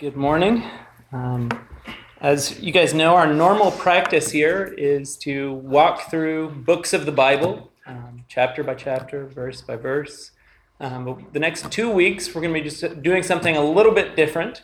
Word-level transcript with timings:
Good 0.00 0.16
morning. 0.16 0.64
Um, 1.12 1.50
as 2.22 2.58
you 2.58 2.72
guys 2.72 2.94
know, 2.94 3.16
our 3.16 3.30
normal 3.30 3.70
practice 3.70 4.30
here 4.30 4.74
is 4.78 5.14
to 5.18 5.52
walk 5.52 6.10
through 6.10 6.52
books 6.52 6.94
of 6.94 7.04
the 7.04 7.12
Bible, 7.12 7.70
um, 7.84 8.24
chapter 8.26 8.64
by 8.64 8.76
chapter, 8.76 9.26
verse 9.26 9.60
by 9.60 9.76
verse. 9.76 10.30
Um, 10.80 11.04
but 11.04 11.34
the 11.34 11.38
next 11.38 11.70
two 11.70 11.90
weeks, 11.90 12.34
we're 12.34 12.40
going 12.40 12.54
to 12.54 12.58
be 12.58 12.66
just 12.66 13.02
doing 13.02 13.22
something 13.22 13.58
a 13.58 13.62
little 13.62 13.92
bit 13.92 14.16
different. 14.16 14.62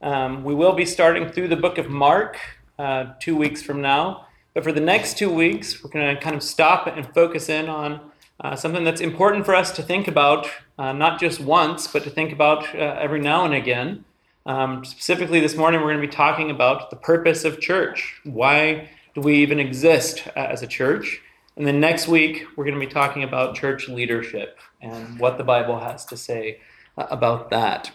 Um, 0.00 0.44
we 0.44 0.54
will 0.54 0.72
be 0.72 0.86
starting 0.86 1.28
through 1.28 1.48
the 1.48 1.56
book 1.56 1.76
of 1.76 1.90
Mark 1.90 2.38
uh, 2.78 3.12
two 3.20 3.36
weeks 3.36 3.62
from 3.62 3.82
now. 3.82 4.28
But 4.54 4.64
for 4.64 4.72
the 4.72 4.80
next 4.80 5.18
two 5.18 5.30
weeks, 5.30 5.84
we're 5.84 5.90
going 5.90 6.16
to 6.16 6.22
kind 6.22 6.34
of 6.34 6.42
stop 6.42 6.86
and 6.86 7.06
focus 7.12 7.50
in 7.50 7.68
on 7.68 8.00
uh, 8.42 8.56
something 8.56 8.84
that's 8.84 9.02
important 9.02 9.44
for 9.44 9.54
us 9.54 9.72
to 9.72 9.82
think 9.82 10.08
about, 10.08 10.48
uh, 10.78 10.92
not 10.92 11.20
just 11.20 11.38
once, 11.38 11.86
but 11.86 12.02
to 12.04 12.08
think 12.08 12.32
about 12.32 12.74
uh, 12.74 12.96
every 12.98 13.20
now 13.20 13.44
and 13.44 13.52
again. 13.52 14.06
Um, 14.46 14.86
specifically, 14.86 15.40
this 15.40 15.54
morning, 15.54 15.80
we're 15.80 15.88
going 15.88 16.00
to 16.00 16.06
be 16.06 16.12
talking 16.12 16.50
about 16.50 16.88
the 16.88 16.96
purpose 16.96 17.44
of 17.44 17.60
church. 17.60 18.20
Why 18.24 18.88
do 19.14 19.20
we 19.20 19.36
even 19.36 19.60
exist 19.60 20.26
as 20.34 20.62
a 20.62 20.66
church? 20.66 21.20
And 21.56 21.66
then 21.66 21.78
next 21.78 22.08
week, 22.08 22.46
we're 22.56 22.64
going 22.64 22.80
to 22.80 22.86
be 22.86 22.90
talking 22.90 23.22
about 23.22 23.54
church 23.54 23.86
leadership 23.86 24.58
and 24.80 25.20
what 25.20 25.36
the 25.36 25.44
Bible 25.44 25.78
has 25.78 26.06
to 26.06 26.16
say 26.16 26.60
uh, 26.96 27.06
about 27.10 27.50
that. 27.50 27.92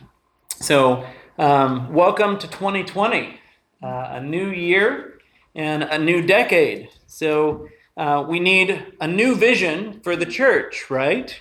So, 0.60 1.04
um, 1.40 1.92
welcome 1.92 2.38
to 2.38 2.48
2020, 2.48 3.40
uh, 3.82 3.88
a 3.88 4.22
new 4.22 4.52
year 4.52 5.18
and 5.56 5.82
a 5.82 5.98
new 5.98 6.22
decade. 6.22 6.90
So, 7.08 7.68
uh, 7.98 8.24
we 8.28 8.40
need 8.40 8.94
a 9.02 9.08
new 9.08 9.34
vision 9.34 10.00
for 10.02 10.16
the 10.16 10.28
church, 10.28 10.92
right? 10.92 11.36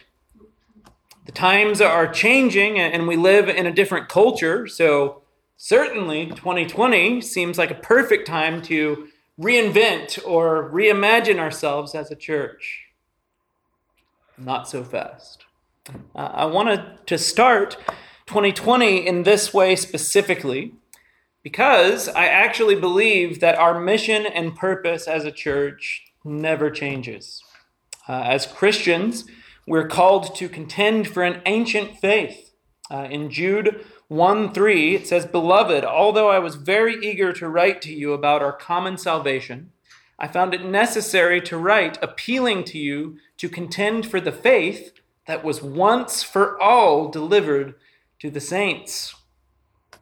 The 1.25 1.33
times 1.33 1.81
are 1.81 2.07
changing 2.07 2.79
and 2.79 3.09
we 3.09 3.17
live 3.17 3.49
in 3.49 3.67
a 3.67 3.73
different 3.73 4.09
culture. 4.09 4.67
So, 4.67 5.23
certainly 5.57 6.27
2020 6.27 7.21
seems 7.23 7.57
like 7.57 7.71
a 7.71 7.77
perfect 7.77 8.27
time 8.27 8.61
to 8.63 9.09
reinvent 9.41 10.19
or 10.27 10.71
reimagine 10.71 11.39
ourselves 11.39 11.95
as 11.95 12.11
a 12.11 12.17
church. 12.17 12.83
Not 14.37 14.69
so 14.69 14.85
fast. 14.85 15.45
Uh, 16.15 16.31
I 16.33 16.45
wanted 16.45 17.07
to 17.07 17.19
start 17.19 17.77
2020 18.27 19.07
in 19.07 19.23
this 19.23 19.55
way 19.55 19.77
specifically 19.77 20.75
because 21.43 22.09
I 22.09 22.27
actually 22.27 22.75
believe 22.75 23.41
that 23.41 23.59
our 23.59 23.81
mission 23.81 24.27
and 24.27 24.57
purpose 24.57 25.07
as 25.07 25.25
a 25.25 25.33
church 25.33 26.05
never 26.25 26.71
changes. 26.71 27.43
Uh, 28.09 28.23
as 28.25 28.47
Christians, 28.47 29.25
we're 29.67 29.89
called 29.89 30.35
to 30.37 30.49
contend 30.49 31.09
for 31.09 31.23
an 31.23 31.41
ancient 31.47 31.99
faith. 31.99 32.53
Uh, 32.91 33.09
in 33.11 33.31
Jude 33.31 33.85
1 34.09 34.53
3, 34.53 34.95
it 34.95 35.07
says, 35.07 35.25
Beloved, 35.25 35.85
although 35.85 36.29
I 36.29 36.39
was 36.39 36.57
very 36.57 36.97
eager 37.05 37.33
to 37.33 37.49
write 37.49 37.81
to 37.83 37.93
you 37.93 38.13
about 38.13 38.43
our 38.43 38.53
common 38.53 38.99
salvation, 38.99 39.73
I 40.19 40.29
found 40.29 40.55
it 40.55 40.65
necessary 40.65 41.41
to 41.43 41.57
write, 41.57 41.99
appealing 42.03 42.65
to 42.65 42.79
you 42.79 43.19
to 43.39 43.49
contend 43.49 44.07
for 44.07 44.21
the 44.21 44.33
faith 44.33 44.93
that 45.27 45.43
was 45.43 45.63
once 45.63 46.23
for 46.23 46.61
all 46.61 47.09
delivered 47.09 47.75
to 48.21 48.31
the 48.31 48.41
saints. 48.41 49.15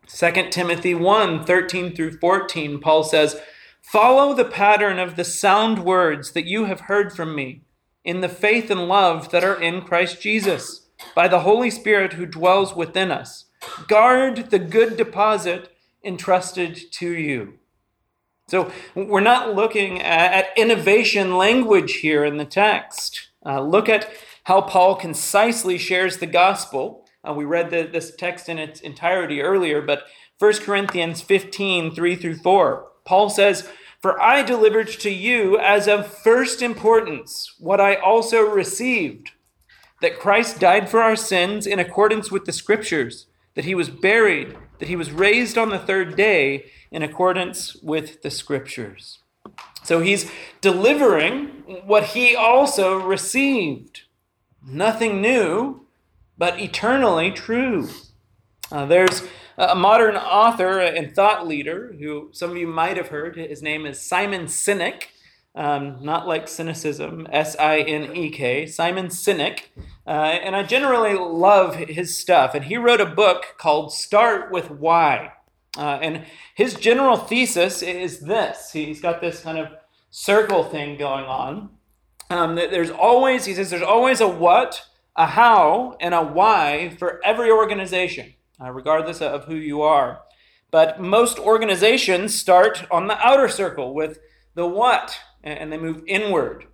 2 0.08 0.48
Timothy 0.50 0.94
1 0.94 1.44
13 1.44 1.94
through 1.94 2.18
14, 2.18 2.80
Paul 2.80 3.04
says, 3.04 3.40
Follow 3.80 4.34
the 4.34 4.44
pattern 4.44 4.98
of 4.98 5.16
the 5.16 5.24
sound 5.24 5.84
words 5.84 6.32
that 6.32 6.46
you 6.46 6.66
have 6.66 6.80
heard 6.80 7.12
from 7.12 7.34
me 7.34 7.62
in 8.04 8.20
the 8.20 8.28
faith 8.28 8.70
and 8.70 8.88
love 8.88 9.30
that 9.30 9.44
are 9.44 9.60
in 9.60 9.82
Christ 9.82 10.20
Jesus, 10.20 10.88
by 11.14 11.28
the 11.28 11.40
Holy 11.40 11.70
Spirit 11.70 12.14
who 12.14 12.26
dwells 12.26 12.74
within 12.74 13.10
us. 13.10 13.46
Guard 13.86 14.50
the 14.50 14.58
good 14.58 14.96
deposit 14.96 15.72
entrusted 16.04 16.78
to 16.92 17.10
you. 17.10 17.54
So 18.48 18.72
we're 18.94 19.20
not 19.20 19.54
looking 19.54 20.02
at 20.02 20.48
innovation 20.56 21.36
language 21.36 21.94
here 21.94 22.24
in 22.24 22.36
the 22.36 22.44
text. 22.44 23.28
Uh, 23.46 23.60
look 23.60 23.88
at 23.88 24.10
how 24.44 24.60
Paul 24.60 24.96
concisely 24.96 25.78
shares 25.78 26.18
the 26.18 26.26
gospel. 26.26 27.06
Uh, 27.26 27.34
we 27.34 27.44
read 27.44 27.70
the, 27.70 27.84
this 27.84 28.14
text 28.14 28.48
in 28.48 28.58
its 28.58 28.80
entirety 28.80 29.40
earlier, 29.40 29.80
but 29.80 30.04
1 30.38 30.54
Corinthians 30.58 31.22
15, 31.22 31.94
3 31.94 32.16
through 32.16 32.36
4, 32.36 32.88
Paul 33.04 33.30
says, 33.30 33.68
for 34.02 34.20
I 34.20 34.42
delivered 34.42 34.88
to 34.88 35.10
you 35.10 35.58
as 35.58 35.86
of 35.86 36.12
first 36.12 36.60
importance 36.60 37.54
what 37.60 37.80
I 37.80 37.94
also 37.94 38.40
received 38.40 39.30
that 40.00 40.18
Christ 40.18 40.58
died 40.58 40.90
for 40.90 41.00
our 41.00 41.14
sins 41.14 41.68
in 41.68 41.78
accordance 41.78 42.28
with 42.28 42.44
the 42.44 42.52
Scriptures, 42.52 43.26
that 43.54 43.64
he 43.64 43.76
was 43.76 43.88
buried, 43.88 44.56
that 44.80 44.88
he 44.88 44.96
was 44.96 45.12
raised 45.12 45.56
on 45.56 45.70
the 45.70 45.78
third 45.78 46.16
day 46.16 46.64
in 46.90 47.02
accordance 47.02 47.76
with 47.76 48.22
the 48.22 48.30
Scriptures. 48.30 49.20
So 49.84 50.00
he's 50.00 50.28
delivering 50.60 51.46
what 51.86 52.06
he 52.06 52.34
also 52.34 52.98
received. 52.98 54.02
Nothing 54.66 55.22
new, 55.22 55.86
but 56.36 56.58
eternally 56.58 57.30
true. 57.30 57.88
Uh, 58.72 58.86
there's 58.86 59.22
a 59.58 59.74
modern 59.74 60.16
author 60.16 60.80
and 60.80 61.14
thought 61.14 61.46
leader 61.46 61.94
who 61.98 62.30
some 62.32 62.50
of 62.50 62.56
you 62.56 62.66
might 62.66 62.96
have 62.96 63.08
heard. 63.08 63.36
His 63.36 63.62
name 63.62 63.86
is 63.86 64.00
Simon 64.00 64.46
Sinek, 64.46 65.04
um, 65.54 65.98
not 66.02 66.26
like 66.26 66.48
cynicism, 66.48 67.26
S 67.30 67.56
I 67.58 67.80
N 67.80 68.16
E 68.16 68.30
K, 68.30 68.66
Simon 68.66 69.08
Sinek. 69.08 69.64
Uh, 70.06 70.10
and 70.10 70.56
I 70.56 70.62
generally 70.62 71.14
love 71.14 71.76
his 71.76 72.16
stuff. 72.16 72.54
And 72.54 72.64
he 72.64 72.76
wrote 72.76 73.00
a 73.00 73.06
book 73.06 73.54
called 73.58 73.92
Start 73.92 74.50
with 74.50 74.70
Why. 74.70 75.32
Uh, 75.76 75.98
and 76.02 76.24
his 76.54 76.74
general 76.74 77.16
thesis 77.16 77.82
is 77.82 78.20
this 78.20 78.72
he's 78.72 79.00
got 79.00 79.22
this 79.22 79.40
kind 79.40 79.56
of 79.56 79.68
circle 80.10 80.64
thing 80.64 80.98
going 80.98 81.24
on. 81.24 81.70
Um, 82.30 82.54
there's 82.54 82.90
always, 82.90 83.44
he 83.44 83.54
says, 83.54 83.70
there's 83.70 83.82
always 83.82 84.20
a 84.20 84.28
what, 84.28 84.86
a 85.16 85.26
how, 85.26 85.96
and 86.00 86.14
a 86.14 86.22
why 86.22 86.94
for 86.98 87.20
every 87.24 87.50
organization 87.50 88.34
uh, 88.62 88.70
regardless 88.70 89.20
of 89.20 89.44
who 89.44 89.54
you 89.54 89.82
are. 89.82 90.22
But 90.70 91.00
most 91.00 91.38
organizations 91.38 92.34
start 92.34 92.86
on 92.90 93.06
the 93.06 93.18
outer 93.18 93.48
circle 93.48 93.94
with 93.94 94.18
the 94.54 94.66
what, 94.66 95.18
and 95.42 95.72
they 95.72 95.78
move 95.78 96.02
inward. 96.06 96.66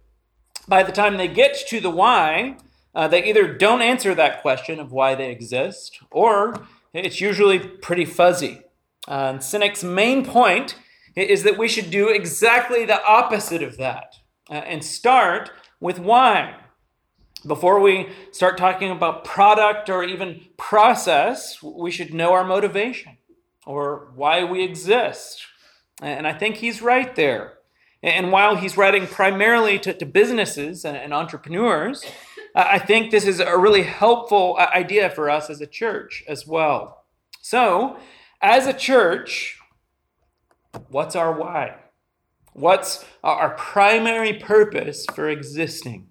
By 0.66 0.82
the 0.82 0.92
time 0.92 1.16
they 1.16 1.28
get 1.28 1.56
to 1.68 1.80
the 1.80 1.90
why, 1.90 2.56
uh, 2.94 3.08
they 3.08 3.24
either 3.24 3.52
don't 3.52 3.82
answer 3.82 4.14
that 4.14 4.42
question 4.42 4.78
of 4.78 4.92
why 4.92 5.14
they 5.14 5.30
exist, 5.30 6.00
or 6.10 6.66
it's 6.92 7.20
usually 7.20 7.58
pretty 7.58 8.04
fuzzy. 8.04 8.62
Uh, 9.06 9.30
and 9.30 9.38
Sinek's 9.40 9.82
main 9.82 10.24
point 10.24 10.76
is 11.16 11.42
that 11.42 11.58
we 11.58 11.68
should 11.68 11.90
do 11.90 12.08
exactly 12.08 12.84
the 12.84 13.02
opposite 13.04 13.62
of 13.62 13.76
that 13.78 14.16
uh, 14.50 14.54
and 14.54 14.84
start 14.84 15.50
with 15.80 15.98
why. 15.98 16.56
Before 17.46 17.78
we 17.80 18.08
start 18.32 18.58
talking 18.58 18.90
about 18.90 19.24
product 19.24 19.88
or 19.88 20.02
even 20.02 20.40
process, 20.56 21.62
we 21.62 21.90
should 21.90 22.12
know 22.12 22.32
our 22.32 22.44
motivation 22.44 23.18
or 23.64 24.10
why 24.16 24.42
we 24.42 24.64
exist. 24.64 25.46
And 26.02 26.26
I 26.26 26.32
think 26.32 26.56
he's 26.56 26.82
right 26.82 27.14
there. 27.14 27.54
And 28.02 28.32
while 28.32 28.56
he's 28.56 28.76
writing 28.76 29.06
primarily 29.06 29.78
to, 29.80 29.92
to 29.92 30.06
businesses 30.06 30.84
and, 30.84 30.96
and, 30.96 31.12
entrepreneurs, 31.12 32.04
I 32.54 32.78
think 32.78 33.10
this 33.10 33.26
is 33.26 33.40
a 33.40 33.58
really 33.58 33.82
helpful 33.82 34.56
uh, 34.58 34.68
idea 34.74 35.10
for 35.10 35.28
us 35.28 35.50
as 35.50 35.60
a 35.60 35.66
church 35.66 36.24
as 36.28 36.46
well. 36.46 37.04
So, 37.40 37.98
as 38.40 38.66
a 38.66 38.72
church, 38.72 39.58
what's 40.88 41.16
our 41.16 41.32
why? 41.32 41.76
What's 42.52 43.04
our 43.22 43.50
primary 43.50 44.34
purpose 44.34 45.04
for 45.14 45.28
existing? 45.28 46.07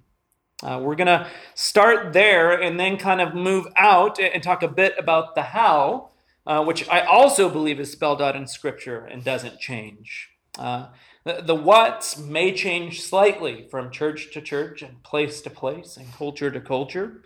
Uh, 0.64 0.80
we're 0.82 0.96
going 0.96 1.08
to 1.08 1.28
start 1.54 2.14
there 2.14 2.60
and 2.60 2.80
then 2.80 2.98
kind 2.98 3.22
of 3.22 3.36
move 3.36 3.68
out 3.76 4.20
and 4.20 4.42
talk 4.42 4.64
a 4.64 4.68
bit 4.68 4.96
about 4.98 5.36
the 5.36 5.44
how, 5.44 6.10
uh, 6.48 6.64
which 6.64 6.88
I 6.90 7.02
also 7.02 7.50
believe 7.50 7.80
is 7.80 7.92
spelled 7.92 8.22
out 8.22 8.36
in 8.36 8.48
Scripture 8.48 9.06
and 9.06 9.24
doesn't 9.24 9.60
change. 9.60 10.30
Uh, 10.58 10.88
the, 11.26 11.44
the 11.46 11.56
what's 11.56 12.18
may 12.18 12.54
change 12.54 13.02
slightly 13.02 13.68
from 13.70 13.92
church 13.92 14.32
to 14.34 14.42
church 14.42 14.82
and 14.82 15.04
place 15.04 15.42
to 15.42 15.50
place 15.50 15.96
and 15.96 16.12
culture 16.14 16.50
to 16.50 16.62
culture, 16.62 17.22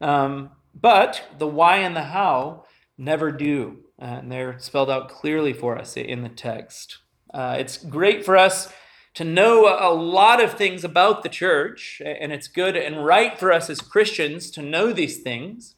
um, 0.00 0.50
but 0.74 1.22
the 1.38 1.46
why 1.46 1.76
and 1.76 1.94
the 1.94 2.02
how 2.02 2.64
never 2.98 3.30
do. 3.30 3.84
Uh, 4.00 4.06
and 4.06 4.32
they're 4.32 4.58
spelled 4.58 4.90
out 4.90 5.08
clearly 5.08 5.52
for 5.52 5.78
us 5.78 5.96
in 5.96 6.22
the 6.22 6.28
text. 6.28 6.98
Uh, 7.32 7.56
it's 7.58 7.76
great 7.76 8.24
for 8.24 8.36
us 8.36 8.72
to 9.14 9.24
know 9.24 9.66
a 9.78 9.92
lot 9.92 10.42
of 10.42 10.54
things 10.54 10.84
about 10.84 11.22
the 11.22 11.28
church, 11.28 12.00
and 12.04 12.32
it's 12.32 12.48
good 12.48 12.76
and 12.76 13.04
right 13.04 13.38
for 13.38 13.52
us 13.52 13.68
as 13.68 13.80
Christians 13.80 14.50
to 14.52 14.62
know 14.62 14.92
these 14.92 15.18
things. 15.18 15.74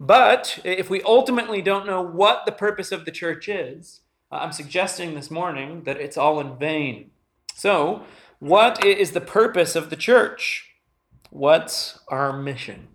But 0.00 0.60
if 0.64 0.88
we 0.88 1.02
ultimately 1.02 1.60
don't 1.60 1.86
know 1.86 2.00
what 2.00 2.46
the 2.46 2.52
purpose 2.52 2.92
of 2.92 3.04
the 3.04 3.10
church 3.10 3.48
is, 3.48 4.00
uh, 4.30 4.36
I'm 4.36 4.52
suggesting 4.52 5.14
this 5.14 5.30
morning 5.30 5.82
that 5.84 5.96
it's 5.96 6.16
all 6.16 6.40
in 6.40 6.56
vain. 6.56 7.10
So, 7.54 8.04
what 8.38 8.84
is 8.84 9.12
the 9.12 9.20
purpose 9.20 9.74
of 9.74 9.90
the 9.90 9.96
church? 9.96 10.70
What's 11.30 11.98
our 12.08 12.32
mission? 12.32 12.88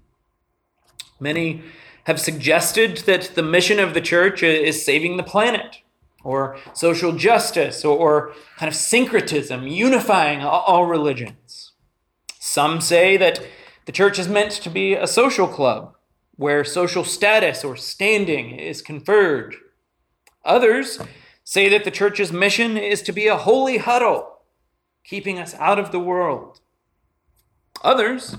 Many 1.19 1.63
have 2.05 2.19
suggested 2.19 2.97
that 2.99 3.35
the 3.35 3.43
mission 3.43 3.79
of 3.79 3.93
the 3.93 4.01
church 4.01 4.41
is 4.43 4.85
saving 4.85 5.17
the 5.17 5.23
planet, 5.23 5.79
or 6.23 6.57
social 6.73 7.11
justice, 7.11 7.83
or, 7.83 8.33
kind 8.57 8.69
of 8.69 8.75
syncretism, 8.75 9.67
unifying 9.67 10.41
all 10.41 10.85
religions. 10.85 11.73
Some 12.39 12.81
say 12.81 13.17
that 13.17 13.39
the 13.85 13.91
church 13.91 14.17
is 14.17 14.27
meant 14.27 14.51
to 14.51 14.69
be 14.69 14.93
a 14.93 15.07
social 15.07 15.47
club 15.47 15.95
where 16.35 16.63
social 16.63 17.03
status 17.03 17.63
or 17.63 17.75
standing 17.75 18.57
is 18.57 18.81
conferred. 18.81 19.55
Others 20.45 20.99
say 21.43 21.69
that 21.69 21.83
the 21.83 21.91
church's 21.91 22.31
mission 22.31 22.77
is 22.77 23.01
to 23.03 23.11
be 23.11 23.27
a 23.27 23.37
holy 23.37 23.77
huddle, 23.77 24.39
keeping 25.03 25.37
us 25.37 25.53
out 25.55 25.79
of 25.79 25.91
the 25.91 25.99
world. 25.99 26.59
Others 27.83 28.37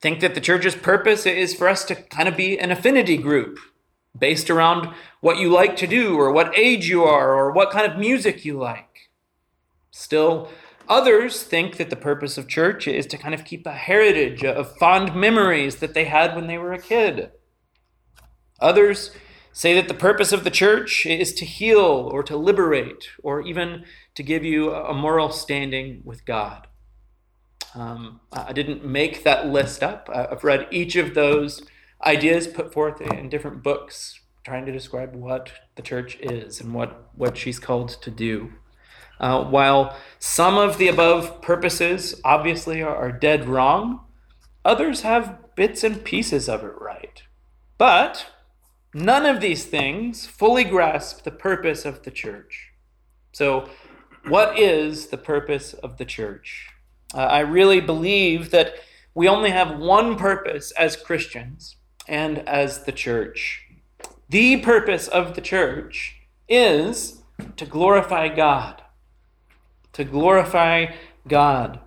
think 0.00 0.20
that 0.20 0.34
the 0.34 0.40
church's 0.40 0.74
purpose 0.74 1.26
is 1.26 1.54
for 1.54 1.68
us 1.68 1.84
to 1.84 1.94
kind 1.94 2.28
of 2.28 2.36
be 2.36 2.58
an 2.58 2.70
affinity 2.70 3.16
group 3.16 3.58
based 4.18 4.50
around 4.50 4.92
what 5.20 5.38
you 5.38 5.50
like 5.50 5.76
to 5.76 5.86
do 5.86 6.16
or 6.16 6.30
what 6.30 6.56
age 6.56 6.88
you 6.88 7.04
are 7.04 7.34
or 7.34 7.52
what 7.52 7.70
kind 7.70 7.90
of 7.90 7.98
music 7.98 8.44
you 8.44 8.58
like. 8.58 9.10
Still, 9.90 10.50
others 10.88 11.42
think 11.42 11.76
that 11.76 11.90
the 11.90 11.96
purpose 11.96 12.38
of 12.38 12.48
church 12.48 12.86
is 12.86 13.06
to 13.06 13.18
kind 13.18 13.34
of 13.34 13.44
keep 13.44 13.66
a 13.66 13.72
heritage 13.72 14.44
of 14.44 14.76
fond 14.76 15.14
memories 15.14 15.76
that 15.76 15.94
they 15.94 16.04
had 16.04 16.34
when 16.34 16.46
they 16.46 16.58
were 16.58 16.72
a 16.72 16.78
kid. 16.78 17.30
Others 18.60 19.10
say 19.52 19.74
that 19.74 19.88
the 19.88 19.94
purpose 19.94 20.32
of 20.32 20.44
the 20.44 20.50
church 20.50 21.06
is 21.06 21.32
to 21.34 21.46
heal 21.46 22.10
or 22.12 22.22
to 22.22 22.36
liberate 22.36 23.08
or 23.22 23.40
even 23.40 23.84
to 24.14 24.22
give 24.22 24.44
you 24.44 24.72
a 24.74 24.92
moral 24.92 25.30
standing 25.30 26.02
with 26.04 26.26
God. 26.26 26.66
Um, 27.74 28.20
I 28.32 28.52
didn't 28.52 28.84
make 28.84 29.24
that 29.24 29.48
list 29.48 29.82
up. 29.82 30.08
I've 30.12 30.44
read 30.44 30.66
each 30.70 30.96
of 30.96 31.14
those 31.14 31.62
ideas 32.04 32.46
put 32.46 32.72
forth 32.72 33.00
in 33.00 33.28
different 33.28 33.62
books 33.62 34.20
trying 34.44 34.64
to 34.64 34.72
describe 34.72 35.14
what 35.14 35.50
the 35.74 35.82
church 35.82 36.16
is 36.20 36.60
and 36.60 36.72
what, 36.72 37.10
what 37.16 37.36
she's 37.36 37.58
called 37.58 37.88
to 37.88 38.10
do. 38.10 38.52
Uh, 39.18 39.42
while 39.42 39.96
some 40.18 40.56
of 40.56 40.78
the 40.78 40.86
above 40.86 41.42
purposes 41.42 42.20
obviously 42.24 42.80
are, 42.80 42.94
are 42.94 43.10
dead 43.10 43.48
wrong, 43.48 44.04
others 44.64 45.00
have 45.00 45.54
bits 45.56 45.82
and 45.82 46.04
pieces 46.04 46.48
of 46.48 46.62
it 46.62 46.74
right. 46.80 47.24
But 47.76 48.26
none 48.94 49.26
of 49.26 49.40
these 49.40 49.64
things 49.64 50.26
fully 50.26 50.64
grasp 50.64 51.24
the 51.24 51.30
purpose 51.30 51.84
of 51.84 52.04
the 52.04 52.10
church. 52.12 52.72
So, 53.32 53.68
what 54.28 54.58
is 54.58 55.08
the 55.08 55.18
purpose 55.18 55.72
of 55.72 55.98
the 55.98 56.04
church? 56.04 56.68
Uh, 57.14 57.18
I 57.18 57.40
really 57.40 57.80
believe 57.80 58.50
that 58.50 58.74
we 59.14 59.28
only 59.28 59.50
have 59.50 59.78
one 59.78 60.16
purpose 60.16 60.72
as 60.72 60.96
Christians 60.96 61.76
and 62.06 62.38
as 62.48 62.84
the 62.84 62.92
church. 62.92 63.62
The 64.28 64.58
purpose 64.58 65.08
of 65.08 65.34
the 65.34 65.40
church 65.40 66.16
is 66.48 67.22
to 67.56 67.66
glorify 67.66 68.28
God. 68.28 68.82
To 69.94 70.04
glorify 70.04 70.92
God. 71.26 71.80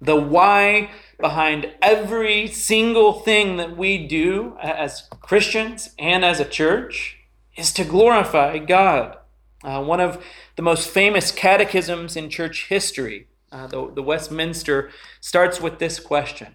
The 0.00 0.16
why 0.16 0.90
behind 1.18 1.72
every 1.82 2.46
single 2.46 3.12
thing 3.12 3.56
that 3.58 3.76
we 3.76 4.06
do 4.06 4.56
as 4.60 5.08
Christians 5.20 5.94
and 5.98 6.24
as 6.24 6.40
a 6.40 6.44
church 6.44 7.18
is 7.56 7.72
to 7.74 7.84
glorify 7.84 8.58
God. 8.58 9.18
Uh, 9.62 9.84
one 9.84 10.00
of 10.00 10.24
the 10.56 10.62
most 10.62 10.88
famous 10.88 11.30
catechisms 11.30 12.16
in 12.16 12.30
church 12.30 12.68
history 12.68 13.26
uh, 13.52 13.66
the, 13.66 13.90
the 13.94 14.02
Westminster, 14.02 14.90
starts 15.20 15.60
with 15.60 15.78
this 15.78 15.98
question 15.98 16.54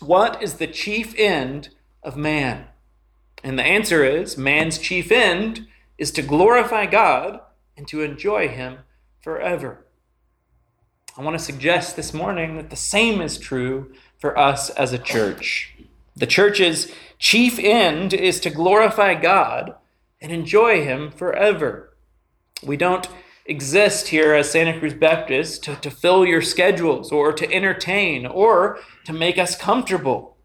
What 0.00 0.42
is 0.42 0.54
the 0.54 0.66
chief 0.66 1.14
end 1.16 1.70
of 2.02 2.16
man? 2.16 2.66
And 3.42 3.58
the 3.58 3.64
answer 3.64 4.04
is 4.04 4.36
man's 4.36 4.78
chief 4.78 5.12
end 5.12 5.66
is 5.96 6.10
to 6.12 6.22
glorify 6.22 6.86
God 6.86 7.40
and 7.76 7.86
to 7.88 8.02
enjoy 8.02 8.48
Him 8.48 8.78
forever. 9.20 9.84
I 11.16 11.22
want 11.22 11.38
to 11.38 11.44
suggest 11.44 11.96
this 11.96 12.14
morning 12.14 12.56
that 12.56 12.70
the 12.70 12.76
same 12.76 13.20
is 13.20 13.38
true 13.38 13.92
for 14.18 14.38
us 14.38 14.70
as 14.70 14.92
a 14.92 14.98
church. 14.98 15.74
The 16.14 16.26
church's 16.26 16.92
chief 17.18 17.58
end 17.58 18.14
is 18.14 18.40
to 18.40 18.50
glorify 18.50 19.14
God 19.14 19.74
and 20.20 20.32
enjoy 20.32 20.84
Him 20.84 21.10
forever. 21.10 21.96
We 22.62 22.76
don't 22.76 23.08
exist 23.46 24.08
here 24.08 24.34
as 24.34 24.50
Santa 24.50 24.78
Cruz 24.78 24.94
Baptist 24.94 25.64
to, 25.64 25.76
to 25.76 25.90
fill 25.90 26.26
your 26.26 26.42
schedules 26.42 27.10
or 27.10 27.32
to 27.32 27.52
entertain 27.52 28.26
or 28.26 28.78
to 29.04 29.12
make 29.12 29.38
us 29.38 29.56
comfortable. 29.56 30.36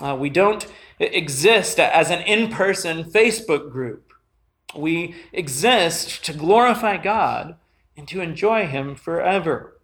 Uh, 0.00 0.16
we 0.18 0.30
don't 0.30 0.66
exist 0.98 1.78
as 1.78 2.10
an 2.10 2.20
in 2.22 2.50
person 2.50 3.04
Facebook 3.04 3.70
group. 3.70 4.12
We 4.76 5.14
exist 5.32 6.24
to 6.26 6.32
glorify 6.32 6.96
God 6.98 7.56
and 7.96 8.06
to 8.08 8.20
enjoy 8.20 8.66
Him 8.66 8.94
forever. 8.94 9.78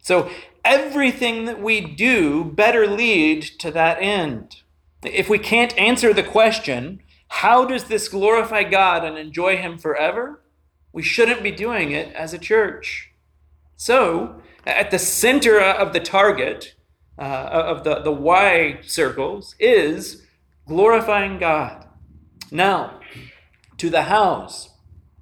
So 0.00 0.30
everything 0.64 1.44
that 1.44 1.60
we 1.60 1.80
do 1.80 2.44
better 2.44 2.86
lead 2.86 3.42
to 3.58 3.70
that 3.70 3.98
end. 4.00 4.62
If 5.02 5.28
we 5.28 5.38
can't 5.38 5.76
answer 5.78 6.12
the 6.12 6.22
question, 6.22 7.02
how 7.28 7.64
does 7.64 7.84
this 7.84 8.08
glorify 8.08 8.64
God 8.64 9.04
and 9.04 9.18
enjoy 9.18 9.56
Him 9.56 9.78
forever? 9.78 10.40
we 10.94 11.02
shouldn't 11.02 11.42
be 11.42 11.50
doing 11.50 11.90
it 11.90 12.14
as 12.14 12.32
a 12.32 12.38
church. 12.38 13.10
So, 13.76 14.40
at 14.64 14.92
the 14.92 14.98
center 14.98 15.60
of 15.60 15.92
the 15.92 16.00
target, 16.00 16.74
uh, 17.18 17.22
of 17.22 17.82
the, 17.82 18.00
the 18.00 18.12
why 18.12 18.78
circles, 18.82 19.56
is 19.58 20.23
glorifying 20.66 21.38
God. 21.38 21.86
Now, 22.50 23.00
to 23.78 23.90
the 23.90 24.02
hows. 24.02 24.70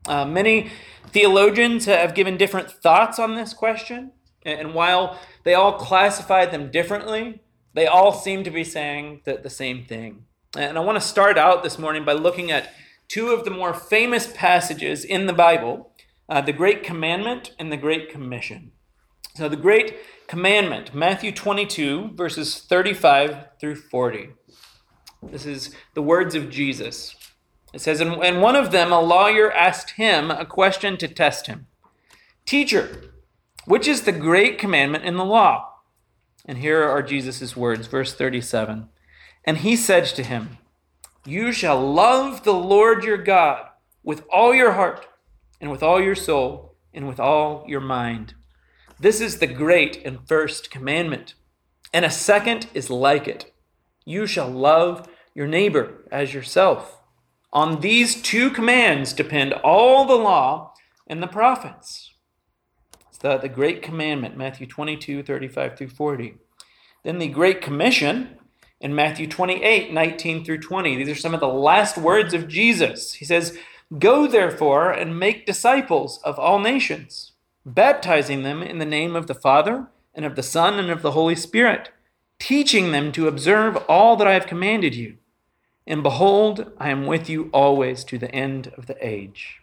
Uh, 0.07 0.25
many 0.25 0.71
theologians 1.09 1.87
have 1.87 2.15
given 2.15 2.37
different 2.37 2.71
thoughts 2.71 3.19
on 3.19 3.35
this 3.35 3.55
question, 3.55 4.13
and 4.45 4.75
while 4.75 5.19
they 5.45 5.55
all 5.55 5.75
classify 5.75 6.47
them 6.47 6.71
differently, 6.71 7.41
they 7.75 7.87
all 7.87 8.13
seem 8.13 8.45
to 8.45 8.51
be 8.51 8.65
saying 8.65 9.23
the, 9.25 9.39
the 9.39 9.51
same 9.51 9.85
thing. 9.85 10.25
And 10.57 10.77
I 10.77 10.81
want 10.81 11.01
to 11.01 11.07
start 11.07 11.39
out 11.39 11.63
this 11.63 11.79
morning 11.79 12.05
by 12.05 12.13
looking 12.13 12.51
at 12.51 12.73
two 13.09 13.31
of 13.31 13.45
the 13.45 13.51
more 13.51 13.73
famous 13.73 14.31
passages 14.35 15.05
in 15.05 15.27
the 15.27 15.33
Bible 15.33 15.93
uh, 16.29 16.41
the 16.41 16.53
Great 16.53 16.83
Commandment 16.83 17.55
and 17.59 17.71
the 17.71 17.77
Great 17.77 18.11
Commission. 18.11 18.73
So, 19.35 19.49
the 19.49 19.57
Great 19.57 19.97
Commandment, 20.29 20.95
Matthew 20.95 21.33
22, 21.33 22.13
verses 22.15 22.59
35 22.59 23.49
through 23.61 23.77
40. 23.77 24.31
This 25.23 25.47
is 25.47 25.75
the 25.95 26.03
words 26.03 26.35
of 26.35 26.51
Jesus. 26.51 27.17
It 27.73 27.81
says, 27.81 28.01
And 28.01 28.43
one 28.43 28.57
of 28.57 28.71
them, 28.71 28.93
a 28.93 29.01
lawyer 29.01 29.51
asked 29.51 29.91
him 29.93 30.31
a 30.31 30.45
question 30.45 30.97
to 30.99 31.09
test 31.09 31.47
him 31.47 31.67
Teacher, 32.45 33.13
which 33.65 33.87
is 33.87 34.03
the 34.03 34.13
great 34.13 34.59
commandment 34.59 35.05
in 35.05 35.17
the 35.17 35.25
law? 35.25 35.69
And 36.45 36.59
here 36.59 36.83
are 36.83 37.03
Jesus' 37.03 37.57
words, 37.57 37.87
verse 37.87 38.15
37. 38.15 38.89
And 39.45 39.59
he 39.59 39.77
said 39.77 40.07
to 40.07 40.25
him, 40.25 40.59
you 41.25 41.53
shall 41.53 41.81
love 41.81 42.43
the 42.43 42.53
Lord 42.53 43.05
your 43.05 43.17
God 43.17 43.69
with 44.03 44.25
all 44.33 44.53
your 44.53 44.73
heart, 44.73 45.07
and 45.61 45.71
with 45.71 45.83
all 45.83 46.01
your 46.01 46.17
soul, 46.17 46.75
and 46.93 47.07
with 47.07 47.21
all 47.21 47.65
your 47.69 47.81
mind. 47.81 48.35
This 48.99 49.21
is 49.21 49.39
the 49.39 49.47
great 49.47 50.03
and 50.05 50.27
first 50.27 50.69
commandment. 50.71 51.35
And 51.93 52.05
a 52.05 52.11
second 52.11 52.67
is 52.75 52.91
like 52.91 53.29
it 53.29 53.53
You 54.05 54.27
shall 54.27 54.49
love 54.49 55.09
your 55.35 55.47
neighbor 55.47 56.05
as 56.11 56.35
yourself. 56.35 57.01
On 57.53 57.81
these 57.81 58.21
two 58.21 58.51
commands 58.51 59.13
depend 59.13 59.53
all 59.53 60.05
the 60.05 60.15
law 60.15 60.73
and 61.07 61.23
the 61.23 61.27
prophets. 61.27 62.13
It's 63.09 63.19
the, 63.19 63.37
the 63.37 63.49
great 63.49 63.83
commandment, 63.83 64.37
Matthew 64.37 64.67
22, 64.67 65.23
35 65.23 65.77
through 65.77 65.89
40. 65.89 66.35
Then 67.05 67.19
the 67.19 67.29
great 67.29 67.61
commission 67.61 68.39
in 68.81 68.95
Matthew 68.95 69.27
28 69.27 69.93
19 69.93 70.45
through 70.45 70.59
20. 70.59 70.97
These 70.97 71.09
are 71.09 71.21
some 71.21 71.35
of 71.35 71.41
the 71.41 71.49
last 71.49 71.97
words 71.97 72.35
of 72.35 72.49
Jesus. 72.49 73.15
He 73.15 73.25
says, 73.25 73.59
Go 73.99 74.27
therefore 74.27 74.91
and 74.91 75.19
make 75.19 75.45
disciples 75.45 76.21
of 76.25 76.39
all 76.39 76.59
nations, 76.59 77.33
baptizing 77.67 78.43
them 78.43 78.63
in 78.63 78.79
the 78.79 78.87
name 78.87 79.15
of 79.15 79.27
the 79.27 79.35
Father, 79.35 79.89
and 80.15 80.25
of 80.25 80.37
the 80.37 80.43
Son, 80.43 80.79
and 80.79 80.91
of 80.91 81.03
the 81.03 81.13
Holy 81.13 81.37
Spirit, 81.37 81.91
teaching 82.39 82.93
them 82.93 83.13
to 83.13 83.29
observe 83.29 83.77
all 83.89 84.17
that 84.17 84.27
I 84.27 84.35
have 84.35 84.47
commanded 84.47 84.95
you. 84.95 85.19
And 85.87 86.03
behold, 86.03 86.73
I 86.79 86.91
am 86.91 87.07
with 87.07 87.29
you 87.29 87.51
always 87.53 88.05
to 88.05 88.19
the 88.19 88.33
end 88.35 88.73
of 88.77 88.87
the 88.87 88.97
age. 89.07 89.61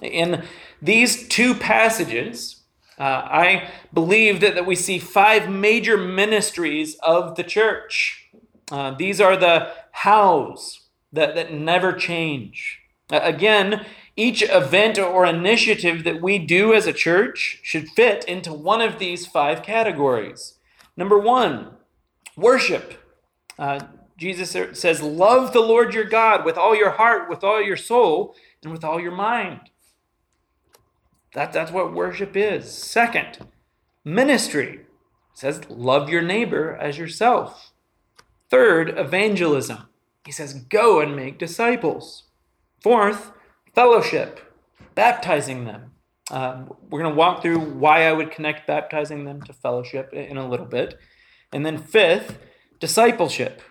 In 0.00 0.44
these 0.80 1.28
two 1.28 1.54
passages, 1.54 2.62
uh, 2.98 3.02
I 3.02 3.68
believe 3.92 4.40
that, 4.40 4.54
that 4.54 4.66
we 4.66 4.74
see 4.74 4.98
five 4.98 5.48
major 5.48 5.96
ministries 5.96 6.96
of 7.02 7.36
the 7.36 7.42
church. 7.42 8.28
Uh, 8.70 8.92
these 8.92 9.20
are 9.20 9.36
the 9.36 9.72
hows 9.92 10.80
that, 11.12 11.34
that 11.34 11.52
never 11.52 11.92
change. 11.92 12.78
Uh, 13.10 13.20
again, 13.22 13.84
each 14.16 14.42
event 14.42 14.98
or 14.98 15.26
initiative 15.26 16.04
that 16.04 16.22
we 16.22 16.38
do 16.38 16.72
as 16.72 16.86
a 16.86 16.92
church 16.92 17.60
should 17.62 17.88
fit 17.88 18.24
into 18.24 18.52
one 18.52 18.80
of 18.80 18.98
these 18.98 19.26
five 19.26 19.62
categories. 19.62 20.54
Number 20.96 21.18
one, 21.18 21.72
worship. 22.36 23.02
Uh, 23.58 23.80
Jesus 24.20 24.54
says, 24.78 25.00
Love 25.00 25.54
the 25.54 25.60
Lord 25.60 25.94
your 25.94 26.04
God 26.04 26.44
with 26.44 26.58
all 26.58 26.76
your 26.76 26.90
heart, 26.90 27.30
with 27.30 27.42
all 27.42 27.62
your 27.62 27.78
soul, 27.78 28.36
and 28.62 28.70
with 28.70 28.84
all 28.84 29.00
your 29.00 29.14
mind. 29.14 29.70
That, 31.32 31.54
that's 31.54 31.72
what 31.72 31.94
worship 31.94 32.36
is. 32.36 32.70
Second, 32.70 33.46
ministry. 34.04 34.80
Says, 35.32 35.62
Love 35.70 36.10
your 36.10 36.20
neighbor 36.20 36.76
as 36.76 36.98
yourself. 36.98 37.72
Third, 38.50 38.98
evangelism. 38.98 39.88
He 40.26 40.32
says, 40.32 40.52
Go 40.52 41.00
and 41.00 41.16
make 41.16 41.38
disciples. 41.38 42.24
Fourth, 42.82 43.32
fellowship, 43.74 44.54
baptizing 44.94 45.64
them. 45.64 45.92
Um, 46.30 46.74
we're 46.90 47.00
going 47.00 47.12
to 47.12 47.18
walk 47.18 47.40
through 47.40 47.58
why 47.58 48.06
I 48.06 48.12
would 48.12 48.30
connect 48.30 48.66
baptizing 48.66 49.24
them 49.24 49.40
to 49.42 49.54
fellowship 49.54 50.12
in 50.12 50.36
a 50.36 50.46
little 50.46 50.66
bit. 50.66 50.98
And 51.54 51.64
then, 51.64 51.78
fifth, 51.78 52.38
discipleship. 52.80 53.62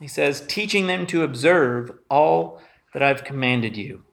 He 0.00 0.08
says, 0.08 0.44
teaching 0.46 0.86
them 0.86 1.06
to 1.06 1.22
observe 1.22 1.90
all 2.10 2.60
that 2.92 3.02
I've 3.02 3.24
commanded 3.24 3.76
you. 3.76 4.04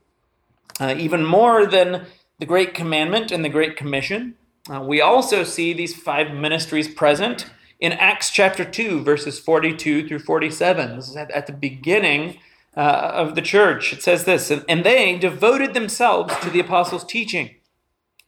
Uh, 0.79 0.95
even 0.97 1.25
more 1.25 1.65
than 1.65 2.05
the 2.39 2.45
Great 2.45 2.73
Commandment 2.73 3.31
and 3.31 3.43
the 3.43 3.49
Great 3.49 3.75
Commission, 3.75 4.35
uh, 4.69 4.81
we 4.81 5.01
also 5.01 5.43
see 5.43 5.73
these 5.73 5.95
five 5.95 6.31
ministries 6.31 6.87
present 6.87 7.49
in 7.79 7.91
Acts 7.93 8.29
chapter 8.29 8.63
2, 8.63 9.03
verses 9.03 9.39
42 9.39 10.07
through 10.07 10.19
47. 10.19 10.95
This 10.95 11.09
is 11.09 11.17
at, 11.17 11.29
at 11.31 11.47
the 11.47 11.53
beginning 11.53 12.39
uh, 12.77 13.11
of 13.13 13.35
the 13.35 13.41
church. 13.41 13.91
It 13.93 14.01
says 14.01 14.23
this 14.23 14.49
and, 14.49 14.63
and 14.69 14.83
they 14.83 15.17
devoted 15.17 15.73
themselves 15.73 16.33
to 16.39 16.49
the 16.49 16.61
apostles' 16.61 17.03
teaching 17.03 17.55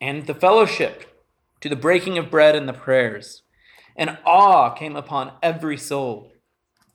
and 0.01 0.27
the 0.27 0.35
fellowship, 0.35 1.05
to 1.61 1.69
the 1.69 1.75
breaking 1.75 2.17
of 2.17 2.29
bread 2.29 2.55
and 2.55 2.67
the 2.67 2.73
prayers. 2.73 3.43
And 3.95 4.17
awe 4.25 4.71
came 4.71 4.95
upon 4.95 5.31
every 5.41 5.77
soul. 5.77 6.33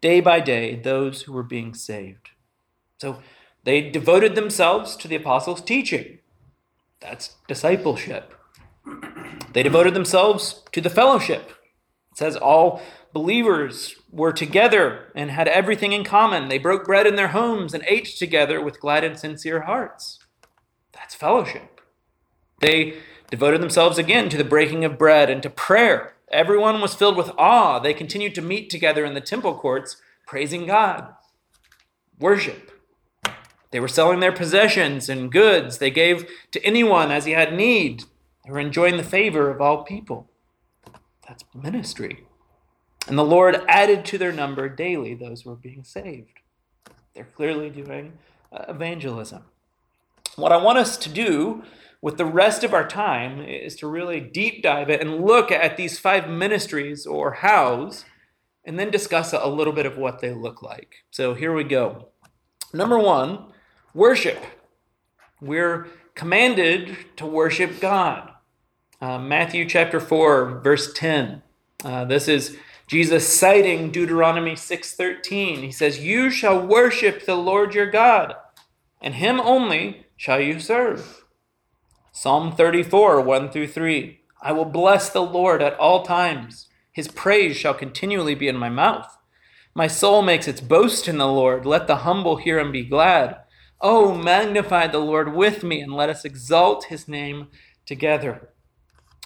day 0.00 0.20
by 0.20 0.40
day 0.40 0.76
those 0.76 1.22
who 1.22 1.32
were 1.32 1.42
being 1.42 1.74
saved. 1.74 2.30
So 2.98 3.22
they 3.64 3.90
devoted 3.90 4.34
themselves 4.34 4.96
to 4.96 5.08
the 5.08 5.16
apostles' 5.16 5.62
teaching. 5.62 6.18
That's 7.00 7.36
discipleship. 7.46 8.34
They 9.52 9.62
devoted 9.62 9.94
themselves 9.94 10.62
to 10.72 10.80
the 10.80 10.90
fellowship. 10.90 11.50
It 12.12 12.18
says 12.18 12.36
all 12.36 12.80
believers 13.12 13.94
were 14.10 14.32
together 14.32 15.12
and 15.14 15.30
had 15.30 15.48
everything 15.48 15.92
in 15.92 16.04
common. 16.04 16.48
They 16.48 16.58
broke 16.58 16.84
bread 16.84 17.06
in 17.06 17.16
their 17.16 17.28
homes 17.28 17.74
and 17.74 17.84
ate 17.86 18.06
together 18.06 18.60
with 18.60 18.80
glad 18.80 19.04
and 19.04 19.18
sincere 19.18 19.62
hearts. 19.62 20.18
That's 20.92 21.14
fellowship. 21.14 21.80
They 22.60 22.98
devoted 23.30 23.60
themselves 23.60 23.98
again 23.98 24.28
to 24.30 24.36
the 24.36 24.44
breaking 24.44 24.84
of 24.84 24.98
bread 24.98 25.30
and 25.30 25.42
to 25.42 25.50
prayer. 25.50 26.14
Everyone 26.30 26.80
was 26.80 26.94
filled 26.94 27.16
with 27.16 27.30
awe. 27.38 27.78
They 27.78 27.94
continued 27.94 28.34
to 28.34 28.42
meet 28.42 28.70
together 28.70 29.04
in 29.04 29.14
the 29.14 29.20
temple 29.20 29.54
courts, 29.54 29.96
praising 30.26 30.66
God. 30.66 31.14
Worship. 32.18 32.72
They 33.70 33.80
were 33.80 33.88
selling 33.88 34.20
their 34.20 34.32
possessions 34.32 35.08
and 35.08 35.32
goods. 35.32 35.78
They 35.78 35.90
gave 35.90 36.28
to 36.52 36.62
anyone 36.64 37.10
as 37.10 37.24
he 37.24 37.32
had 37.32 37.54
need. 37.54 38.04
They 38.44 38.52
were 38.52 38.58
enjoying 38.58 38.96
the 38.96 39.02
favor 39.02 39.50
of 39.50 39.60
all 39.60 39.84
people. 39.84 40.30
That's 41.26 41.44
ministry. 41.54 42.24
And 43.06 43.18
the 43.18 43.24
Lord 43.24 43.62
added 43.68 44.04
to 44.06 44.18
their 44.18 44.32
number 44.32 44.68
daily 44.68 45.14
those 45.14 45.42
who 45.42 45.50
were 45.50 45.56
being 45.56 45.84
saved. 45.84 46.40
They're 47.14 47.28
clearly 47.36 47.70
doing 47.70 48.14
uh, 48.52 48.64
evangelism. 48.68 49.44
What 50.36 50.52
I 50.52 50.56
want 50.56 50.78
us 50.78 50.96
to 50.98 51.08
do 51.08 51.62
with 52.00 52.16
the 52.16 52.24
rest 52.24 52.62
of 52.62 52.72
our 52.72 52.86
time 52.86 53.40
is 53.40 53.76
to 53.76 53.88
really 53.88 54.20
deep 54.20 54.62
dive 54.62 54.88
it 54.88 55.00
and 55.00 55.24
look 55.24 55.50
at 55.50 55.76
these 55.76 55.98
five 55.98 56.28
ministries 56.28 57.06
or 57.06 57.32
hows 57.34 58.04
and 58.64 58.78
then 58.78 58.90
discuss 58.90 59.32
a 59.32 59.46
little 59.48 59.72
bit 59.72 59.86
of 59.86 59.96
what 59.96 60.20
they 60.20 60.32
look 60.32 60.62
like. 60.62 60.96
So 61.10 61.34
here 61.34 61.52
we 61.52 61.64
go. 61.64 62.08
Number 62.72 62.98
one, 62.98 63.46
worship. 63.94 64.44
We're 65.40 65.88
commanded 66.14 66.96
to 67.16 67.26
worship 67.26 67.80
God. 67.80 68.30
Uh, 69.00 69.18
Matthew 69.18 69.68
chapter 69.68 70.00
4, 70.00 70.60
verse 70.60 70.92
10. 70.92 71.42
Uh, 71.84 72.04
this 72.04 72.28
is 72.28 72.56
Jesus 72.88 73.28
citing 73.28 73.90
Deuteronomy 73.90 74.56
6:13. 74.56 75.62
He 75.62 75.70
says, 75.70 76.00
"You 76.00 76.30
shall 76.30 76.58
worship 76.58 77.24
the 77.24 77.36
Lord 77.36 77.74
your 77.74 77.86
God, 77.86 78.34
and 79.00 79.14
him 79.14 79.40
only 79.40 80.06
shall 80.16 80.40
you 80.40 80.58
serve." 80.58 81.17
Psalm 82.20 82.50
34, 82.50 83.20
1 83.20 83.48
through 83.48 83.68
3. 83.68 84.18
I 84.42 84.50
will 84.50 84.64
bless 84.64 85.08
the 85.08 85.22
Lord 85.22 85.62
at 85.62 85.78
all 85.78 86.02
times. 86.02 86.66
His 86.90 87.06
praise 87.06 87.56
shall 87.56 87.74
continually 87.74 88.34
be 88.34 88.48
in 88.48 88.56
my 88.56 88.68
mouth. 88.68 89.16
My 89.72 89.86
soul 89.86 90.22
makes 90.22 90.48
its 90.48 90.60
boast 90.60 91.06
in 91.06 91.18
the 91.18 91.28
Lord. 91.28 91.64
Let 91.64 91.86
the 91.86 91.98
humble 91.98 92.34
hear 92.34 92.58
and 92.58 92.72
be 92.72 92.82
glad. 92.82 93.36
Oh, 93.80 94.16
magnify 94.16 94.88
the 94.88 94.98
Lord 94.98 95.32
with 95.32 95.62
me, 95.62 95.80
and 95.80 95.92
let 95.92 96.10
us 96.10 96.24
exalt 96.24 96.86
his 96.86 97.06
name 97.06 97.50
together. 97.86 98.48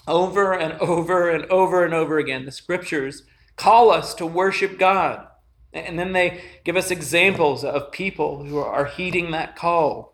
Over 0.06 0.52
and 0.52 0.75
over 0.75 1.30
and 1.30 1.46
over 1.46 1.87
and 1.87 1.94
over 1.94 2.18
again, 2.18 2.44
the 2.44 2.52
scriptures 2.52 3.22
call 3.56 3.90
us 3.90 4.12
to 4.16 4.26
worship 4.26 4.78
God. 4.78 5.28
And 5.72 5.99
then 5.99 6.12
they 6.12 6.42
give 6.62 6.76
us 6.76 6.90
examples 6.90 7.64
of 7.64 7.90
people 7.90 8.44
who 8.44 8.58
are 8.58 8.84
heeding 8.84 9.30
that 9.30 9.56
call. 9.56 10.12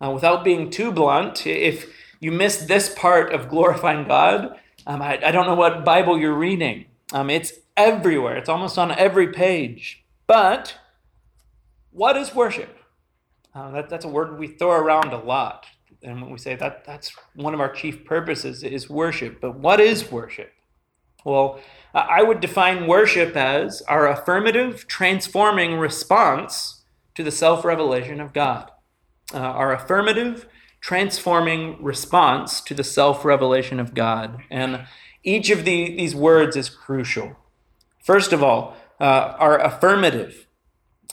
Uh, 0.00 0.10
without 0.10 0.44
being 0.44 0.70
too 0.70 0.90
blunt, 0.90 1.46
if 1.46 1.92
you 2.20 2.32
miss 2.32 2.58
this 2.58 2.92
part 2.94 3.32
of 3.32 3.48
glorifying 3.48 4.06
God, 4.06 4.58
um, 4.86 5.02
I, 5.02 5.18
I, 5.24 5.30
don't 5.30 5.46
know 5.46 5.54
what 5.54 5.84
Bible 5.84 6.18
you're 6.18 6.34
reading. 6.34 6.86
Um, 7.12 7.30
it's 7.30 7.52
everywhere, 7.76 8.36
it's 8.36 8.48
almost 8.48 8.78
on 8.78 8.90
every 8.90 9.28
page. 9.28 10.04
But 10.26 10.76
what 11.90 12.16
is 12.16 12.34
worship? 12.34 12.76
Uh, 13.54 13.70
that, 13.72 13.88
that's 13.88 14.04
a 14.04 14.08
word 14.08 14.38
we 14.38 14.48
throw 14.48 14.72
around 14.72 15.12
a 15.12 15.18
lot. 15.18 15.66
And 16.02 16.22
when 16.22 16.30
we 16.30 16.38
say 16.38 16.54
that, 16.54 16.84
that's 16.84 17.12
one 17.34 17.54
of 17.54 17.60
our 17.60 17.72
chief 17.72 18.04
purposes 18.04 18.62
is 18.62 18.88
worship. 18.88 19.40
But 19.40 19.58
what 19.58 19.80
is 19.80 20.10
worship? 20.10 20.52
Well, 21.24 21.60
I 21.92 22.22
would 22.22 22.40
define 22.40 22.86
worship 22.86 23.36
as 23.36 23.82
our 23.82 24.08
affirmative, 24.08 24.86
transforming 24.86 25.74
response 25.78 26.84
to 27.16 27.24
the 27.24 27.32
self 27.32 27.64
revelation 27.64 28.20
of 28.20 28.32
God. 28.32 28.70
Uh, 29.34 29.38
our 29.38 29.74
affirmative, 29.74 30.46
transforming 30.80 31.82
response 31.82 32.60
to 32.62 32.74
the 32.74 32.84
self 32.84 33.24
revelation 33.24 33.80
of 33.80 33.94
God. 33.94 34.42
And 34.50 34.86
each 35.24 35.50
of 35.50 35.64
the, 35.64 35.96
these 35.96 36.14
words 36.14 36.56
is 36.56 36.70
crucial. 36.70 37.36
First 38.02 38.32
of 38.32 38.42
all, 38.42 38.76
uh, 39.00 39.34
our 39.38 39.58
affirmative. 39.58 40.46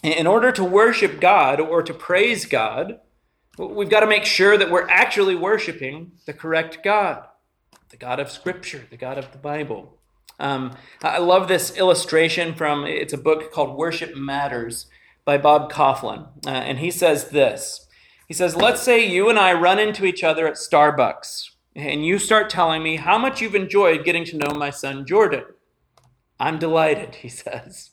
In 0.04 0.28
order 0.28 0.52
to 0.52 0.64
worship 0.64 1.20
God 1.20 1.60
or 1.60 1.82
to 1.82 1.94
praise 1.94 2.46
God, 2.46 3.00
we've 3.58 3.90
got 3.90 4.02
to 4.02 4.08
make 4.08 4.26
sure 4.26 4.58
that 4.58 4.70
we're 4.70 4.88
actually 4.88 5.36
worshiping 5.36 6.12
the 6.26 6.34
correct 6.34 6.80
God, 6.84 7.24
the 7.90 7.98
God 7.98 8.20
of 8.20 8.30
Scripture, 8.30 8.86
the 8.90 8.98
God 8.98 9.18
of 9.18 9.32
the 9.32 9.38
Bible. 9.38 9.98
Um, 10.40 10.76
I 11.02 11.18
love 11.18 11.48
this 11.48 11.76
illustration 11.78 12.56
from 12.56 12.86
it's 12.86 13.14
a 13.14 13.18
book 13.18 13.52
called 13.52 13.78
Worship 13.78 14.16
Matters 14.16 14.88
by 15.24 15.38
Bob 15.38 15.72
Kauflin, 15.72 16.28
uh, 16.46 16.50
and 16.50 16.80
he 16.80 16.92
says 16.92 17.30
this. 17.30 17.85
He 18.28 18.34
says, 18.34 18.56
Let's 18.56 18.82
say 18.82 19.06
you 19.06 19.30
and 19.30 19.38
I 19.38 19.54
run 19.54 19.80
into 19.80 20.06
each 20.06 20.24
other 20.24 20.48
at 20.48 20.56
Starbucks, 20.56 21.52
and 21.76 22.06
you 22.06 22.18
start 22.18 22.50
telling 22.50 22.82
me 22.82 22.96
how 22.96 23.18
much 23.18 23.42
you've 23.42 23.56
enjoyed 23.56 24.06
getting 24.06 24.26
to 24.26 24.38
know 24.38 24.54
my 24.54 24.70
son 24.70 25.06
Jordan. 25.06 25.44
I'm 26.40 26.60
delighted, 26.60 27.16
he 27.16 27.30
says. 27.30 27.92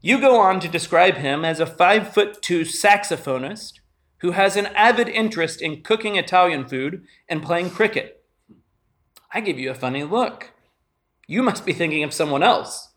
You 0.00 0.20
go 0.20 0.40
on 0.40 0.60
to 0.60 0.68
describe 0.68 1.16
him 1.16 1.44
as 1.44 1.60
a 1.60 1.66
five 1.66 2.12
foot 2.12 2.42
two 2.42 2.62
saxophonist 2.62 3.74
who 4.18 4.32
has 4.32 4.56
an 4.56 4.66
avid 4.66 5.08
interest 5.08 5.62
in 5.62 5.82
cooking 5.82 6.16
Italian 6.16 6.66
food 6.66 7.04
and 7.28 7.42
playing 7.42 7.70
cricket. 7.70 8.24
I 9.32 9.40
give 9.40 9.58
you 9.58 9.70
a 9.70 9.74
funny 9.74 10.04
look. 10.04 10.52
You 11.26 11.42
must 11.42 11.64
be 11.64 11.72
thinking 11.72 12.02
of 12.02 12.12
someone 12.12 12.42
else. 12.42 12.90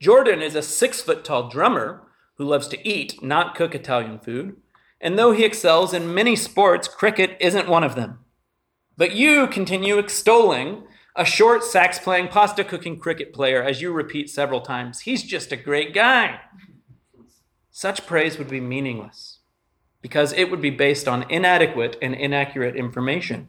Jordan 0.00 0.42
is 0.42 0.54
a 0.54 0.62
six 0.62 1.00
foot 1.00 1.24
tall 1.24 1.48
drummer 1.48 2.06
who 2.36 2.44
loves 2.44 2.68
to 2.68 2.88
eat, 2.88 3.22
not 3.22 3.54
cook 3.54 3.74
Italian 3.74 4.18
food, 4.18 4.56
and 5.04 5.16
though 5.16 5.30
he 5.30 5.44
excels 5.44 5.94
in 5.94 6.12
many 6.14 6.34
sports, 6.34 6.88
cricket 6.88 7.36
isn't 7.38 7.68
one 7.68 7.84
of 7.84 7.94
them. 7.94 8.18
But 8.96 9.12
you 9.12 9.46
continue 9.46 9.98
extolling 9.98 10.84
a 11.14 11.24
short 11.24 11.62
sax 11.62 11.98
playing, 12.00 12.28
pasta 12.28 12.64
cooking 12.64 12.98
cricket 12.98 13.32
player 13.32 13.62
as 13.62 13.80
you 13.80 13.92
repeat 13.92 14.28
several 14.30 14.60
times. 14.62 15.00
He's 15.00 15.22
just 15.22 15.52
a 15.52 15.56
great 15.56 15.94
guy. 15.94 16.40
Such 17.70 18.06
praise 18.06 18.38
would 18.38 18.48
be 18.48 18.60
meaningless. 18.60 19.38
because 20.04 20.34
it 20.34 20.50
would 20.50 20.60
be 20.60 20.68
based 20.68 21.08
on 21.08 21.24
inadequate 21.30 21.96
and 22.02 22.14
inaccurate 22.14 22.76
information. 22.76 23.48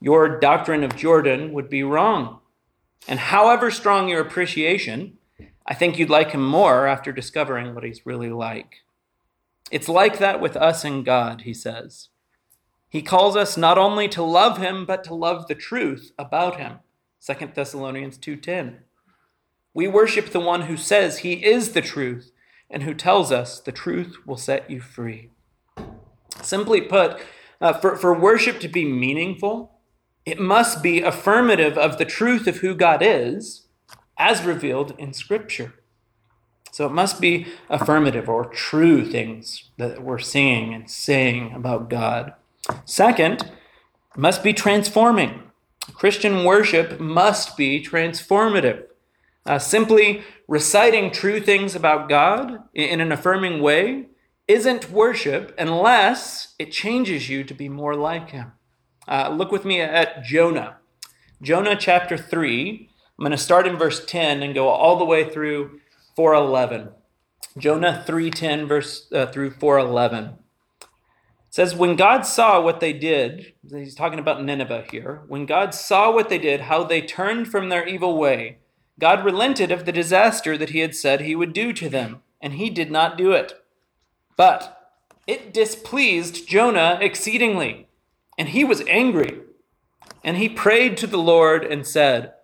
Your 0.00 0.40
doctrine 0.40 0.82
of 0.82 0.96
Jordan 0.96 1.52
would 1.52 1.68
be 1.68 1.82
wrong. 1.82 2.40
And 3.06 3.18
however 3.18 3.70
strong 3.70 4.08
your 4.08 4.22
appreciation, 4.22 5.18
I 5.66 5.74
think 5.74 5.98
you'd 5.98 6.08
like 6.08 6.30
him 6.30 6.42
more 6.42 6.86
after 6.86 7.12
discovering 7.12 7.74
what 7.74 7.84
he's 7.84 8.06
really 8.06 8.30
like. 8.30 8.85
It's 9.70 9.88
like 9.88 10.18
that 10.18 10.40
with 10.40 10.56
us 10.56 10.84
and 10.84 11.04
God, 11.04 11.42
he 11.42 11.52
says. 11.52 12.08
He 12.88 13.02
calls 13.02 13.36
us 13.36 13.56
not 13.56 13.78
only 13.78 14.08
to 14.08 14.22
love 14.22 14.58
him, 14.58 14.86
but 14.86 15.02
to 15.04 15.14
love 15.14 15.48
the 15.48 15.54
truth 15.54 16.12
about 16.18 16.58
him. 16.58 16.78
2 17.20 17.54
Thessalonians 17.54 18.16
2:10. 18.18 18.84
We 19.74 19.88
worship 19.88 20.30
the 20.30 20.40
one 20.40 20.62
who 20.62 20.76
says 20.76 21.18
he 21.18 21.44
is 21.44 21.72
the 21.72 21.82
truth 21.82 22.30
and 22.70 22.84
who 22.84 22.94
tells 22.94 23.30
us 23.32 23.60
the 23.60 23.72
truth 23.72 24.16
will 24.26 24.36
set 24.36 24.70
you 24.70 24.80
free. 24.80 25.30
Simply 26.42 26.80
put, 26.80 27.20
uh, 27.60 27.72
for, 27.74 27.96
for 27.96 28.18
worship 28.18 28.60
to 28.60 28.68
be 28.68 28.84
meaningful, 28.84 29.80
it 30.24 30.40
must 30.40 30.82
be 30.82 31.02
affirmative 31.02 31.76
of 31.76 31.98
the 31.98 32.04
truth 32.04 32.46
of 32.46 32.58
who 32.58 32.74
God 32.74 33.00
is 33.02 33.66
as 34.16 34.42
revealed 34.42 34.94
in 34.98 35.12
Scripture. 35.12 35.74
So 36.76 36.84
it 36.84 36.92
must 36.92 37.22
be 37.22 37.46
affirmative 37.70 38.28
or 38.28 38.44
true 38.44 39.02
things 39.02 39.70
that 39.78 40.02
we're 40.02 40.18
seeing 40.18 40.74
and 40.74 40.90
saying 40.90 41.54
about 41.54 41.88
God. 41.88 42.34
Second, 42.84 43.50
it 44.14 44.18
must 44.18 44.44
be 44.44 44.52
transforming. 44.52 45.44
Christian 45.94 46.44
worship 46.44 47.00
must 47.00 47.56
be 47.56 47.82
transformative. 47.82 48.88
Uh, 49.46 49.58
simply 49.58 50.22
reciting 50.46 51.10
true 51.10 51.40
things 51.40 51.74
about 51.74 52.10
God 52.10 52.64
in 52.74 53.00
an 53.00 53.10
affirming 53.10 53.62
way 53.62 54.08
isn't 54.46 54.90
worship 54.90 55.54
unless 55.56 56.56
it 56.58 56.72
changes 56.72 57.30
you 57.30 57.42
to 57.44 57.54
be 57.54 57.70
more 57.70 57.94
like 57.94 58.32
Him. 58.32 58.52
Uh, 59.08 59.30
look 59.30 59.50
with 59.50 59.64
me 59.64 59.80
at 59.80 60.24
Jonah. 60.24 60.76
Jonah 61.40 61.74
chapter 61.74 62.18
3. 62.18 62.90
I'm 63.18 63.22
going 63.22 63.30
to 63.30 63.38
start 63.38 63.66
in 63.66 63.76
verse 63.76 64.04
10 64.04 64.42
and 64.42 64.54
go 64.54 64.68
all 64.68 64.98
the 64.98 65.06
way 65.06 65.26
through 65.26 65.80
411. 66.16 66.90
Jonah 67.58 68.04
3:10 68.06 68.66
verse 68.66 69.10
uh, 69.12 69.26
through 69.26 69.50
411 69.50 70.38
says 71.50 71.74
when 71.74 71.96
God 71.96 72.26
saw 72.26 72.60
what 72.60 72.80
they 72.80 72.92
did, 72.92 73.54
he's 73.70 73.94
talking 73.94 74.18
about 74.18 74.44
Nineveh 74.44 74.84
here. 74.90 75.22
When 75.26 75.46
God 75.46 75.74
saw 75.74 76.12
what 76.12 76.28
they 76.28 76.38
did, 76.38 76.62
how 76.62 76.84
they 76.84 77.00
turned 77.00 77.48
from 77.48 77.70
their 77.70 77.86
evil 77.86 78.18
way, 78.18 78.58
God 78.98 79.24
relented 79.24 79.72
of 79.72 79.86
the 79.86 79.92
disaster 79.92 80.58
that 80.58 80.70
he 80.70 80.80
had 80.80 80.94
said 80.94 81.20
he 81.20 81.34
would 81.34 81.54
do 81.54 81.72
to 81.72 81.88
them, 81.88 82.22
and 82.42 82.54
he 82.54 82.68
did 82.68 82.90
not 82.90 83.16
do 83.16 83.32
it. 83.32 83.54
But 84.36 84.94
it 85.26 85.54
displeased 85.54 86.46
Jonah 86.46 86.98
exceedingly, 87.00 87.88
and 88.36 88.50
he 88.50 88.62
was 88.62 88.82
angry. 88.86 89.40
And 90.22 90.36
he 90.36 90.48
prayed 90.48 90.96
to 90.98 91.06
the 91.06 91.16
Lord 91.16 91.64
and 91.64 91.86
said, 91.86 92.34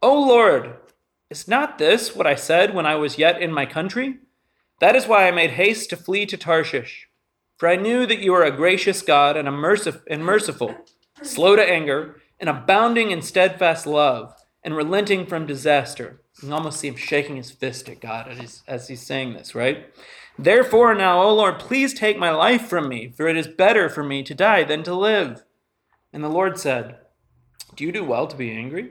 O 0.00 0.18
Lord, 0.18 0.76
is 1.34 1.48
not 1.48 1.78
this 1.78 2.14
what 2.14 2.26
I 2.26 2.36
said 2.36 2.74
when 2.74 2.86
I 2.86 2.94
was 2.94 3.18
yet 3.18 3.42
in 3.42 3.52
my 3.52 3.66
country? 3.66 4.18
That 4.80 4.94
is 4.94 5.08
why 5.08 5.26
I 5.26 5.32
made 5.32 5.50
haste 5.50 5.90
to 5.90 5.96
flee 5.96 6.26
to 6.26 6.36
Tarshish. 6.36 7.08
For 7.56 7.68
I 7.68 7.76
knew 7.76 8.06
that 8.06 8.20
you 8.20 8.32
are 8.34 8.44
a 8.44 8.56
gracious 8.56 9.02
God 9.02 9.36
and, 9.36 9.48
a 9.48 9.50
mercif- 9.50 10.02
and 10.08 10.24
merciful, 10.24 10.76
slow 11.22 11.56
to 11.56 11.62
anger, 11.62 12.20
and 12.38 12.48
abounding 12.48 13.10
in 13.10 13.20
steadfast 13.20 13.86
love, 13.86 14.34
and 14.62 14.76
relenting 14.76 15.26
from 15.26 15.46
disaster. 15.46 16.20
You 16.36 16.48
can 16.48 16.52
almost 16.52 16.80
see 16.80 16.88
him 16.88 16.96
shaking 16.96 17.36
his 17.36 17.50
fist 17.50 17.88
at 17.88 18.00
God 18.00 18.28
as 18.28 18.38
he's, 18.38 18.62
as 18.66 18.88
he's 18.88 19.02
saying 19.02 19.34
this, 19.34 19.54
right? 19.54 19.92
Therefore, 20.38 20.94
now, 20.94 21.22
O 21.22 21.34
Lord, 21.34 21.58
please 21.58 21.94
take 21.94 22.18
my 22.18 22.30
life 22.30 22.68
from 22.68 22.88
me, 22.88 23.08
for 23.08 23.28
it 23.28 23.36
is 23.36 23.48
better 23.48 23.88
for 23.88 24.04
me 24.04 24.22
to 24.24 24.34
die 24.34 24.64
than 24.64 24.82
to 24.84 24.94
live. 24.94 25.44
And 26.12 26.22
the 26.22 26.28
Lord 26.28 26.58
said, 26.58 26.98
Do 27.74 27.84
you 27.84 27.92
do 27.92 28.04
well 28.04 28.26
to 28.26 28.36
be 28.36 28.50
angry? 28.50 28.90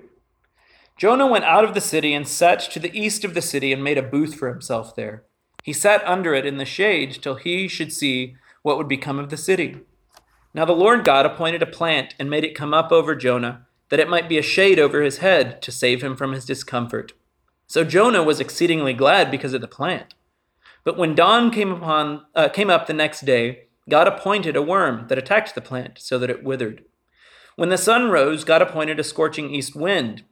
Jonah 0.97 1.27
went 1.27 1.45
out 1.45 1.63
of 1.63 1.73
the 1.73 1.81
city 1.81 2.13
and 2.13 2.27
sat 2.27 2.59
to 2.59 2.79
the 2.79 2.97
east 2.97 3.23
of 3.23 3.33
the 3.33 3.41
city 3.41 3.73
and 3.73 3.83
made 3.83 3.97
a 3.97 4.03
booth 4.03 4.35
for 4.35 4.47
himself 4.47 4.95
there. 4.95 5.23
He 5.63 5.73
sat 5.73 6.05
under 6.05 6.33
it 6.33 6.45
in 6.45 6.57
the 6.57 6.65
shade 6.65 7.19
till 7.21 7.35
he 7.35 7.67
should 7.67 7.91
see 7.91 8.35
what 8.61 8.77
would 8.77 8.87
become 8.87 9.17
of 9.17 9.29
the 9.29 9.37
city. 9.37 9.81
Now 10.53 10.65
the 10.65 10.73
Lord 10.73 11.03
God 11.03 11.25
appointed 11.25 11.61
a 11.61 11.67
plant 11.67 12.13
and 12.19 12.29
made 12.29 12.43
it 12.43 12.55
come 12.55 12.73
up 12.73 12.91
over 12.91 13.15
Jonah, 13.15 13.65
that 13.89 13.99
it 13.99 14.09
might 14.09 14.29
be 14.29 14.37
a 14.37 14.43
shade 14.43 14.79
over 14.79 15.01
his 15.01 15.17
head 15.17 15.61
to 15.63 15.71
save 15.71 16.03
him 16.03 16.15
from 16.15 16.31
his 16.31 16.45
discomfort. 16.45 17.13
So 17.65 17.83
Jonah 17.83 18.23
was 18.23 18.39
exceedingly 18.39 18.93
glad 18.93 19.31
because 19.31 19.53
of 19.53 19.61
the 19.61 19.67
plant. 19.67 20.13
But 20.83 20.97
when 20.97 21.15
dawn 21.15 21.49
came 21.49 21.71
upon 21.71 22.25
uh, 22.35 22.49
came 22.49 22.69
up 22.69 22.87
the 22.87 22.93
next 22.93 23.21
day, 23.25 23.63
God 23.89 24.07
appointed 24.07 24.55
a 24.55 24.61
worm 24.61 25.07
that 25.07 25.17
attacked 25.17 25.55
the 25.55 25.61
plant 25.61 25.97
so 25.99 26.19
that 26.19 26.29
it 26.29 26.43
withered. 26.43 26.83
When 27.55 27.69
the 27.69 27.77
sun 27.77 28.09
rose, 28.09 28.43
God 28.43 28.61
appointed 28.61 28.99
a 28.99 29.03
scorching 29.03 29.49
east 29.49 29.75
wind, 29.75 30.23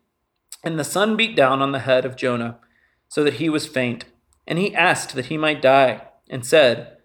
and 0.64 0.80
the 0.80 0.84
sun 0.84 1.16
beat 1.16 1.36
down 1.36 1.62
on 1.62 1.72
the 1.72 1.80
head 1.80 2.06
of 2.06 2.16
Jonah, 2.16 2.60
so 3.08 3.24
that 3.24 3.36
he 3.36 3.50
was 3.50 3.68
faint. 3.68 4.06
And 4.48 4.58
he 4.60 4.76
asked 4.76 5.16
that 5.16 5.28
he 5.28 5.38
might 5.38 5.62
die, 5.62 6.02
and 6.30 6.46
said, 6.46 6.98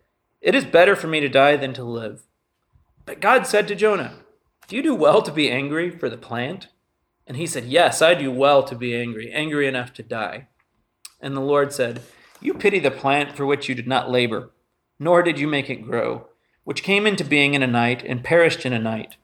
it 0.46 0.54
is 0.54 0.64
better 0.64 0.94
for 0.94 1.08
me 1.08 1.18
to 1.18 1.28
die 1.28 1.56
than 1.56 1.72
to 1.74 1.82
live. 1.82 2.22
But 3.04 3.20
God 3.20 3.48
said 3.48 3.66
to 3.66 3.74
Jonah, 3.74 4.14
Do 4.68 4.76
you 4.76 4.82
do 4.82 4.94
well 4.94 5.20
to 5.22 5.32
be 5.32 5.50
angry 5.50 5.90
for 5.90 6.08
the 6.08 6.16
plant? 6.16 6.68
And 7.26 7.36
he 7.36 7.48
said, 7.48 7.64
Yes, 7.64 8.00
I 8.00 8.14
do 8.14 8.30
well 8.30 8.62
to 8.62 8.76
be 8.76 8.94
angry, 8.94 9.32
angry 9.32 9.66
enough 9.66 9.92
to 9.94 10.04
die. 10.04 10.46
And 11.20 11.36
the 11.36 11.40
Lord 11.40 11.72
said, 11.72 12.02
You 12.40 12.54
pity 12.54 12.78
the 12.78 12.92
plant 12.92 13.32
for 13.32 13.44
which 13.44 13.68
you 13.68 13.74
did 13.74 13.88
not 13.88 14.08
labor, 14.08 14.52
nor 15.00 15.24
did 15.24 15.36
you 15.38 15.48
make 15.48 15.68
it 15.68 15.84
grow, 15.84 16.28
which 16.62 16.84
came 16.84 17.08
into 17.08 17.24
being 17.24 17.54
in 17.54 17.62
a 17.64 17.66
night 17.66 18.04
and 18.04 18.22
perished 18.22 18.64
in 18.64 18.72
a 18.72 18.78
night. 18.78 19.16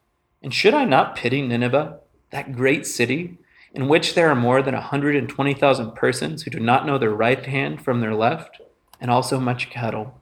And 0.42 0.52
should 0.52 0.74
I 0.74 0.84
not 0.84 1.14
pity 1.14 1.40
Nineveh, 1.40 2.00
that 2.30 2.52
great 2.52 2.84
city, 2.84 3.38
in 3.74 3.88
which 3.88 4.14
there 4.14 4.28
are 4.28 4.34
more 4.34 4.62
than 4.62 4.74
a 4.74 4.78
120,000 4.78 5.94
persons 5.94 6.42
who 6.42 6.50
do 6.50 6.60
not 6.60 6.86
know 6.86 6.98
their 6.98 7.10
right 7.10 7.44
hand 7.44 7.82
from 7.82 8.00
their 8.00 8.14
left, 8.14 8.60
and 9.00 9.10
also 9.10 9.40
much 9.40 9.70
cattle? 9.70 10.20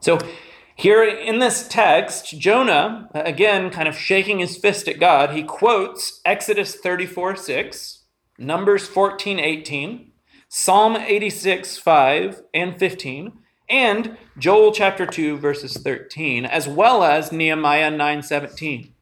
So, 0.00 0.18
here 0.76 1.02
in 1.02 1.40
this 1.40 1.66
text, 1.66 2.38
Jonah, 2.38 3.08
again, 3.12 3.68
kind 3.70 3.88
of 3.88 3.98
shaking 3.98 4.38
his 4.38 4.56
fist 4.56 4.86
at 4.86 5.00
God, 5.00 5.30
he 5.30 5.42
quotes 5.42 6.20
Exodus 6.24 6.76
34 6.76 7.34
6, 7.34 8.04
Numbers 8.38 8.86
14 8.86 9.40
18, 9.40 10.12
Psalm 10.48 10.96
86 10.96 11.78
5 11.78 12.42
and 12.54 12.78
15, 12.78 13.32
and 13.68 14.16
Joel 14.38 14.72
chapter 14.72 15.04
2, 15.04 15.36
verses 15.38 15.76
13, 15.76 16.46
as 16.46 16.68
well 16.68 17.02
as 17.02 17.32
Nehemiah 17.32 17.90
9 17.90 18.22
17. 18.22 18.94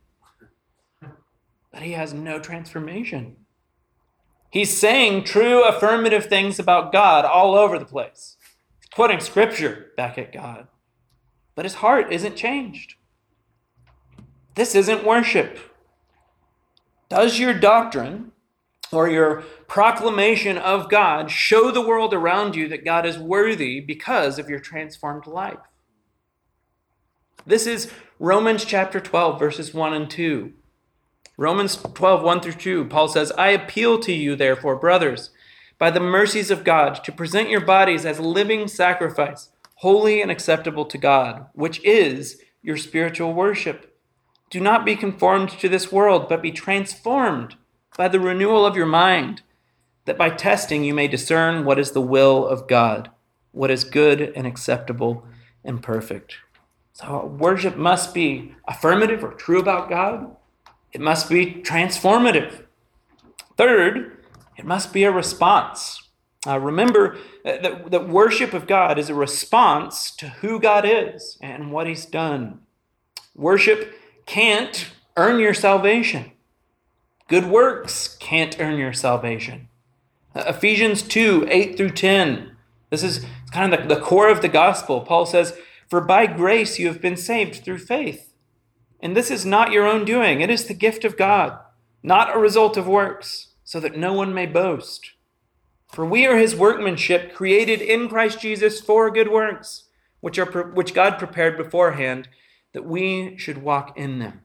But 1.71 1.83
he 1.83 1.93
has 1.93 2.15
no 2.15 2.39
transformation. 2.39 3.37
He's 4.51 4.77
saying 4.77 5.25
true 5.25 5.65
affirmative 5.65 6.27
things 6.27 6.59
about 6.59 6.93
God 6.93 7.25
all 7.25 7.55
over 7.55 7.79
the 7.79 7.85
place. 7.85 8.37
He's 8.81 8.89
quoting 8.89 9.21
scripture 9.21 9.93
back 9.97 10.17
at 10.19 10.33
God 10.33 10.69
but 11.57 11.65
his 11.65 11.75
heart 11.77 12.13
isn't 12.13 12.37
changed. 12.37 12.95
This 14.55 14.77
isn't 14.77 15.05
worship. 15.05 15.59
Does 17.09 17.41
your 17.41 17.55
doctrine 17.55 18.33
or 18.93 19.09
your 19.09 19.43
proclamation 19.67 20.59
of 20.59 20.89
God 20.89 21.31
show 21.31 21.71
the 21.71 21.87
world 21.87 22.15
around 22.15 22.55
you 22.55 22.69
that 22.69 22.85
God 22.85 23.05
is 23.05 23.19
worthy 23.19 23.81
because 23.81 24.39
of 24.39 24.49
your 24.49 24.61
transformed 24.61 25.27
life? 25.27 25.59
This 27.47 27.67
is 27.67 27.93
Romans 28.19 28.65
chapter 28.65 29.01
12, 29.01 29.39
verses 29.39 29.73
1 29.73 29.95
and 29.95 30.11
2. 30.11 30.53
Romans 31.37 31.77
12, 31.77 32.23
1 32.23 32.41
through 32.41 32.53
2, 32.53 32.85
Paul 32.87 33.09
says, 33.09 33.31
I 33.33 33.49
appeal 33.51 33.99
to 34.01 34.13
you, 34.13 34.37
therefore, 34.37 34.77
brothers, 34.77 35.31
by 35.79 35.91
the 35.91 36.01
mercies 36.01 36.51
of 36.51 36.65
God, 36.65 37.05
to 37.05 37.13
present 37.13 37.51
your 37.51 37.61
bodies 37.61 38.07
as 38.07 38.19
living 38.19 38.69
sacrifice 38.69 39.51
holy 39.81 40.23
and 40.23 40.31
acceptable 40.31 40.87
to 40.87 40.97
God, 40.97 41.47
which 41.53 41.85
is 41.85 42.41
your 42.63 42.79
spiritual 42.79 43.35
worship. 43.35 43.95
Do 44.49 44.61
not 44.61 44.87
be 44.87 44.97
conformed 44.97 45.51
to 45.51 45.69
this 45.69 45.93
world, 45.93 46.29
but 46.29 46.41
be 46.41 46.51
transformed 46.51 47.57
by 47.97 48.09
the 48.09 48.21
renewal 48.21 48.65
of 48.65 48.77
your 48.77 48.87
mind, 48.87 49.43
that 50.07 50.17
by 50.17 50.31
testing 50.31 50.85
you 50.85 50.95
may 50.95 51.09
discern 51.09 51.65
what 51.65 51.79
is 51.79 51.91
the 51.91 52.01
will 52.01 52.47
of 52.47 52.67
God, 52.67 53.11
what 53.53 53.71
is 53.71 53.85
good 53.85 54.21
and 54.35 54.47
acceptable 54.47 55.27
and 55.63 55.83
perfect. 55.83 56.37
So, 56.95 57.27
worship 57.27 57.77
must 57.77 58.15
be 58.15 58.55
affirmative 58.67 59.23
or 59.23 59.35
true 59.35 59.61
about 59.61 59.91
God. 59.91 60.35
It 60.97 61.03
must 61.03 61.29
be 61.29 61.61
transformative. 61.63 62.63
Third, 63.59 64.17
it 64.57 64.65
must 64.65 64.95
be 64.95 65.05
a 65.05 65.13
response. 65.13 66.09
Uh, 66.47 66.59
remember 66.59 67.19
that, 67.45 67.91
that 67.91 68.09
worship 68.09 68.55
of 68.55 68.67
God 68.67 68.99
is 68.99 69.11
a 69.11 69.15
response 69.15 70.11
to 70.13 70.29
who 70.41 70.59
God 70.59 70.87
is 70.87 71.37
and 71.43 71.71
what 71.71 71.87
He's 71.87 72.07
done. 72.07 72.61
Worship 73.35 73.93
can't 74.25 74.91
earn 75.19 75.39
your 75.39 75.53
salvation. 75.53 76.33
Good 77.29 77.45
works 77.45 78.17
can't 78.19 78.59
earn 78.59 78.79
your 78.79 78.95
salvation. 78.95 79.69
Uh, 80.35 80.45
Ephesians 80.47 81.03
2 81.03 81.47
8 81.51 81.77
through 81.77 81.91
10. 81.91 82.57
This 82.89 83.03
is 83.03 83.27
kind 83.53 83.75
of 83.75 83.87
the, 83.87 83.97
the 83.97 84.01
core 84.01 84.31
of 84.31 84.41
the 84.41 84.49
gospel. 84.49 85.03
Paul 85.03 85.27
says, 85.27 85.59
For 85.91 86.01
by 86.01 86.25
grace 86.27 86.79
you 86.79 86.87
have 86.87 87.03
been 87.03 87.19
saved 87.19 87.63
through 87.63 87.81
faith. 87.81 88.26
And 89.07 89.17
this 89.17 89.31
is 89.31 89.47
not 89.47 89.71
your 89.71 89.87
own 89.87 90.05
doing, 90.05 90.41
it 90.41 90.51
is 90.51 90.65
the 90.65 90.75
gift 90.75 91.05
of 91.05 91.17
God, 91.17 91.57
not 92.03 92.35
a 92.35 92.41
result 92.41 92.77
of 92.77 92.89
works, 92.89 93.51
so 93.63 93.79
that 93.79 93.97
no 93.97 94.13
one 94.13 94.35
may 94.35 94.47
boast. 94.47 95.13
For 95.87 96.05
we 96.05 96.27
are 96.27 96.37
his 96.37 96.57
workmanship, 96.57 97.33
created 97.33 97.81
in 97.81 98.09
Christ 98.09 98.41
Jesus 98.41 98.81
for 98.81 99.09
good 99.13 99.31
works, 99.31 99.85
which, 100.19 100.41
are, 100.41 100.47
which 100.47 100.93
God 100.93 101.21
prepared 101.21 101.57
beforehand 101.57 102.29
that 102.73 102.85
we 102.85 103.39
should 103.39 103.63
walk 103.63 103.97
in 103.97 104.19
them. 104.19 104.41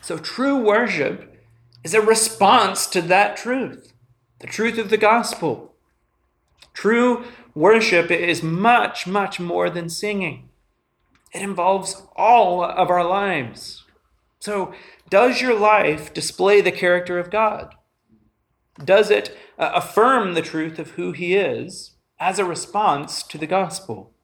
So 0.00 0.16
true 0.16 0.64
worship 0.64 1.42
is 1.82 1.92
a 1.92 2.00
response 2.00 2.86
to 2.86 3.02
that 3.02 3.36
truth, 3.36 3.94
the 4.38 4.46
truth 4.46 4.78
of 4.78 4.90
the 4.90 4.96
gospel. 4.96 5.74
True 6.72 7.24
worship 7.52 8.12
is 8.12 8.44
much, 8.44 9.08
much 9.08 9.40
more 9.40 9.68
than 9.68 9.88
singing. 9.88 10.50
It 11.32 11.42
involves 11.42 12.02
all 12.14 12.62
of 12.62 12.90
our 12.90 13.04
lives. 13.04 13.84
So, 14.38 14.74
does 15.08 15.40
your 15.40 15.58
life 15.58 16.12
display 16.12 16.60
the 16.60 16.72
character 16.72 17.18
of 17.18 17.30
God? 17.30 17.74
Does 18.82 19.10
it 19.10 19.36
uh, 19.58 19.72
affirm 19.74 20.34
the 20.34 20.42
truth 20.42 20.78
of 20.78 20.92
who 20.92 21.12
He 21.12 21.34
is 21.34 21.94
as 22.18 22.38
a 22.38 22.44
response 22.44 23.22
to 23.24 23.38
the 23.38 23.46
gospel? 23.46 24.14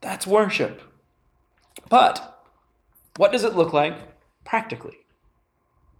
That's 0.00 0.26
worship. 0.26 0.82
But 1.88 2.42
what 3.16 3.32
does 3.32 3.44
it 3.44 3.56
look 3.56 3.72
like 3.72 3.96
practically? 4.44 4.98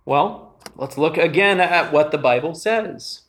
Well, 0.04 0.60
let's 0.76 0.98
look 0.98 1.16
again 1.16 1.60
at 1.60 1.92
what 1.92 2.10
the 2.10 2.18
Bible 2.18 2.54
says. 2.54 3.22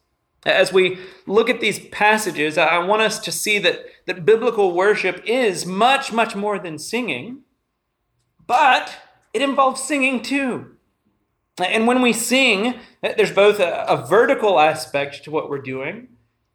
As 0.45 0.71
we 0.71 0.99
look 1.25 1.49
at 1.49 1.59
these 1.59 1.79
passages, 1.89 2.57
I 2.57 2.77
want 2.79 3.01
us 3.01 3.19
to 3.19 3.31
see 3.31 3.59
that, 3.59 3.79
that 4.07 4.25
biblical 4.25 4.73
worship 4.73 5.21
is 5.25 5.65
much, 5.65 6.11
much 6.11 6.35
more 6.35 6.57
than 6.57 6.79
singing, 6.79 7.41
but 8.47 8.97
it 9.33 9.41
involves 9.41 9.83
singing 9.83 10.21
too. 10.21 10.77
And 11.59 11.85
when 11.87 12.01
we 12.01 12.13
sing, 12.13 12.79
eh, 13.03 13.13
there's 13.15 13.31
both 13.31 13.59
a, 13.59 13.85
a 13.85 14.07
vertical 14.07 14.59
aspect 14.59 15.23
to 15.23 15.31
what 15.31 15.49
we're 15.49 15.61
doing 15.61 16.07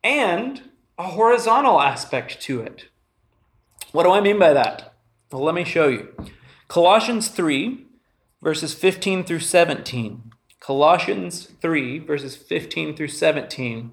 and 0.03 0.71
a 0.99 1.05
horizontal 1.05 1.81
aspect 1.81 2.41
to 2.43 2.61
it. 2.61 2.89
What 3.93 4.05
do 4.05 4.13
I 4.13 4.21
mean 4.21 4.39
by 4.39 4.53
that? 4.55 4.95
Well, 5.31 5.43
let 5.43 5.55
me 5.55 5.65
show 5.65 5.89
you. 5.89 6.09
Colossians 6.69 7.29
3, 7.29 7.85
verses 8.43 8.73
15 8.73 9.25
through 9.25 9.41
17. 9.41 10.33
Colossians 10.61 11.51
3, 11.61 11.99
verses 11.99 12.37
15 12.37 12.97
through 12.97 13.09
17. 13.09 13.93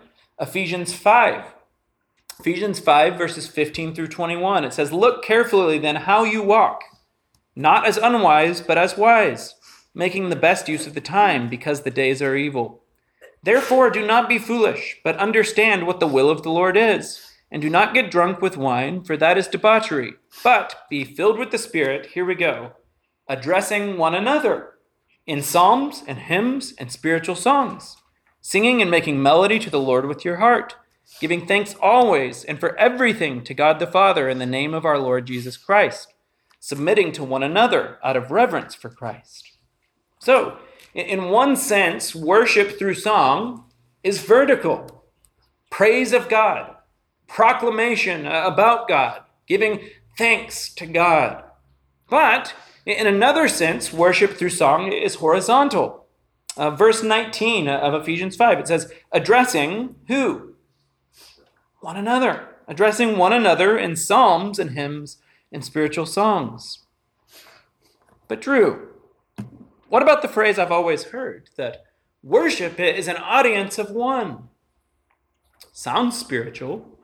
Ephesians 0.41 0.91
5. 0.91 1.53
Ephesians 2.39 2.79
5, 2.79 3.15
verses 3.15 3.45
15 3.45 3.93
through 3.93 4.07
21. 4.07 4.63
It 4.63 4.73
says, 4.73 4.91
Look 4.91 5.23
carefully 5.23 5.77
then 5.77 5.97
how 5.97 6.23
you 6.23 6.41
walk, 6.41 6.81
not 7.55 7.85
as 7.85 7.97
unwise, 7.97 8.59
but 8.59 8.75
as 8.75 8.97
wise, 8.97 9.53
making 9.93 10.29
the 10.29 10.35
best 10.35 10.67
use 10.67 10.87
of 10.87 10.95
the 10.95 11.01
time, 11.01 11.47
because 11.47 11.81
the 11.81 11.91
days 11.91 12.23
are 12.23 12.35
evil. 12.35 12.81
Therefore, 13.43 13.91
do 13.91 14.03
not 14.03 14.27
be 14.27 14.39
foolish, 14.39 14.97
but 15.03 15.15
understand 15.17 15.85
what 15.85 15.99
the 15.99 16.07
will 16.07 16.31
of 16.31 16.41
the 16.41 16.49
Lord 16.49 16.75
is. 16.75 17.23
And 17.51 17.61
do 17.61 17.69
not 17.69 17.93
get 17.93 18.09
drunk 18.09 18.41
with 18.41 18.57
wine, 18.57 19.03
for 19.03 19.15
that 19.17 19.37
is 19.37 19.47
debauchery, 19.47 20.13
but 20.43 20.75
be 20.89 21.03
filled 21.03 21.37
with 21.37 21.51
the 21.51 21.59
Spirit. 21.59 22.07
Here 22.13 22.25
we 22.25 22.33
go. 22.33 22.71
Addressing 23.27 23.95
one 23.95 24.15
another 24.15 24.71
in 25.27 25.43
psalms 25.43 26.01
and 26.07 26.17
hymns 26.17 26.73
and 26.79 26.91
spiritual 26.91 27.35
songs, 27.35 27.97
singing 28.41 28.81
and 28.81 28.91
making 28.91 29.21
melody 29.21 29.59
to 29.59 29.69
the 29.69 29.79
Lord 29.79 30.05
with 30.05 30.25
your 30.25 30.37
heart, 30.37 30.75
giving 31.19 31.45
thanks 31.45 31.75
always 31.81 32.43
and 32.43 32.59
for 32.59 32.77
everything 32.77 33.43
to 33.43 33.53
God 33.53 33.79
the 33.79 33.87
Father 33.87 34.27
in 34.27 34.39
the 34.39 34.45
name 34.45 34.73
of 34.73 34.85
our 34.85 34.97
Lord 34.97 35.27
Jesus 35.27 35.55
Christ, 35.57 36.13
submitting 36.59 37.11
to 37.13 37.23
one 37.23 37.43
another 37.43 37.99
out 38.03 38.17
of 38.17 38.31
reverence 38.31 38.75
for 38.75 38.89
Christ. 38.89 39.57
So, 40.19 40.57
in 40.93 41.29
one 41.29 41.55
sense, 41.55 42.13
worship 42.13 42.77
through 42.77 42.95
song 42.95 43.65
is 44.03 44.23
vertical 44.23 45.05
praise 45.69 46.11
of 46.11 46.27
God, 46.27 46.75
proclamation 47.27 48.27
about 48.27 48.87
God, 48.87 49.21
giving 49.47 49.79
thanks 50.17 50.73
to 50.75 50.85
God. 50.85 51.43
But 52.09 52.53
in 52.85 53.07
another 53.07 53.47
sense, 53.47 53.93
worship 53.93 54.33
through 54.33 54.49
song 54.49 54.91
is 54.91 55.15
horizontal. 55.15 56.00
Uh, 56.57 56.71
verse 56.71 57.01
19 57.01 57.67
of 57.67 57.93
Ephesians 57.93 58.35
5, 58.35 58.59
it 58.59 58.67
says, 58.67 58.91
addressing 59.11 59.95
who? 60.07 60.55
One 61.79 61.97
another. 61.97 62.47
Addressing 62.67 63.17
one 63.17 63.33
another 63.33 63.77
in 63.77 63.95
psalms 63.95 64.59
and 64.59 64.71
hymns 64.71 65.17
and 65.51 65.63
spiritual 65.63 66.05
songs. 66.05 66.79
But 68.27 68.41
Drew, 68.41 68.89
what 69.89 70.01
about 70.01 70.21
the 70.21 70.27
phrase 70.27 70.57
I've 70.57 70.71
always 70.71 71.05
heard 71.05 71.49
that 71.57 71.83
worship 72.23 72.79
is 72.79 73.07
an 73.07 73.17
audience 73.17 73.77
of 73.77 73.91
one? 73.91 74.49
Sounds 75.73 76.17
spiritual. 76.17 76.97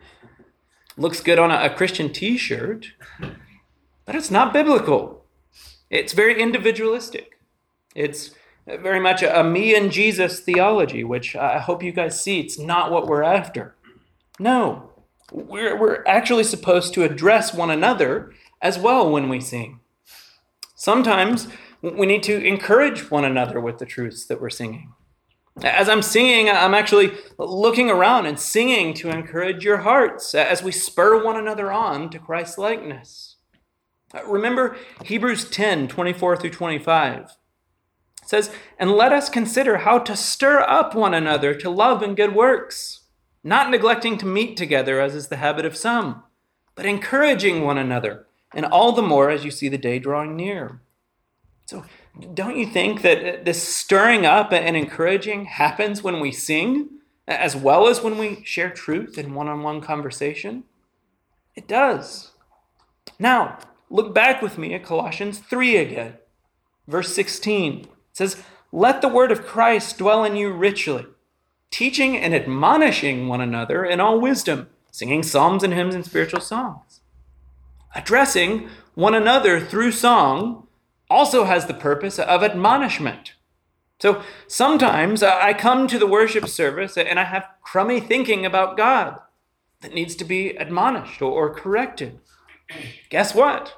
Looks 0.95 1.19
good 1.21 1.37
on 1.37 1.51
a, 1.51 1.65
a 1.65 1.69
Christian 1.69 2.13
t 2.13 2.37
shirt, 2.37 2.93
but 4.05 4.15
it's 4.15 4.31
not 4.31 4.53
biblical. 4.53 5.25
It's 5.89 6.13
very 6.13 6.41
individualistic. 6.41 7.39
It's 7.93 8.31
very 8.67 8.99
much 8.99 9.23
a, 9.23 9.43
me 9.43 9.75
and 9.75 9.91
Jesus 9.91 10.41
theology, 10.41 11.03
which 11.03 11.35
I 11.35 11.59
hope 11.59 11.81
you 11.81 11.91
guys 11.91 12.21
see 12.21 12.39
it's 12.39 12.59
not 12.59 12.91
what 12.91 13.07
we're 13.07 13.23
after. 13.23 13.75
No, 14.39 14.91
we're, 15.31 15.79
we're 15.79 16.03
actually 16.05 16.43
supposed 16.43 16.93
to 16.93 17.03
address 17.03 17.53
one 17.53 17.71
another 17.71 18.33
as 18.61 18.77
well 18.77 19.09
when 19.09 19.29
we 19.29 19.39
sing. 19.39 19.79
Sometimes 20.75 21.47
we 21.81 22.05
need 22.05 22.23
to 22.23 22.43
encourage 22.43 23.09
one 23.09 23.25
another 23.25 23.59
with 23.59 23.77
the 23.77 23.85
truths 23.85 24.25
that 24.25 24.41
we're 24.41 24.49
singing. 24.49 24.93
As 25.63 25.89
I'm 25.89 26.03
singing, 26.03 26.49
I'm 26.49 26.75
actually 26.75 27.13
looking 27.39 27.89
around 27.89 28.27
and 28.27 28.39
singing 28.39 28.93
to 28.95 29.09
encourage 29.09 29.63
your 29.63 29.77
hearts 29.77 30.35
as 30.35 30.61
we 30.61 30.71
spur 30.71 31.23
one 31.23 31.35
another 31.35 31.71
on 31.71 32.11
to 32.11 32.19
Christ's 32.19 32.59
likeness. 32.59 33.37
Remember 34.27 34.77
Hebrews 35.03 35.49
10 35.49 35.87
24 35.87 36.37
through 36.37 36.49
25. 36.51 37.37
It 38.27 38.29
says, 38.29 38.51
And 38.77 38.91
let 38.91 39.13
us 39.13 39.29
consider 39.29 39.77
how 39.77 39.99
to 39.99 40.15
stir 40.15 40.59
up 40.59 40.93
one 40.93 41.13
another 41.13 41.55
to 41.55 41.69
love 41.69 42.01
and 42.01 42.13
good 42.13 42.35
works, 42.35 43.05
not 43.41 43.69
neglecting 43.69 44.17
to 44.17 44.25
meet 44.25 44.57
together, 44.57 44.99
as 44.99 45.15
is 45.15 45.29
the 45.29 45.37
habit 45.37 45.65
of 45.65 45.77
some, 45.77 46.23
but 46.75 46.85
encouraging 46.85 47.63
one 47.63 47.77
another, 47.77 48.27
and 48.53 48.65
all 48.65 48.91
the 48.91 49.01
more 49.01 49.29
as 49.29 49.45
you 49.45 49.51
see 49.51 49.69
the 49.69 49.77
day 49.77 49.97
drawing 49.97 50.35
near. 50.35 50.81
So, 51.67 51.85
don't 52.33 52.57
you 52.57 52.65
think 52.65 53.01
that 53.01 53.45
this 53.45 53.63
stirring 53.63 54.25
up 54.25 54.51
and 54.51 54.75
encouraging 54.75 55.45
happens 55.45 56.03
when 56.03 56.19
we 56.19 56.33
sing, 56.33 56.89
as 57.27 57.55
well 57.55 57.87
as 57.87 58.01
when 58.01 58.17
we 58.17 58.43
share 58.43 58.69
truth 58.69 59.17
in 59.17 59.33
one 59.33 59.47
on 59.47 59.63
one 59.63 59.79
conversation? 59.79 60.65
It 61.55 61.67
does. 61.67 62.31
Now, 63.17 63.57
Look 63.89 64.13
back 64.13 64.41
with 64.41 64.57
me 64.57 64.73
at 64.73 64.83
Colossians 64.83 65.39
3 65.39 65.77
again. 65.77 66.17
Verse 66.87 67.13
16 67.15 67.81
it 67.81 67.96
says, 68.17 68.43
Let 68.71 69.01
the 69.01 69.07
word 69.07 69.31
of 69.31 69.45
Christ 69.45 69.99
dwell 69.99 70.23
in 70.23 70.35
you 70.35 70.51
richly, 70.51 71.05
teaching 71.69 72.17
and 72.17 72.33
admonishing 72.33 73.27
one 73.27 73.41
another 73.41 73.85
in 73.85 73.99
all 73.99 74.19
wisdom, 74.19 74.69
singing 74.89 75.21
psalms 75.21 75.61
and 75.61 75.71
hymns 75.71 75.93
and 75.93 76.03
spiritual 76.03 76.41
songs. 76.41 77.01
Addressing 77.93 78.69
one 78.95 79.13
another 79.13 79.59
through 79.59 79.91
song 79.91 80.65
also 81.11 81.43
has 81.43 81.67
the 81.67 81.75
purpose 81.75 82.17
of 82.17 82.43
admonishment. 82.43 83.33
So 83.99 84.23
sometimes 84.47 85.21
I 85.21 85.53
come 85.53 85.87
to 85.87 85.99
the 85.99 86.07
worship 86.07 86.47
service 86.47 86.97
and 86.97 87.19
I 87.19 87.25
have 87.25 87.47
crummy 87.61 87.99
thinking 87.99 88.47
about 88.47 88.77
God 88.77 89.19
that 89.81 89.93
needs 89.93 90.15
to 90.15 90.25
be 90.25 90.55
admonished 90.57 91.21
or 91.21 91.53
corrected. 91.53 92.19
Guess 93.11 93.35
what? 93.35 93.75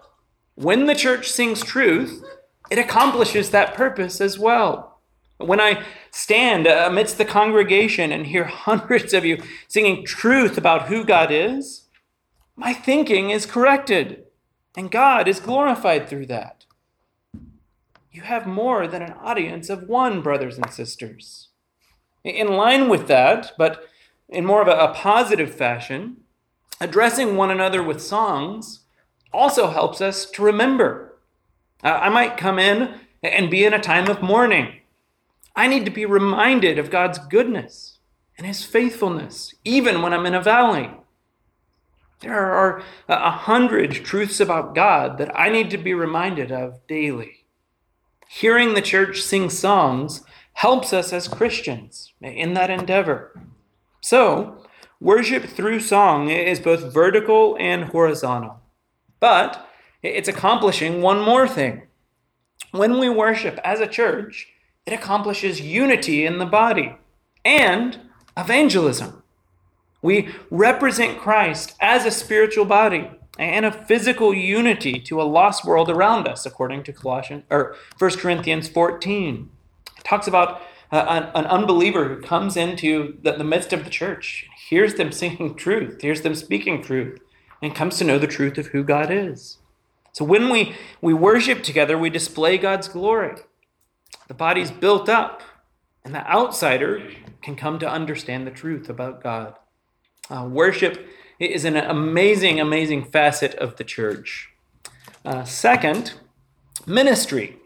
When 0.55 0.85
the 0.85 0.95
church 0.95 1.29
sings 1.29 1.61
truth, 1.61 2.23
it 2.69 2.79
accomplishes 2.79 3.49
that 3.49 3.73
purpose 3.73 4.21
as 4.21 4.37
well. 4.37 4.99
When 5.37 5.61
I 5.61 5.83
stand 6.11 6.67
amidst 6.67 7.17
the 7.17 7.25
congregation 7.25 8.11
and 8.11 8.27
hear 8.27 8.43
hundreds 8.43 9.13
of 9.13 9.23
you 9.25 9.41
singing 9.67 10.05
truth 10.05 10.57
about 10.57 10.87
who 10.87 11.03
God 11.03 11.31
is, 11.31 11.85
my 12.55 12.73
thinking 12.73 13.29
is 13.29 13.45
corrected. 13.45 14.25
and 14.75 14.91
God 14.91 15.27
is 15.27 15.39
glorified 15.39 16.07
through 16.07 16.27
that. 16.27 16.65
You 18.11 18.21
have 18.21 18.45
more 18.45 18.87
than 18.87 19.01
an 19.01 19.13
audience 19.13 19.69
of 19.69 19.89
one, 19.89 20.21
brothers 20.21 20.57
and 20.57 20.71
sisters. 20.71 21.49
In 22.23 22.47
line 22.47 22.89
with 22.89 23.07
that, 23.07 23.51
but 23.57 23.83
in 24.27 24.45
more 24.45 24.61
of 24.61 24.67
a, 24.67 24.93
positive 24.93 25.53
fashion, 25.53 26.17
addressing 26.79 27.35
one 27.35 27.51
another 27.51 27.81
with 27.81 28.01
songs 28.01 28.81
also 29.33 29.69
helps 29.69 30.01
us 30.01 30.29
to 30.31 30.43
remember. 30.43 31.08
Uh, 31.83 31.87
I 31.87 32.09
might 32.09 32.37
come 32.37 32.59
in 32.59 32.95
and 33.23 33.49
be 33.49 33.63
in 33.63 33.73
a 33.73 33.79
time 33.79 34.09
of 34.09 34.21
mourning. 34.21 34.73
I 35.55 35.67
need 35.67 35.85
to 35.85 35.91
be 35.91 36.05
reminded 36.05 36.77
of 36.77 36.91
God's 36.91 37.19
goodness 37.19 37.99
and 38.37 38.47
his 38.47 38.63
faithfulness, 38.63 39.53
even 39.65 40.01
when 40.01 40.13
I'm 40.13 40.25
in 40.25 40.35
a 40.35 40.41
valley. 40.41 40.91
There 42.21 42.51
are 42.51 42.83
a 43.07 43.31
hundred 43.31 43.91
truths 43.91 44.39
about 44.39 44.75
God 44.75 45.17
that 45.17 45.31
I 45.37 45.49
need 45.49 45.69
to 45.71 45.77
be 45.77 45.93
reminded 45.93 46.51
of 46.51 46.85
daily. 46.87 47.45
Hearing 48.27 48.73
the 48.73 48.81
church 48.81 49.21
sing 49.21 49.49
songs 49.49 50.23
helps 50.53 50.91
us 50.91 51.13
as 51.13 51.27
Christians 51.27 52.13
in 52.21 52.53
that 52.53 52.69
endeavor. 52.69 53.41
So, 54.01 54.65
worship 54.99 55.45
through 55.45 55.79
song 55.79 56.29
is 56.29 56.59
both 56.59 56.93
vertical 56.93 57.55
and 57.59 57.85
horizontal. 57.85 58.59
But 59.21 59.68
it's 60.01 60.29
accomplishing 60.29 61.01
one 61.01 61.21
more 61.21 61.47
thing. 61.47 61.83
When 62.71 62.99
we 62.99 63.09
worship 63.09 63.59
as 63.63 63.79
a 63.79 63.87
church, 63.87 64.47
it 64.85 64.93
accomplishes 64.93 65.61
unity 65.61 66.25
in 66.25 66.37
the 66.37 66.45
body 66.45 66.95
and 67.43 67.99
evangelism. 68.37 69.23
We 70.01 70.29
represent 70.49 71.19
Christ 71.19 71.75
as 71.81 72.05
a 72.05 72.11
spiritual 72.11 72.65
body 72.65 73.09
and 73.37 73.65
a 73.65 73.71
physical 73.71 74.33
unity 74.33 74.99
to 74.99 75.21
a 75.21 75.23
lost 75.23 75.65
world 75.65 75.89
around 75.89 76.27
us, 76.27 76.45
according 76.45 76.83
to 76.83 76.93
Colossians 76.93 77.43
or 77.49 77.75
1 77.97 78.11
Corinthians 78.17 78.67
14. 78.69 79.49
It 79.97 80.03
talks 80.03 80.27
about 80.27 80.61
uh, 80.91 81.05
an, 81.07 81.23
an, 81.35 81.45
unbeliever 81.45 82.07
who 82.07 82.21
comes 82.21 82.57
into 82.57 83.17
the, 83.21 83.33
the 83.33 83.43
midst 83.43 83.73
of 83.73 83.83
the 83.83 83.89
church, 83.89 84.47
hears 84.69 84.95
them 84.95 85.11
singing 85.13 85.55
truth, 85.55 86.01
hears 86.01 86.21
them 86.21 86.35
speaking 86.35 86.81
truth, 86.81 87.19
and 87.61 87.75
comes 87.75 87.97
to 87.97 88.03
know 88.03 88.17
the 88.17 88.27
truth 88.27 88.57
of 88.57 88.67
who 88.67 88.83
God 88.83 89.11
is. 89.11 89.57
So 90.11 90.25
when 90.25 90.49
we, 90.49 90.75
we 91.01 91.13
worship 91.13 91.63
together, 91.63 91.97
we 91.97 92.09
display 92.09 92.57
God's 92.57 92.87
glory. 92.87 93.35
The 94.27 94.33
body's 94.33 94.71
built 94.71 95.09
up, 95.09 95.41
and 96.03 96.13
the 96.13 96.27
outsider 96.27 97.09
can 97.41 97.55
come 97.55 97.79
to 97.79 97.89
understand 97.89 98.45
the 98.45 98.51
truth 98.51 98.89
about 98.89 99.23
God. 99.23 99.55
Uh, 100.29 100.47
worship 100.49 101.07
is 101.39 101.65
an 101.65 101.77
amazing, 101.77 102.59
amazing 102.59 103.05
facet 103.05 103.55
of 103.55 103.77
the 103.77 103.83
church. 103.83 104.49
Uh, 105.23 105.43
second, 105.43 106.13
ministry. 106.85 107.57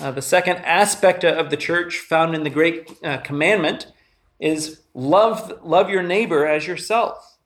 Uh, 0.00 0.10
the 0.10 0.22
second 0.22 0.56
aspect 0.58 1.24
of 1.24 1.50
the 1.50 1.56
church 1.56 1.98
found 1.98 2.34
in 2.34 2.42
the 2.42 2.50
Great 2.50 2.90
uh, 3.04 3.18
Commandment 3.18 3.92
is 4.40 4.80
love, 4.94 5.60
love 5.62 5.90
your 5.90 6.02
neighbor 6.02 6.46
as 6.46 6.66
yourself. 6.66 7.36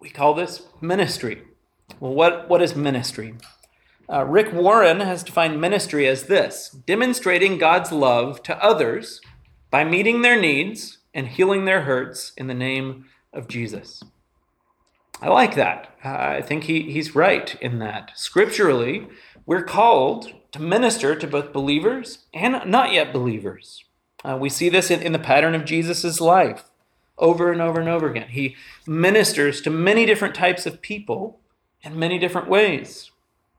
We 0.00 0.10
call 0.10 0.34
this 0.34 0.62
ministry. 0.80 1.42
Well, 2.00 2.14
what, 2.14 2.48
what 2.48 2.62
is 2.62 2.76
ministry? 2.76 3.34
Uh, 4.10 4.24
Rick 4.24 4.52
Warren 4.52 5.00
has 5.00 5.22
defined 5.22 5.60
ministry 5.60 6.06
as 6.06 6.24
this 6.24 6.70
demonstrating 6.86 7.58
God's 7.58 7.92
love 7.92 8.42
to 8.44 8.62
others 8.64 9.20
by 9.70 9.84
meeting 9.84 10.22
their 10.22 10.40
needs 10.40 10.98
and 11.12 11.28
healing 11.28 11.64
their 11.64 11.82
hurts 11.82 12.32
in 12.36 12.46
the 12.46 12.54
name 12.54 13.06
of 13.32 13.48
Jesus. 13.48 14.02
I 15.20 15.28
like 15.28 15.56
that. 15.56 15.94
Uh, 16.04 16.08
I 16.10 16.42
think 16.42 16.64
he, 16.64 16.90
he's 16.90 17.14
right 17.14 17.54
in 17.60 17.80
that. 17.80 18.12
Scripturally, 18.14 19.08
we're 19.44 19.64
called 19.64 20.32
to 20.52 20.62
minister 20.62 21.16
to 21.16 21.26
both 21.26 21.52
believers 21.52 22.26
and 22.32 22.62
not 22.70 22.92
yet 22.92 23.12
believers. 23.12 23.84
Uh, 24.24 24.38
we 24.40 24.48
see 24.48 24.68
this 24.68 24.90
in, 24.90 25.02
in 25.02 25.12
the 25.12 25.18
pattern 25.18 25.54
of 25.54 25.64
Jesus' 25.64 26.20
life 26.20 26.64
over 27.18 27.50
and 27.52 27.60
over 27.60 27.80
and 27.80 27.88
over 27.88 28.08
again. 28.08 28.28
He 28.28 28.56
ministers 28.86 29.60
to 29.62 29.70
many 29.70 30.06
different 30.06 30.34
types 30.34 30.66
of 30.66 30.80
people 30.80 31.40
in 31.82 31.98
many 31.98 32.18
different 32.18 32.48
ways. 32.48 33.10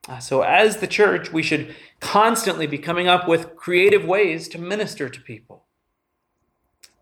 Uh, 0.07 0.19
so, 0.19 0.41
as 0.41 0.77
the 0.77 0.87
church, 0.87 1.31
we 1.31 1.43
should 1.43 1.75
constantly 1.99 2.65
be 2.65 2.77
coming 2.77 3.07
up 3.07 3.27
with 3.27 3.55
creative 3.55 4.05
ways 4.05 4.47
to 4.49 4.57
minister 4.57 5.09
to 5.09 5.21
people. 5.21 5.65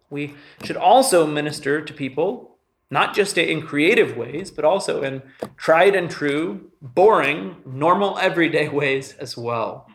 We 0.10 0.36
should 0.64 0.78
also 0.78 1.28
minister 1.28 1.82
to 1.82 1.94
people 1.94 2.58
not 2.90 3.14
just 3.14 3.38
in 3.38 3.62
creative 3.62 4.16
ways, 4.16 4.50
but 4.50 4.64
also 4.66 5.04
in 5.04 5.22
tried 5.58 5.96
and 5.96 6.10
true, 6.10 6.72
boring, 6.82 7.58
normal, 7.66 8.18
everyday 8.18 8.70
ways 8.82 9.14
as 9.20 9.38
well. 9.38 9.88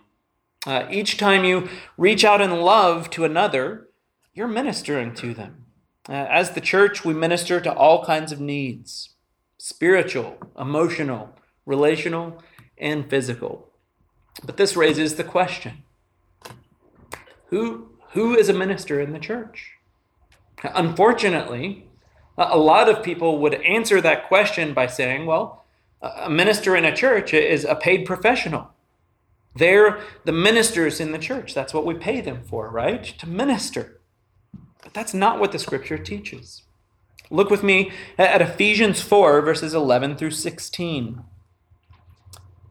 Uh, 0.67 0.87
each 0.91 1.17
time 1.17 1.45
you 1.45 1.69
reach 1.97 2.25
out 2.25 2.41
in 2.41 2.61
love 2.61 3.11
to 3.11 3.25
another, 3.25 3.89
you're 4.35 4.47
ministering 4.47 5.15
to 5.15 5.35
them. 5.35 5.65
Uh, 6.09 6.13
as 6.13 6.51
the 6.51 6.61
church, 6.61 7.05
we 7.05 7.15
minister 7.15 7.61
to 7.61 7.73
all 7.73 8.05
kinds 8.05 8.33
of 8.33 8.41
needs 8.41 9.11
spiritual, 9.63 10.37
emotional, 10.59 11.31
relational, 11.67 12.43
and 12.79 13.09
physical. 13.09 13.69
But 14.45 14.57
this 14.57 14.77
raises 14.77 15.15
the 15.15 15.23
question 15.23 15.85
who, 17.47 17.91
who 18.11 18.35
is 18.35 18.49
a 18.49 18.53
minister 18.53 19.01
in 19.01 19.13
the 19.13 19.21
church? 19.21 19.75
Unfortunately, 20.65 21.87
a 22.37 22.59
lot 22.59 22.89
of 22.89 23.05
people 23.05 23.39
would 23.39 23.55
answer 23.63 24.01
that 24.01 24.27
question 24.27 24.75
by 24.75 24.89
saying, 24.89 25.27
well, 25.27 25.65
a 26.01 26.29
minister 26.29 26.75
in 26.75 26.85
a 26.85 26.97
church 26.97 27.33
is 27.33 27.65
a 27.65 27.77
paid 27.77 28.05
professional. 28.05 28.71
They're 29.55 30.01
the 30.25 30.33
ministers 30.33 30.99
in 30.99 31.13
the 31.13 31.21
church. 31.21 31.55
That's 31.55 31.73
what 31.73 31.87
we 31.87 31.95
pay 31.95 32.21
them 32.21 32.43
for, 32.43 32.69
right? 32.69 33.05
To 33.05 33.29
minister. 33.29 34.01
But 34.83 34.93
that's 34.93 35.15
not 35.15 35.39
what 35.39 35.53
the 35.53 35.61
scripture 35.61 35.99
teaches. 35.99 36.63
Look 37.33 37.49
with 37.49 37.63
me 37.63 37.91
at 38.19 38.43
Ephesians 38.43 39.01
4, 39.01 39.41
verses 39.41 39.73
11 39.73 40.17
through 40.17 40.33
16. 40.33 41.25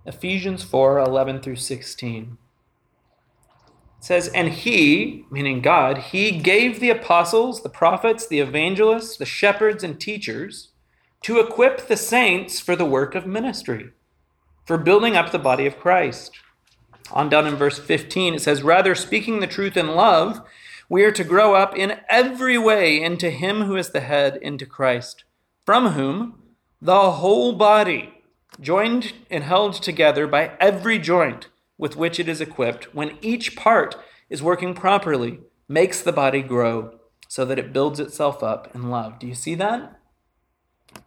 Ephesians 0.06 0.63
4, 0.63 1.00
11 1.00 1.41
through 1.41 1.56
16 1.56 2.38
says, 4.00 4.28
And 4.30 4.50
he, 4.50 5.26
meaning 5.32 5.62
God, 5.62 5.97
he 5.97 6.32
gave 6.32 6.80
the 6.80 6.91
apostles, 6.91 7.63
the 7.63 7.69
prophets, 7.69 8.28
the 8.28 8.39
evangelists, 8.39 9.17
the 9.17 9.26
shepherds, 9.26 9.84
and 9.84 10.00
teachers 10.00 10.69
to 11.24 11.39
equip 11.39 11.88
the 11.88 11.97
saints 11.97 12.60
for 12.60 12.76
the 12.76 12.86
work 12.86 13.15
of 13.15 13.26
ministry, 13.26 13.91
for 14.65 14.78
building 14.78 15.15
up 15.15 15.32
the 15.32 15.39
body 15.39 15.65
of 15.65 15.80
Christ. 15.80 16.39
On 17.12 17.30
down 17.30 17.47
in 17.47 17.56
verse 17.56 17.80
15, 17.80 18.36
it 18.36 18.41
says, 18.41 18.62
Rather, 18.62 18.93
speaking 18.93 19.39
the 19.39 19.47
truth 19.47 19.76
in 19.76 19.95
love, 19.95 20.41
we 20.91 21.06
are 21.06 21.12
to 21.13 21.23
grow 21.23 21.56
up 21.56 21.73
in 21.73 21.97
every 22.10 22.58
way 22.58 23.01
into 23.01 23.30
him 23.30 23.62
who 23.62 23.77
is 23.77 23.91
the 23.91 24.01
head, 24.01 24.38
into 24.41 24.65
Christ, 24.65 25.23
from 25.65 25.91
whom 25.93 26.43
the 26.82 27.12
whole 27.12 27.54
body, 27.54 28.13
joined 28.60 29.13
and 29.30 29.45
held 29.45 29.75
together 29.75 30.27
by 30.27 30.51
every 30.60 30.99
joint, 30.99 31.47
with 31.77 31.95
which 31.95 32.19
it 32.19 32.27
is 32.27 32.41
equipped, 32.41 32.93
when 32.93 33.17
each 33.21 33.56
part 33.56 33.95
is 34.30 34.43
working 34.43 34.73
properly, 34.73 35.39
makes 35.69 36.01
the 36.01 36.12
body 36.12 36.41
grow 36.41 36.99
so 37.30 37.45
that 37.45 37.58
it 37.58 37.71
builds 37.71 38.01
itself 38.01 38.43
up 38.43 38.69
in 38.75 38.89
love. 38.89 39.17
Do 39.17 39.27
you 39.27 39.36
see 39.36 39.56
that? 39.56 39.97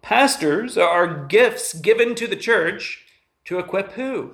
Pastors 0.00 0.78
are 0.78 1.26
gifts 1.26 1.74
given 1.74 2.14
to 2.14 2.26
the 2.26 2.36
church 2.36 3.04
to 3.44 3.58
equip 3.58 3.92
who? 3.92 4.32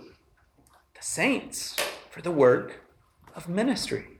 The 0.94 1.02
saints 1.02 1.74
for 2.08 2.22
the 2.22 2.30
work 2.30 2.84
of 3.34 3.48
ministry. 3.48 4.19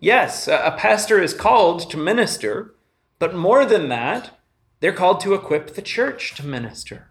Yes, 0.00 0.48
a 0.48 0.74
pastor 0.76 1.22
is 1.22 1.34
called 1.34 1.90
to 1.90 1.96
minister, 1.96 2.74
but 3.18 3.34
more 3.34 3.64
than 3.64 3.88
that, 3.90 4.38
they're 4.80 4.92
called 4.92 5.20
to 5.20 5.34
equip 5.34 5.74
the 5.74 5.82
church 5.82 6.34
to 6.36 6.46
minister. 6.46 7.10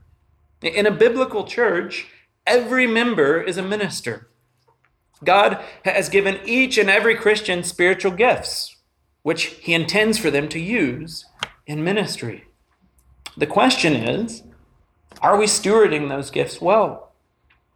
In 0.61 0.85
a 0.85 0.91
biblical 0.91 1.45
church, 1.45 2.07
Every 2.49 2.87
member 2.87 3.39
is 3.39 3.57
a 3.57 3.61
minister. 3.61 4.27
God 5.23 5.63
has 5.85 6.09
given 6.09 6.39
each 6.45 6.79
and 6.79 6.89
every 6.89 7.13
Christian 7.13 7.63
spiritual 7.63 8.11
gifts, 8.11 8.75
which 9.21 9.43
he 9.61 9.75
intends 9.75 10.17
for 10.17 10.31
them 10.31 10.49
to 10.49 10.59
use 10.59 11.25
in 11.67 11.83
ministry. 11.83 12.45
The 13.37 13.45
question 13.45 13.95
is 13.95 14.41
are 15.21 15.37
we 15.37 15.45
stewarding 15.45 16.09
those 16.09 16.31
gifts 16.31 16.59
well? 16.59 17.11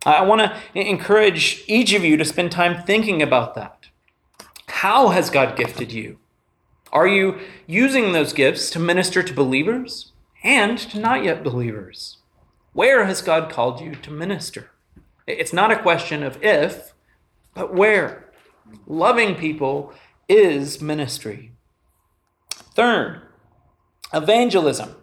I 0.08 0.24
want 0.24 0.42
to 0.42 0.58
encourage 0.74 1.64
each 1.68 1.94
of 1.94 2.04
you 2.04 2.18
to 2.18 2.26
spend 2.26 2.52
time 2.52 2.84
thinking 2.84 3.22
about 3.22 3.54
that. 3.54 3.90
How 4.84 5.08
has 5.12 5.30
God 5.30 5.56
gifted 5.56 5.94
you? 5.94 6.20
Are 6.92 7.08
you 7.08 7.40
using 7.66 8.12
those 8.12 8.34
gifts 8.34 8.70
to 8.72 8.80
minister 8.80 9.24
to 9.24 9.34
believers 9.34 10.12
and 10.44 10.78
to 10.78 11.00
not 11.00 11.24
yet 11.24 11.42
believers? 11.42 12.18
Where 12.74 13.06
has 13.06 13.22
God 13.22 13.50
called 13.50 13.80
you 13.80 13.96
to 13.96 14.12
minister? 14.12 14.72
It's 15.26 15.54
not 15.54 15.72
a 15.72 15.82
question 15.82 16.22
of 16.22 16.44
if, 16.44 16.92
but 17.54 17.74
where. 17.74 18.30
Loving 18.86 19.36
people 19.36 19.94
is 20.28 20.82
ministry. 20.82 21.54
Third, 22.50 23.22
evangelism. 24.14 24.98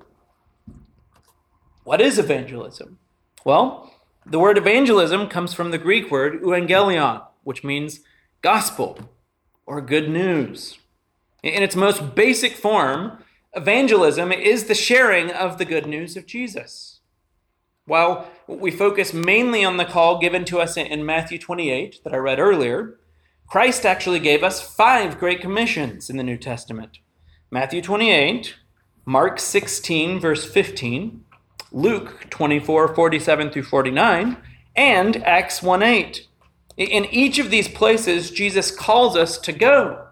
What 1.84 2.02
is 2.02 2.18
evangelism? 2.18 2.98
Well, 3.46 3.94
The 4.26 4.38
word 4.38 4.58
evangelism 4.58 5.28
comes 5.28 5.54
from 5.54 5.70
the 5.70 5.78
Greek 5.78 6.10
word 6.10 6.42
euangelion, 6.42 7.22
which 7.44 7.64
means 7.64 8.00
gospel 8.42 9.08
or 9.70 9.80
good 9.80 10.10
news. 10.10 10.80
In 11.44 11.62
its 11.62 11.76
most 11.76 12.16
basic 12.16 12.56
form, 12.56 13.22
evangelism 13.54 14.32
is 14.32 14.64
the 14.64 14.74
sharing 14.74 15.30
of 15.30 15.58
the 15.58 15.64
good 15.64 15.86
news 15.86 16.16
of 16.16 16.26
Jesus. 16.26 16.98
While 17.86 18.28
we 18.48 18.72
focus 18.72 19.14
mainly 19.14 19.64
on 19.64 19.76
the 19.76 19.84
call 19.84 20.18
given 20.18 20.44
to 20.46 20.58
us 20.58 20.76
in 20.76 21.06
Matthew 21.06 21.38
28 21.38 22.00
that 22.02 22.12
I 22.12 22.16
read 22.16 22.40
earlier, 22.40 22.98
Christ 23.46 23.86
actually 23.86 24.18
gave 24.18 24.42
us 24.42 24.60
five 24.60 25.20
great 25.20 25.40
commissions 25.40 26.10
in 26.10 26.16
the 26.16 26.24
New 26.24 26.36
Testament 26.36 26.98
Matthew 27.52 27.80
28, 27.80 28.56
Mark 29.04 29.38
16, 29.38 30.18
verse 30.18 30.44
15, 30.44 31.24
Luke 31.70 32.26
24, 32.28 32.94
47 32.94 33.50
through 33.50 33.62
49, 33.62 34.36
and 34.74 35.16
Acts 35.18 35.62
1 35.62 35.82
8. 35.82 36.26
In 36.80 37.04
each 37.10 37.38
of 37.38 37.50
these 37.50 37.68
places, 37.68 38.30
Jesus 38.30 38.70
calls 38.70 39.14
us 39.14 39.36
to 39.40 39.52
go, 39.52 40.06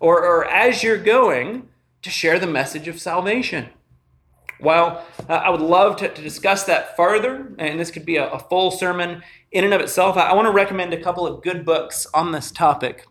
or, 0.00 0.22
or 0.22 0.44
as 0.44 0.82
you're 0.82 0.98
going, 0.98 1.70
to 2.02 2.10
share 2.10 2.38
the 2.38 2.46
message 2.46 2.88
of 2.88 3.00
salvation. 3.00 3.70
While 4.58 5.06
uh, 5.30 5.32
I 5.32 5.48
would 5.48 5.62
love 5.62 5.96
to, 5.96 6.12
to, 6.12 6.22
discuss 6.22 6.64
that 6.64 6.94
further, 6.94 7.54
and 7.58 7.80
this 7.80 7.90
could 7.90 8.04
be 8.04 8.16
a, 8.16 8.28
a, 8.28 8.38
full 8.38 8.70
sermon 8.70 9.22
in 9.50 9.64
and 9.64 9.72
of 9.72 9.80
itself, 9.80 10.18
I, 10.18 10.28
I 10.28 10.34
want 10.34 10.44
to 10.44 10.52
recommend 10.52 10.92
a 10.92 11.02
couple 11.02 11.26
of 11.26 11.42
good 11.42 11.64
books 11.64 12.06
on 12.12 12.32
this 12.32 12.50
topic 12.50 13.06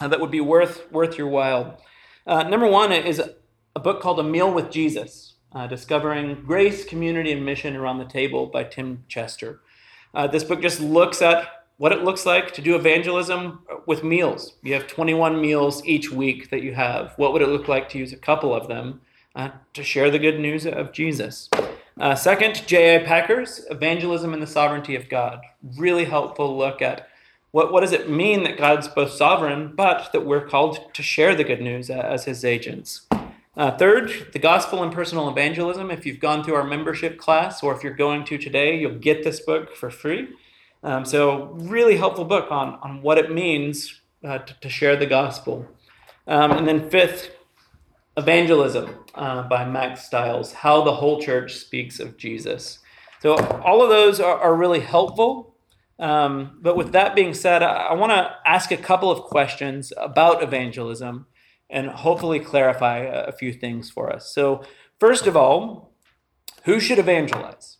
uh, 0.00 0.08
that 0.08 0.18
would 0.18 0.32
be 0.32 0.40
worth, 0.40 0.90
worth 0.90 1.16
your 1.16 1.28
while. 1.28 1.78
Uh, 2.26 2.42
number 2.42 2.66
one 2.66 2.90
is 2.90 3.22
a 3.76 3.80
book 3.80 4.02
called 4.02 4.18
A 4.18 4.24
Meal 4.24 4.52
with 4.52 4.68
Jesus 4.68 5.34
uh, 5.52 5.68
Discovering 5.68 6.42
Grace, 6.44 6.84
Community, 6.84 7.30
and 7.30 7.46
Mission 7.46 7.76
Around 7.76 7.98
the 7.98 8.04
Table 8.04 8.46
by 8.46 8.64
Tim 8.64 9.04
Chester. 9.06 9.60
Uh, 10.12 10.26
this 10.26 10.42
book 10.42 10.60
just 10.60 10.80
looks 10.80 11.22
at 11.22 11.61
what 11.78 11.92
it 11.92 12.04
looks 12.04 12.26
like 12.26 12.52
to 12.54 12.62
do 12.62 12.76
evangelism 12.76 13.60
with 13.86 14.04
meals. 14.04 14.54
You 14.62 14.74
have 14.74 14.86
21 14.86 15.40
meals 15.40 15.84
each 15.84 16.10
week 16.10 16.50
that 16.50 16.62
you 16.62 16.74
have. 16.74 17.14
What 17.16 17.32
would 17.32 17.42
it 17.42 17.48
look 17.48 17.68
like 17.68 17.88
to 17.90 17.98
use 17.98 18.12
a 18.12 18.16
couple 18.16 18.54
of 18.54 18.68
them 18.68 19.00
uh, 19.34 19.50
to 19.74 19.82
share 19.82 20.10
the 20.10 20.18
good 20.18 20.38
news 20.38 20.66
of 20.66 20.92
Jesus? 20.92 21.48
Uh, 21.98 22.14
second, 22.14 22.66
J.I. 22.66 23.04
Packer's 23.04 23.66
Evangelism 23.70 24.32
and 24.32 24.42
the 24.42 24.46
Sovereignty 24.46 24.96
of 24.96 25.08
God. 25.08 25.40
Really 25.76 26.04
helpful 26.04 26.56
look 26.56 26.80
at 26.80 27.08
what, 27.50 27.70
what 27.70 27.82
does 27.82 27.92
it 27.92 28.08
mean 28.08 28.44
that 28.44 28.56
God's 28.56 28.88
both 28.88 29.12
sovereign, 29.12 29.74
but 29.76 30.10
that 30.12 30.24
we're 30.24 30.46
called 30.46 30.94
to 30.94 31.02
share 31.02 31.34
the 31.34 31.44
good 31.44 31.60
news 31.60 31.90
as 31.90 32.24
his 32.24 32.44
agents. 32.44 33.06
Uh, 33.54 33.70
third, 33.76 34.28
the 34.32 34.38
gospel 34.38 34.82
and 34.82 34.90
personal 34.90 35.28
evangelism. 35.28 35.90
If 35.90 36.06
you've 36.06 36.20
gone 36.20 36.42
through 36.42 36.54
our 36.54 36.64
membership 36.64 37.18
class 37.18 37.62
or 37.62 37.74
if 37.74 37.84
you're 37.84 37.92
going 37.92 38.24
to 38.24 38.38
today, 38.38 38.78
you'll 38.78 38.98
get 38.98 39.22
this 39.22 39.40
book 39.40 39.76
for 39.76 39.90
free. 39.90 40.30
Um, 40.82 41.04
so, 41.04 41.52
really 41.60 41.96
helpful 41.96 42.24
book 42.24 42.50
on, 42.50 42.78
on 42.82 43.02
what 43.02 43.18
it 43.18 43.30
means 43.30 44.00
uh, 44.24 44.38
to, 44.38 44.54
to, 44.60 44.68
share 44.68 44.96
the 44.96 45.06
gospel. 45.06 45.66
Um, 46.26 46.50
and 46.52 46.66
then, 46.66 46.90
fifth, 46.90 47.30
Evangelism 48.16 48.94
uh, 49.14 49.42
by 49.44 49.64
Mack 49.64 49.96
Stiles 49.96 50.52
How 50.52 50.82
the 50.82 50.92
Whole 50.92 51.20
Church 51.22 51.54
Speaks 51.54 51.98
of 51.98 52.16
Jesus. 52.16 52.80
So, 53.20 53.36
all 53.36 53.82
of 53.82 53.88
those 53.88 54.20
are, 54.20 54.38
are 54.38 54.54
really 54.54 54.80
helpful. 54.80 55.54
Um, 55.98 56.58
but 56.60 56.76
with 56.76 56.92
that 56.92 57.14
being 57.14 57.32
said, 57.32 57.62
I, 57.62 57.86
I 57.86 57.94
want 57.94 58.10
to 58.10 58.34
ask 58.44 58.72
a 58.72 58.76
couple 58.76 59.10
of 59.10 59.22
questions 59.22 59.92
about 59.96 60.42
evangelism 60.42 61.26
and 61.70 61.88
hopefully 61.88 62.40
clarify 62.40 62.98
a 62.98 63.32
few 63.32 63.52
things 63.52 63.88
for 63.88 64.12
us. 64.12 64.34
So, 64.34 64.62
first 64.98 65.26
of 65.26 65.36
all, 65.36 65.94
who 66.64 66.80
should 66.80 66.98
evangelize? 66.98 67.78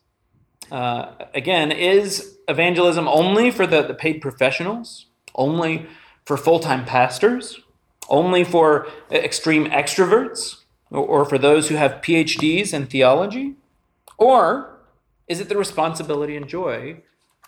Uh, 0.73 1.13
again, 1.35 1.71
is 1.71 2.39
evangelism 2.49 3.07
only 3.07 3.51
for 3.51 3.67
the, 3.67 3.83
the 3.83 3.93
paid 3.93 4.23
professionals? 4.23 5.05
Only 5.35 5.87
for 6.25 6.39
full 6.39 6.61
time 6.61 6.87
pastors? 6.87 7.61
Only 8.09 8.43
for 8.43 8.89
extreme 9.11 9.67
extroverts? 9.67 10.63
Or, 10.91 11.07
or 11.07 11.25
for 11.27 11.37
those 11.37 11.69
who 11.69 11.75
have 11.75 12.01
PhDs 12.01 12.73
in 12.73 12.87
theology? 12.87 13.57
Or 14.17 14.79
is 15.29 15.41
it 15.41 15.51
the 15.51 15.59
responsibility 15.59 16.37
and 16.37 16.49
joy 16.49 17.03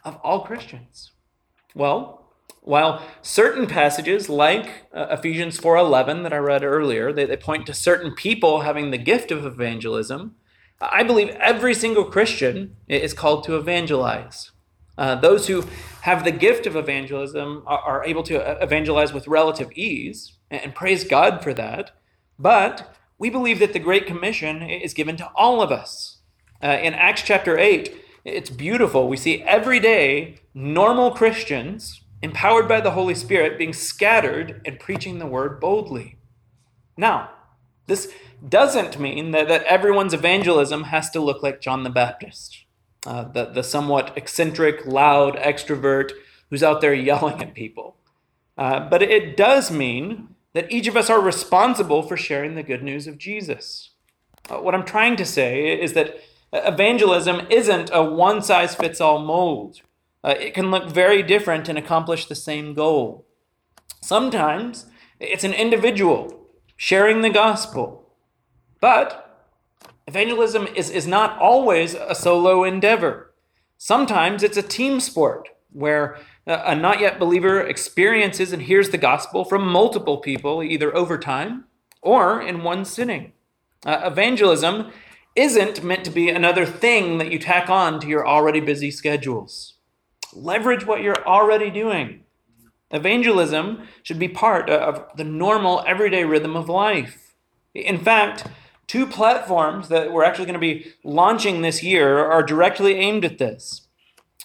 of 0.05 0.19
all 0.23 0.41
Christians? 0.41 1.13
Well, 1.75 2.27
while 2.61 3.03
certain 3.23 3.67
passages, 3.67 4.29
like 4.29 4.87
uh, 4.93 5.07
Ephesians 5.11 5.59
4.11 5.59 6.25
that 6.25 6.33
I 6.35 6.39
read 6.39 6.63
earlier, 6.63 7.11
they, 7.11 7.25
they 7.25 7.39
point 7.39 7.65
to 7.67 7.75
certain 7.75 8.15
people 8.15 8.61
having 8.61 8.91
the 8.91 8.99
gift 8.99 9.31
of 9.31 9.47
evangelism, 9.47 10.37
I 10.81 11.03
believe 11.03 11.29
every 11.31 11.75
single 11.75 12.05
Christian 12.05 12.77
is 12.89 13.15
called 13.15 13.45
to 13.45 13.57
evangelize. 13.57 14.51
Uh, 14.97 15.17
those 15.17 15.49
who 15.49 15.65
have 16.03 16.25
the 16.25 16.31
gift 16.31 16.67
of 16.67 16.77
evangelism 16.77 17.63
are, 17.67 17.79
are, 17.79 18.05
able 18.05 18.23
to 18.23 18.41
uh, 18.41 18.65
evangelize 18.65 19.13
with 19.13 19.27
relative 19.27 19.73
ease, 19.73 20.35
and, 20.51 20.75
praise 20.75 21.03
God 21.05 21.43
for 21.43 21.53
that. 21.55 21.91
But 22.39 22.95
we 23.19 23.29
believe 23.29 23.59
that 23.59 23.73
the 23.73 23.79
Great 23.81 24.07
Commission 24.07 24.63
is 24.63 24.95
given 24.95 25.17
to 25.17 25.31
all 25.35 25.61
of 25.61 25.73
us. 25.73 26.19
Uh, 26.63 26.79
in 26.81 26.95
Acts 26.95 27.23
chapter 27.23 27.59
8, 27.59 27.93
it's 28.25 28.51
beautiful. 28.51 29.09
We 29.09 29.17
see 29.17 29.43
every 29.43 29.81
day 29.81 30.37
normal 30.55 31.11
Christians 31.11 32.03
empowered 32.23 32.69
by 32.69 32.81
the 32.81 32.93
Holy 32.93 33.15
Spirit, 33.15 33.59
being 33.59 33.73
scattered 33.73 34.63
and 34.65 34.79
preaching 34.79 35.19
the 35.19 35.27
word 35.27 35.61
boldly. 35.61 36.17
Now, 36.97 37.31
this 37.87 38.13
doesn't 38.49 38.99
mean 38.99 39.31
that, 39.31 39.49
that 39.49 39.65
everyone's 39.65 40.15
evangelism 40.15 40.85
has 40.85 41.11
to 41.11 41.21
look 41.21 41.43
like 41.43 41.61
John 41.61 41.83
the 41.83 41.91
Baptist, 41.91 42.65
uh, 43.07 43.25
the, 43.25 43.47
the 43.47 43.63
somewhat 43.63 44.17
eccentric, 44.17 44.87
loud 44.87 45.37
extrovert 45.37 46.13
who's 46.51 46.63
out 46.63 46.81
there 46.81 46.95
yelling 46.95 47.43
at 47.43 47.55
people. 47.55 47.97
Uh, 48.57 48.89
but 48.89 49.03
it 49.03 49.37
does 49.37 49.71
mean 49.71 50.29
that 50.53 50.71
each 50.71 50.87
of 50.87 50.97
us 50.97 51.11
are 51.11 51.21
responsible 51.21 52.03
for 52.03 52.17
sharing 52.17 52.55
the 52.55 52.63
good 52.63 52.83
news 52.83 53.07
of 53.07 53.19
Jesus. 53.19 53.91
Uh, 54.49 54.59
what 54.59 54.75
I'm 54.75 54.85
trying 54.85 55.17
to 55.17 55.25
say 55.25 55.81
is 55.81 55.95
that 55.95 56.17
evangelism 56.53 57.47
isn't 57.51 57.91
a 57.93 58.05
one 58.05 58.43
size 58.43 58.75
fits 58.75 59.01
all 59.01 59.19
mold 59.19 59.81
uh, 60.25 60.35
it 60.41 60.55
can 60.55 60.71
look 60.71 60.89
very 60.89 61.23
different 61.23 61.69
and 61.69 61.77
accomplish 61.77 62.25
the 62.25 62.35
same 62.35 62.73
goal. 62.73 63.27
Sometimes 64.01 64.87
it's 65.21 65.45
an 65.45 65.53
individual 65.53 66.49
sharing 66.77 67.21
the 67.21 67.31
gospel, 67.31 68.04
but 68.85 69.49
evangelism 70.07 70.67
is, 70.77 70.91
is 70.91 71.07
not 71.07 71.39
always 71.39 71.95
a 71.95 72.15
solo 72.15 72.65
endeavor. 72.65 73.33
Sometimes 73.79 74.43
it's 74.43 74.59
a 74.59 74.63
team 74.63 75.01
sport 75.01 75.49
where 75.73 76.19
a 76.47 76.75
not 76.75 77.01
yet 77.01 77.19
believer 77.19 77.63
experiences 77.63 78.53
and 78.53 78.61
hears 78.61 78.91
the 78.91 78.99
gospel 78.99 79.43
from 79.43 79.67
multiple 79.67 80.19
people, 80.19 80.63
either 80.63 80.95
over 80.95 81.17
time 81.17 81.65
or 82.03 82.43
in 82.43 82.63
one 82.63 82.85
sitting. 82.85 83.33
Uh, 83.87 84.03
evangelism 84.05 84.93
isn't 85.35 85.83
meant 85.83 86.05
to 86.05 86.11
be 86.11 86.29
another 86.29 86.67
thing 86.67 87.17
that 87.17 87.33
you 87.33 87.39
tack 87.39 87.71
on 87.71 87.99
to 88.01 88.07
your 88.07 88.29
already 88.29 88.61
busy 88.61 88.91
schedules. 88.91 89.79
Leverage 90.35 90.85
what 90.85 91.01
you're 91.01 91.27
already 91.27 91.71
doing. 91.71 92.25
Evangelism 92.91 93.89
should 94.03 94.19
be 94.19 94.29
part 94.29 94.69
of 94.69 95.07
the 95.17 95.25
normal, 95.25 95.83
everyday 95.87 96.25
rhythm 96.25 96.55
of 96.55 96.69
life. 96.69 97.35
In 97.75 97.99
fact, 97.99 98.45
two 98.87 99.07
platforms 99.07 99.89
that 99.89 100.13
we're 100.13 100.25
actually 100.25 100.47
going 100.47 100.55
to 100.55 100.61
be 100.61 100.93
launching 101.03 101.63
this 101.63 101.83
year 101.83 102.19
are 102.19 102.43
directly 102.43 102.95
aimed 102.95 103.25
at 103.25 103.39
this. 103.39 103.89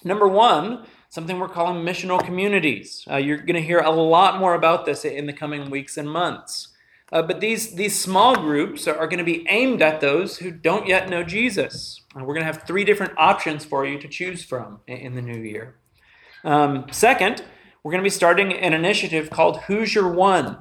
Number 0.04 0.26
one, 0.26 0.86
something 1.10 1.38
we're 1.38 1.48
calling 1.48 1.84
missional 1.84 2.24
communities. 2.24 3.04
Uh, 3.10 3.16
you're 3.16 3.38
going 3.38 3.54
to 3.54 3.62
hear 3.62 3.80
a 3.80 3.90
lot 3.90 4.38
more 4.38 4.54
about 4.54 4.86
this 4.86 5.04
in 5.04 5.26
the 5.26 5.32
coming 5.32 5.68
weeks 5.68 5.96
and 5.96 6.10
months. 6.10 6.68
Uh, 7.12 7.22
but 7.22 7.40
these, 7.40 7.74
these 7.74 7.98
small 7.98 8.36
groups 8.36 8.86
are, 8.86 8.96
are 8.96 9.08
going 9.08 9.18
to 9.18 9.24
be 9.24 9.44
aimed 9.48 9.82
at 9.82 10.00
those 10.00 10.38
who 10.38 10.50
don't 10.50 10.86
yet 10.86 11.10
know 11.10 11.24
Jesus. 11.24 12.00
Uh, 12.16 12.20
we're 12.20 12.34
going 12.34 12.46
to 12.46 12.52
have 12.52 12.62
three 12.62 12.84
different 12.84 13.12
options 13.16 13.64
for 13.64 13.84
you 13.84 13.98
to 13.98 14.08
choose 14.08 14.44
from 14.44 14.80
in, 14.86 14.98
in 14.98 15.14
the 15.16 15.22
new 15.22 15.40
year. 15.40 15.76
Um, 16.44 16.86
second, 16.92 17.42
we're 17.82 17.92
going 17.92 18.02
to 18.02 18.06
be 18.06 18.10
starting 18.10 18.52
an 18.52 18.72
initiative 18.72 19.30
called 19.30 19.62
Who's 19.62 19.94
Your 19.94 20.08
One, 20.12 20.58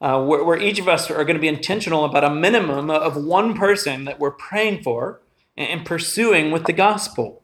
uh, 0.00 0.22
where, 0.22 0.44
where, 0.44 0.60
each 0.60 0.78
of 0.78 0.88
us 0.88 1.10
are 1.10 1.24
going 1.24 1.36
to 1.36 1.40
be 1.40 1.48
intentional 1.48 2.04
about 2.04 2.24
a 2.24 2.34
minimum 2.34 2.90
of 2.90 3.16
one 3.16 3.54
person 3.54 4.04
that 4.04 4.18
we're 4.18 4.30
praying 4.30 4.82
for 4.82 5.22
and, 5.56 5.68
and 5.68 5.86
pursuing 5.86 6.50
with 6.50 6.64
the 6.64 6.72
gospel. 6.72 7.42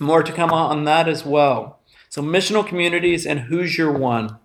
More 0.00 0.22
to 0.22 0.32
come 0.32 0.50
on 0.50 0.84
that 0.84 1.08
as 1.08 1.24
well. 1.24 1.80
So, 2.08 2.22
missional 2.22 2.66
communities 2.66 3.26
and 3.26 3.40
Who's 3.40 3.76
Your 3.76 3.92
One. 3.92 4.38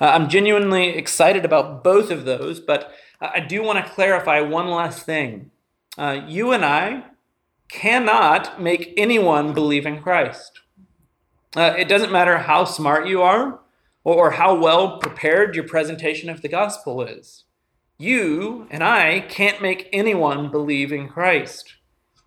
Uh, 0.00 0.06
I'm 0.06 0.28
genuinely 0.28 0.90
excited 0.90 1.44
about 1.44 1.82
both 1.82 2.10
of 2.10 2.24
those, 2.24 2.60
but 2.60 2.92
I 3.20 3.40
do 3.40 3.62
want 3.62 3.84
to 3.84 3.92
clarify 3.92 4.40
one 4.40 4.68
last 4.68 5.06
thing. 5.06 5.50
Uh, 5.96 6.20
you 6.26 6.52
and 6.52 6.64
I 6.64 7.04
cannot 7.68 8.60
make 8.60 8.92
anyone 8.96 9.54
believe 9.54 9.86
in 9.86 10.02
Christ. 10.02 10.60
Uh, 11.56 11.74
it 11.76 11.88
doesn't 11.88 12.12
matter 12.12 12.38
how 12.38 12.64
smart 12.64 13.06
you 13.06 13.22
are 13.22 13.60
or 14.04 14.32
how 14.32 14.54
well 14.54 14.98
prepared 14.98 15.54
your 15.54 15.66
presentation 15.66 16.28
of 16.28 16.42
the 16.42 16.48
gospel 16.48 17.02
is. 17.02 17.44
You 17.98 18.68
and 18.70 18.84
I 18.84 19.20
can't 19.20 19.62
make 19.62 19.88
anyone 19.92 20.50
believe 20.50 20.92
in 20.92 21.08
Christ. 21.08 21.76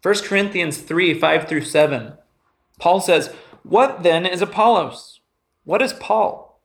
1 0.01 0.15
Corinthians 0.23 0.79
3 0.79 1.19
5 1.19 1.47
through 1.47 1.61
7. 1.61 2.13
Paul 2.79 2.99
says, 2.99 3.33
What 3.63 4.03
then 4.03 4.25
is 4.25 4.41
Apollos? 4.41 5.21
What 5.63 5.81
is 5.81 5.93
Paul? 5.93 6.61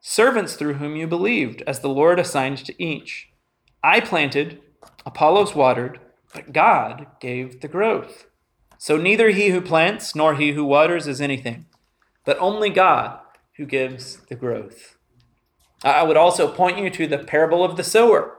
Servants 0.00 0.54
through 0.54 0.74
whom 0.74 0.96
you 0.96 1.06
believed, 1.06 1.62
as 1.66 1.80
the 1.80 1.88
Lord 1.88 2.18
assigned 2.18 2.58
to 2.58 2.82
each. 2.82 3.30
I 3.82 4.00
planted, 4.00 4.60
Apollos 5.04 5.54
watered, 5.54 5.98
but 6.32 6.52
God 6.52 7.06
gave 7.20 7.60
the 7.60 7.68
growth. 7.68 8.26
So 8.78 8.96
neither 8.96 9.30
he 9.30 9.48
who 9.48 9.60
plants 9.60 10.14
nor 10.14 10.34
he 10.34 10.52
who 10.52 10.64
waters 10.64 11.06
is 11.06 11.20
anything, 11.20 11.66
but 12.24 12.38
only 12.38 12.70
God 12.70 13.18
who 13.56 13.66
gives 13.66 14.18
the 14.28 14.34
growth. 14.34 14.96
I 15.82 16.02
would 16.02 16.16
also 16.16 16.50
point 16.50 16.78
you 16.78 16.90
to 16.90 17.06
the 17.06 17.18
parable 17.18 17.62
of 17.62 17.76
the 17.76 17.84
sower. 17.84 18.38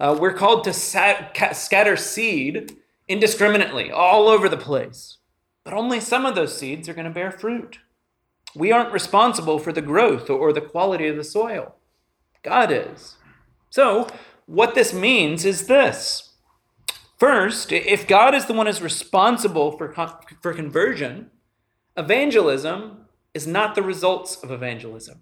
Uh, 0.00 0.16
we're 0.18 0.32
called 0.32 0.64
to 0.64 0.72
scatter 0.72 1.96
seed 1.96 2.76
indiscriminately 3.08 3.90
all 3.90 4.28
over 4.28 4.48
the 4.48 4.56
place, 4.56 5.18
but 5.64 5.74
only 5.74 6.00
some 6.00 6.24
of 6.24 6.34
those 6.34 6.56
seeds 6.56 6.88
are 6.88 6.94
going 6.94 7.04
to 7.04 7.10
bear 7.10 7.30
fruit. 7.30 7.80
We 8.54 8.72
aren't 8.72 8.92
responsible 8.92 9.58
for 9.58 9.72
the 9.72 9.82
growth 9.82 10.30
or 10.30 10.52
the 10.52 10.60
quality 10.60 11.08
of 11.08 11.16
the 11.16 11.24
soil. 11.24 11.74
God 12.42 12.70
is. 12.72 13.16
So, 13.70 14.08
what 14.46 14.74
this 14.74 14.94
means 14.94 15.44
is 15.44 15.66
this. 15.66 16.32
First, 17.18 17.72
if 17.72 18.06
God 18.06 18.34
is 18.34 18.46
the 18.46 18.54
one 18.54 18.66
who's 18.66 18.80
responsible 18.80 19.76
for, 19.76 19.92
for 20.40 20.54
conversion, 20.54 21.30
evangelism 21.96 23.07
is 23.34 23.46
not 23.46 23.74
the 23.74 23.82
results 23.82 24.36
of 24.42 24.50
evangelism. 24.50 25.20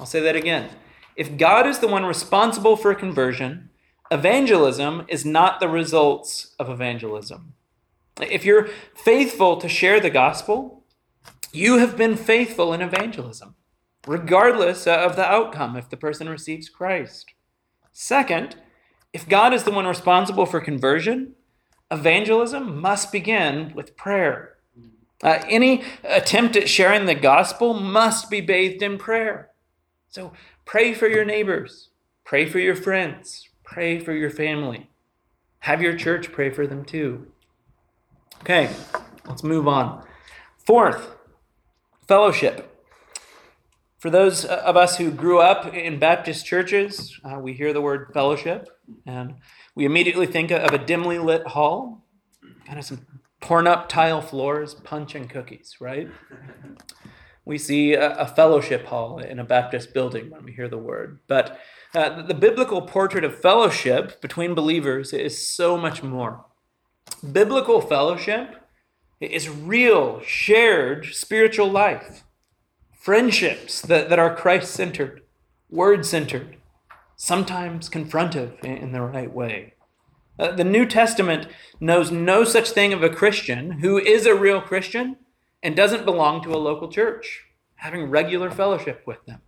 I'll 0.00 0.06
say 0.06 0.20
that 0.20 0.36
again. 0.36 0.70
If 1.16 1.36
God 1.36 1.66
is 1.66 1.78
the 1.78 1.88
one 1.88 2.04
responsible 2.04 2.76
for 2.76 2.94
conversion, 2.94 3.70
evangelism 4.10 5.04
is 5.08 5.24
not 5.24 5.60
the 5.60 5.68
results 5.68 6.54
of 6.58 6.68
evangelism. 6.70 7.54
If 8.20 8.44
you're 8.44 8.68
faithful 8.94 9.56
to 9.58 9.68
share 9.68 10.00
the 10.00 10.10
gospel, 10.10 10.84
you 11.52 11.78
have 11.78 11.96
been 11.96 12.16
faithful 12.16 12.72
in 12.72 12.80
evangelism, 12.80 13.54
regardless 14.06 14.86
of 14.86 15.16
the 15.16 15.24
outcome 15.24 15.76
if 15.76 15.90
the 15.90 15.96
person 15.96 16.28
receives 16.28 16.68
Christ. 16.68 17.32
Second, 17.92 18.56
if 19.12 19.28
God 19.28 19.52
is 19.52 19.64
the 19.64 19.70
one 19.70 19.86
responsible 19.86 20.46
for 20.46 20.60
conversion, 20.60 21.34
evangelism 21.90 22.80
must 22.80 23.12
begin 23.12 23.72
with 23.74 23.96
prayer. 23.96 24.51
Uh, 25.22 25.40
any 25.48 25.84
attempt 26.02 26.56
at 26.56 26.68
sharing 26.68 27.06
the 27.06 27.14
gospel 27.14 27.74
must 27.74 28.28
be 28.28 28.40
bathed 28.40 28.82
in 28.82 28.98
prayer. 28.98 29.50
So 30.08 30.32
pray 30.64 30.94
for 30.94 31.06
your 31.06 31.24
neighbors, 31.24 31.90
pray 32.24 32.48
for 32.48 32.58
your 32.58 32.74
friends, 32.74 33.48
pray 33.62 33.98
for 33.98 34.12
your 34.12 34.30
family. 34.30 34.90
Have 35.60 35.80
your 35.80 35.96
church 35.96 36.32
pray 36.32 36.50
for 36.50 36.66
them 36.66 36.84
too. 36.84 37.28
Okay, 38.40 38.68
let's 39.28 39.44
move 39.44 39.68
on. 39.68 40.04
Fourth, 40.58 41.12
fellowship. 42.08 42.68
For 43.98 44.10
those 44.10 44.44
of 44.44 44.76
us 44.76 44.96
who 44.96 45.12
grew 45.12 45.38
up 45.38 45.72
in 45.72 46.00
Baptist 46.00 46.44
churches, 46.44 47.20
uh, 47.24 47.38
we 47.38 47.52
hear 47.52 47.72
the 47.72 47.80
word 47.80 48.10
fellowship 48.12 48.68
and 49.06 49.36
we 49.76 49.84
immediately 49.84 50.26
think 50.26 50.50
of 50.50 50.72
a 50.72 50.84
dimly 50.84 51.20
lit 51.20 51.46
hall, 51.46 52.04
kind 52.66 52.80
of 52.80 52.84
some 52.84 53.06
torn 53.42 53.66
up 53.66 53.88
tile 53.88 54.22
floors, 54.22 54.74
punch 54.74 55.14
and 55.14 55.28
cookies, 55.28 55.76
right? 55.80 56.08
We 57.44 57.58
see 57.58 57.94
a, 57.94 58.16
a 58.16 58.26
fellowship 58.26 58.86
hall 58.86 59.18
in 59.18 59.38
a 59.38 59.44
Baptist 59.44 59.92
building 59.92 60.30
when 60.30 60.44
we 60.44 60.52
hear 60.52 60.68
the 60.68 60.78
word. 60.78 61.18
But 61.26 61.58
uh, 61.94 62.22
the 62.22 62.34
biblical 62.34 62.82
portrait 62.82 63.24
of 63.24 63.40
fellowship 63.40 64.20
between 64.20 64.54
believers 64.54 65.12
is 65.12 65.44
so 65.44 65.76
much 65.76 66.02
more. 66.02 66.44
Biblical 67.32 67.80
fellowship 67.80 68.56
is 69.20 69.48
real, 69.48 70.20
shared 70.20 71.06
spiritual 71.06 71.70
life 71.70 72.22
friendships 73.02 73.80
that, 73.80 74.08
that 74.08 74.20
are 74.20 74.36
Christ 74.36 74.70
centered, 74.70 75.22
word 75.68 76.06
centered, 76.06 76.56
sometimes 77.16 77.90
confrontive 77.90 78.62
in 78.62 78.92
the 78.92 79.00
right 79.00 79.32
way. 79.32 79.74
Uh, 80.38 80.52
the 80.52 80.64
New 80.64 80.86
Testament 80.86 81.46
knows 81.80 82.10
no 82.10 82.44
such 82.44 82.70
thing 82.70 82.92
of 82.92 83.02
a 83.02 83.10
Christian 83.10 83.72
who 83.80 83.98
is 83.98 84.26
a 84.26 84.34
real 84.34 84.60
Christian 84.60 85.16
and 85.62 85.76
doesn't 85.76 86.04
belong 86.04 86.42
to 86.42 86.54
a 86.54 86.56
local 86.56 86.88
church, 86.88 87.44
having 87.76 88.10
regular 88.10 88.50
fellowship 88.50 89.02
with 89.06 89.24
them. 89.26 89.40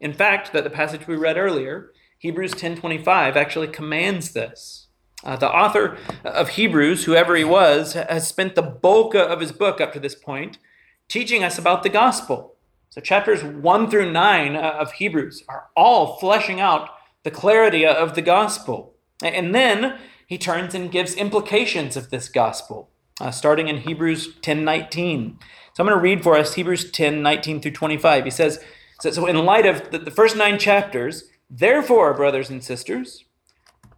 In 0.00 0.12
fact, 0.12 0.52
that 0.52 0.64
the 0.64 0.70
passage 0.70 1.06
we 1.06 1.16
read 1.16 1.36
earlier, 1.36 1.92
Hebrews 2.18 2.52
10:25, 2.52 3.36
actually 3.36 3.68
commands 3.68 4.32
this. 4.32 4.88
Uh, 5.22 5.36
the 5.36 5.50
author 5.50 5.96
of 6.24 6.50
Hebrews, 6.50 7.04
whoever 7.04 7.34
he 7.34 7.44
was, 7.44 7.94
has 7.94 8.28
spent 8.28 8.54
the 8.54 8.62
bulk 8.62 9.14
of 9.14 9.40
his 9.40 9.52
book 9.52 9.80
up 9.80 9.92
to 9.92 10.00
this 10.00 10.14
point 10.14 10.58
teaching 11.08 11.42
us 11.42 11.58
about 11.58 11.82
the 11.82 11.88
gospel 11.88 12.54
so, 12.94 13.00
chapters 13.00 13.42
1 13.42 13.90
through 13.90 14.12
9 14.12 14.54
uh, 14.54 14.60
of 14.60 14.92
Hebrews 14.92 15.42
are 15.48 15.66
all 15.76 16.16
fleshing 16.18 16.60
out 16.60 16.90
the 17.24 17.30
clarity 17.32 17.84
of 17.84 18.14
the 18.14 18.22
gospel. 18.22 18.93
And 19.22 19.54
then 19.54 19.98
he 20.26 20.38
turns 20.38 20.74
and 20.74 20.90
gives 20.90 21.14
implications 21.14 21.96
of 21.96 22.10
this 22.10 22.28
gospel, 22.28 22.90
uh, 23.20 23.30
starting 23.30 23.68
in 23.68 23.78
Hebrews 23.78 24.36
10 24.40 24.64
19. 24.64 25.38
So, 25.74 25.82
I'm 25.82 25.88
going 25.88 25.98
to 25.98 26.02
read 26.02 26.22
for 26.22 26.36
us 26.36 26.54
Hebrews 26.54 26.90
10 26.90 27.22
19 27.22 27.60
through 27.60 27.72
25. 27.72 28.24
He 28.24 28.30
says, 28.30 28.58
So, 29.00 29.26
in 29.26 29.44
light 29.44 29.66
of 29.66 29.90
the 29.90 30.10
first 30.10 30.36
nine 30.36 30.58
chapters, 30.58 31.24
therefore, 31.50 32.14
brothers 32.14 32.50
and 32.50 32.62
sisters, 32.62 33.24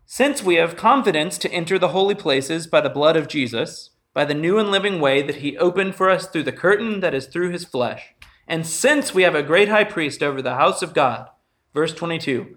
since 0.05 0.43
we 0.43 0.55
have 0.55 0.77
confidence 0.77 1.37
to 1.39 1.51
enter 1.51 1.79
the 1.79 1.89
holy 1.89 2.15
places 2.15 2.67
by 2.67 2.81
the 2.81 2.91
blood 2.91 3.17
of 3.17 3.29
Jesus, 3.29 3.91
by 4.15 4.25
the 4.25 4.35
new 4.35 4.59
and 4.59 4.71
living 4.71 5.01
way 5.01 5.21
that 5.23 5.37
he 5.37 5.59
opened 5.59 5.95
for 5.95 6.09
us 6.09 6.27
through 6.27 6.45
the 6.45 6.53
curtain 6.53 7.01
that 7.01 7.15
is 7.15 7.27
through 7.27 7.51
his 7.51 7.65
flesh, 7.65 8.15
and 8.47 8.67
since 8.67 9.13
we 9.13 9.25
have 9.25 9.35
a 9.35 9.43
great 9.43 9.69
high 9.69 9.85
priest 9.85 10.23
over 10.23 10.41
the 10.41 10.55
house 10.55 10.81
of 10.81 10.95
God, 10.95 11.29
verse 11.75 11.93
22, 11.93 12.57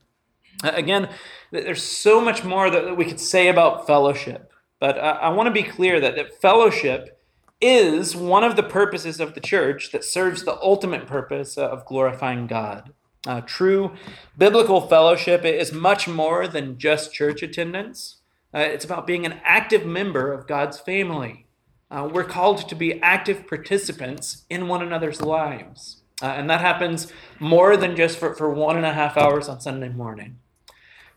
Again, 0.63 1.09
there's 1.51 1.83
so 1.83 2.21
much 2.21 2.43
more 2.43 2.69
that 2.69 2.95
we 2.95 3.05
could 3.05 3.19
say 3.19 3.47
about 3.47 3.87
fellowship, 3.87 4.51
but 4.79 4.97
I 4.97 5.29
want 5.29 5.47
to 5.47 5.51
be 5.51 5.63
clear 5.63 5.99
that, 5.99 6.15
that 6.15 6.41
fellowship 6.41 7.19
is 7.59 8.15
one 8.15 8.43
of 8.43 8.55
the 8.55 8.63
purposes 8.63 9.19
of 9.19 9.35
the 9.35 9.39
church 9.39 9.91
that 9.91 10.03
serves 10.03 10.43
the 10.43 10.59
ultimate 10.61 11.05
purpose 11.05 11.57
of 11.57 11.85
glorifying 11.85 12.47
God. 12.47 12.91
Uh, 13.27 13.41
true 13.41 13.91
biblical 14.35 14.81
fellowship 14.87 15.45
is 15.45 15.71
much 15.71 16.07
more 16.07 16.47
than 16.47 16.79
just 16.79 17.13
church 17.13 17.43
attendance. 17.43 18.17
Uh, 18.53 18.59
it's 18.59 18.85
about 18.85 19.05
being 19.05 19.25
an 19.25 19.39
active 19.43 19.85
member 19.85 20.33
of 20.33 20.47
God's 20.47 20.79
family. 20.79 21.45
Uh, 21.91 22.09
we're 22.11 22.23
called 22.23 22.67
to 22.67 22.75
be 22.75 23.01
active 23.01 23.47
participants 23.47 24.45
in 24.49 24.67
one 24.67 24.81
another's 24.81 25.21
lives. 25.21 26.01
Uh, 26.21 26.27
and 26.27 26.49
that 26.49 26.61
happens 26.61 27.11
more 27.39 27.77
than 27.77 27.95
just 27.95 28.17
for, 28.17 28.33
for 28.33 28.49
one 28.49 28.77
and 28.77 28.85
a 28.85 28.93
half 28.93 29.17
hours 29.17 29.47
on 29.47 29.59
Sunday 29.59 29.89
morning. 29.89 30.37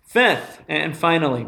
Fifth, 0.05 0.63
and 0.69 0.97
finally, 0.97 1.47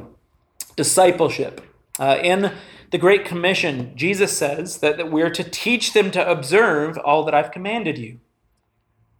discipleship. 0.76 1.60
Uh, 1.98 2.18
in 2.22 2.52
the 2.90 2.98
Great 2.98 3.24
Commission, 3.24 3.92
Jesus 3.96 4.36
says 4.36 4.78
that, 4.78 4.96
that 4.96 5.10
we're 5.10 5.30
to 5.30 5.44
teach 5.44 5.92
them 5.92 6.10
to 6.10 6.30
observe 6.30 6.98
all 6.98 7.24
that 7.24 7.34
I've 7.34 7.52
commanded 7.52 7.98
you. 7.98 8.20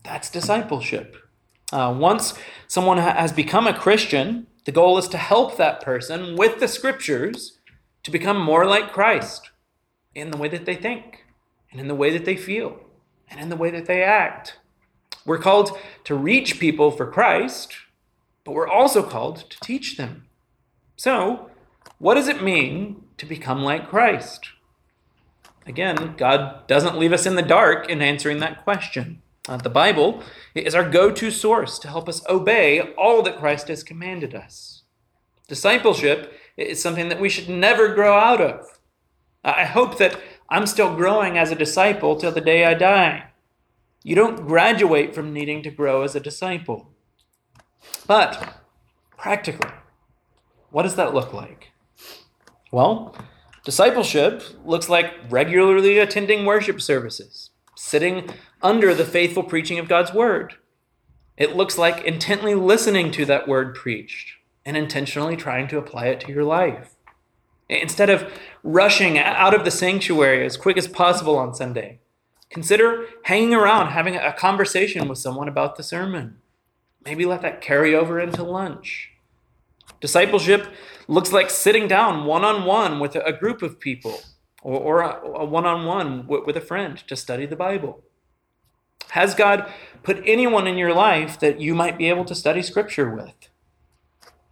That's 0.05 0.31
discipleship. 0.31 1.17
Uh, 1.73 1.95
once 1.99 2.35
someone 2.69 2.99
ha- 2.99 3.15
has 3.15 3.33
become 3.33 3.67
a 3.67 3.77
Christian, 3.77 4.47
the 4.65 4.73
goal 4.73 4.99
is 4.99 5.09
to 5.09 5.19
help 5.19 5.57
that 5.57 5.81
person 5.81 6.37
with 6.37 6.61
the 6.61 6.69
scriptures 6.69 7.59
to 8.03 8.11
become 8.11 8.41
more 8.41 8.65
like 8.65 8.93
Christ 8.93 9.51
in 10.15 10.31
the 10.31 10.37
way 10.37 10.49
that 10.49 10.65
they 10.65 10.77
think 10.77 11.25
and 11.71 11.81
in 11.81 11.89
the 11.89 11.95
way 11.95 12.11
that 12.11 12.25
they 12.25 12.37
feel 12.37 12.81
and 13.29 13.41
in 13.41 13.49
the 13.49 13.57
way 13.57 13.71
that 13.71 13.87
they 13.87 14.03
act. 14.03 14.59
We're 15.25 15.39
called 15.39 15.77
to 16.05 16.15
reach 16.15 16.61
people 16.61 16.93
for 16.93 17.11
Christ, 17.11 17.75
but 18.47 18.55
we're 18.55 18.69
also 18.69 19.03
called 19.03 19.51
to 19.51 19.61
teach 19.61 19.97
them. 19.97 20.27
So, 20.97 21.51
what 21.99 22.15
does 22.15 22.29
it 22.29 22.43
mean 22.43 23.03
to 23.19 23.27
become 23.27 23.63
like 23.63 23.91
Christ? 23.91 24.51
Again, 25.67 26.15
God 26.17 26.67
doesn't 26.69 26.97
leave 26.97 27.13
us 27.13 27.27
in 27.27 27.35
the 27.35 27.43
dark 27.43 27.91
in 27.91 28.01
answering 28.01 28.39
that 28.39 28.63
question. 28.63 29.21
Uh, 29.49 29.57
the 29.57 29.69
Bible 29.69 30.23
is 30.55 30.75
our 30.75 30.89
go 30.89 31.11
to 31.11 31.31
source 31.31 31.79
to 31.81 31.89
help 31.89 32.09
us 32.09 32.25
obey 32.29 32.81
all 32.95 33.23
that 33.23 33.39
Christ 33.39 33.67
has 33.69 33.83
commanded 33.83 34.35
us. 34.35 34.85
Discipleship 35.49 36.33
is 36.57 36.81
something 36.81 37.09
that 37.09 37.21
we 37.21 37.29
should 37.29 37.49
never 37.49 37.95
grow 37.95 38.17
out 38.17 38.41
of. 38.41 38.79
I 39.45 39.65
hope 39.65 39.99
that 39.99 40.19
I'm 40.49 40.67
still 40.67 40.95
growing 40.95 41.37
as 41.37 41.51
a 41.51 41.57
disciple 41.57 42.17
till 42.17 42.33
the 42.33 42.41
day 42.41 42.65
I 42.65 42.75
die. 42.75 43.31
you 44.05 44.15
don't 44.15 44.47
graduate 44.47 45.15
from 45.15 45.33
needing 45.33 45.65
to 45.65 45.71
grow 45.71 46.03
as 46.03 46.15
a 46.15 46.21
disciple. 46.21 46.96
But 48.07 48.63
practically, 49.17 49.71
what 50.71 50.83
does 50.83 50.97
that 50.97 51.15
look 51.15 51.33
like? 51.33 51.73
Well, 52.71 53.17
discipleship 53.65 54.43
looks 54.65 54.89
like 54.89 55.13
regularly 55.31 55.99
attending 55.99 56.45
worship 56.45 56.81
services, 56.81 57.51
sitting 57.75 58.31
under 58.63 58.95
the 58.95 59.05
faithful 59.05 59.43
preaching 59.43 59.79
of 59.79 59.89
God's 59.89 60.13
word. 60.13 60.55
It 61.37 61.57
looks 61.57 61.77
like 61.77 62.05
intently 62.05 62.55
listening 62.55 63.11
to 63.13 63.25
that 63.27 63.47
word 63.47 63.75
preached 63.75 64.35
and 64.65 64.77
intentionally 64.77 65.37
trying 65.37 65.69
to 65.69 65.79
apply 65.79 66.07
it 66.07 66.21
to 66.21 66.33
your 66.33 66.45
life. 66.45 66.95
Instead 67.69 68.11
of 68.11 68.33
rushing 68.63 69.19
out 69.19 69.55
of 69.55 69.65
the 69.65 69.71
sanctuary 69.71 70.45
as 70.45 70.57
quick 70.57 70.77
as 70.77 70.89
possible 70.89 71.37
on 71.37 71.55
Sunday, 71.55 72.01
consider 72.51 73.07
hanging 73.25 73.55
around, 73.55 73.89
having 73.89 74.17
a 74.17 74.33
conversation 74.33 75.09
with 75.09 75.19
someone 75.19 75.49
about 75.49 75.77
the 75.77 75.83
sermon. 75.83 76.39
Maybe 77.07 77.25
let 77.25 77.41
that 77.43 77.61
carry 77.61 77.95
over 77.95 78.19
into 78.19 78.43
lunch. 78.43 79.13
Discipleship 80.01 80.67
looks 81.07 81.33
like 81.33 81.51
sitting 81.51 81.87
down 81.87 82.25
one 82.25 82.45
on 82.45 82.65
one 82.65 82.99
with 82.99 83.15
a 83.15 83.33
group 83.33 83.63
of 83.63 83.79
people 83.79 84.21
or 84.61 85.03
a 85.03 85.45
one 85.45 85.65
on 85.65 85.87
one 85.87 86.27
with 86.27 86.57
a 86.57 86.61
friend 86.61 86.99
to 87.07 87.15
study 87.15 87.47
the 87.47 87.55
Bible. 87.55 88.03
Has 89.11 89.37
God 89.37 89.71
put 90.03 90.21
anyone 90.27 90.67
in 90.67 90.77
your 90.77 90.93
life 90.93 91.39
that 91.39 91.61
you 91.61 91.77
might 91.77 91.97
be 91.97 92.09
able 92.09 92.25
to 92.25 92.35
study 92.35 92.61
Scripture 92.61 93.09
with? 93.09 93.51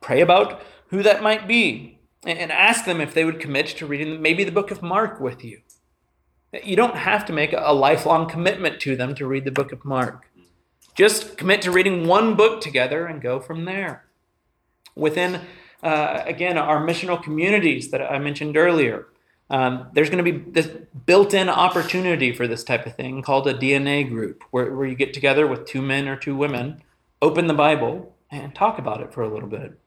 Pray 0.00 0.20
about 0.20 0.62
who 0.90 1.02
that 1.02 1.24
might 1.24 1.48
be 1.48 1.98
and 2.24 2.52
ask 2.52 2.84
them 2.84 3.00
if 3.00 3.12
they 3.12 3.24
would 3.24 3.40
commit 3.40 3.66
to 3.66 3.84
reading 3.84 4.22
maybe 4.22 4.44
the 4.44 4.52
book 4.52 4.70
of 4.70 4.80
Mark 4.80 5.18
with 5.18 5.44
you. 5.44 5.62
You 6.62 6.76
don't 6.76 6.96
have 6.98 7.24
to 7.26 7.32
make 7.32 7.52
a 7.52 7.74
lifelong 7.74 8.28
commitment 8.28 8.78
to 8.82 8.94
them 8.94 9.16
to 9.16 9.26
read 9.26 9.44
the 9.44 9.50
book 9.50 9.72
of 9.72 9.84
Mark. 9.84 10.30
Just 10.94 11.36
commit 11.36 11.62
to 11.62 11.70
reading 11.70 12.06
one 12.06 12.36
book 12.36 12.60
together 12.60 13.06
and 13.06 13.20
go 13.20 13.40
from 13.40 13.64
there. 13.64 14.04
Within, 14.94 15.40
uh, 15.82 16.22
again, 16.24 16.56
our 16.56 16.84
missional 16.84 17.20
communities 17.20 17.90
that 17.90 18.00
I 18.00 18.18
mentioned 18.18 18.56
earlier, 18.56 19.06
um, 19.50 19.88
there's 19.92 20.08
going 20.08 20.24
to 20.24 20.32
be 20.32 20.50
this 20.50 20.70
built 21.04 21.34
in 21.34 21.48
opportunity 21.48 22.32
for 22.32 22.46
this 22.46 22.64
type 22.64 22.86
of 22.86 22.94
thing 22.94 23.22
called 23.22 23.46
a 23.48 23.54
DNA 23.54 24.08
group, 24.08 24.44
where, 24.50 24.74
where 24.74 24.86
you 24.86 24.94
get 24.94 25.12
together 25.12 25.46
with 25.46 25.66
two 25.66 25.82
men 25.82 26.08
or 26.08 26.16
two 26.16 26.36
women, 26.36 26.82
open 27.20 27.48
the 27.48 27.54
Bible, 27.54 28.14
and 28.30 28.54
talk 28.54 28.78
about 28.78 29.00
it 29.00 29.12
for 29.12 29.22
a 29.22 29.28
little 29.28 29.48
bit. 29.48 29.78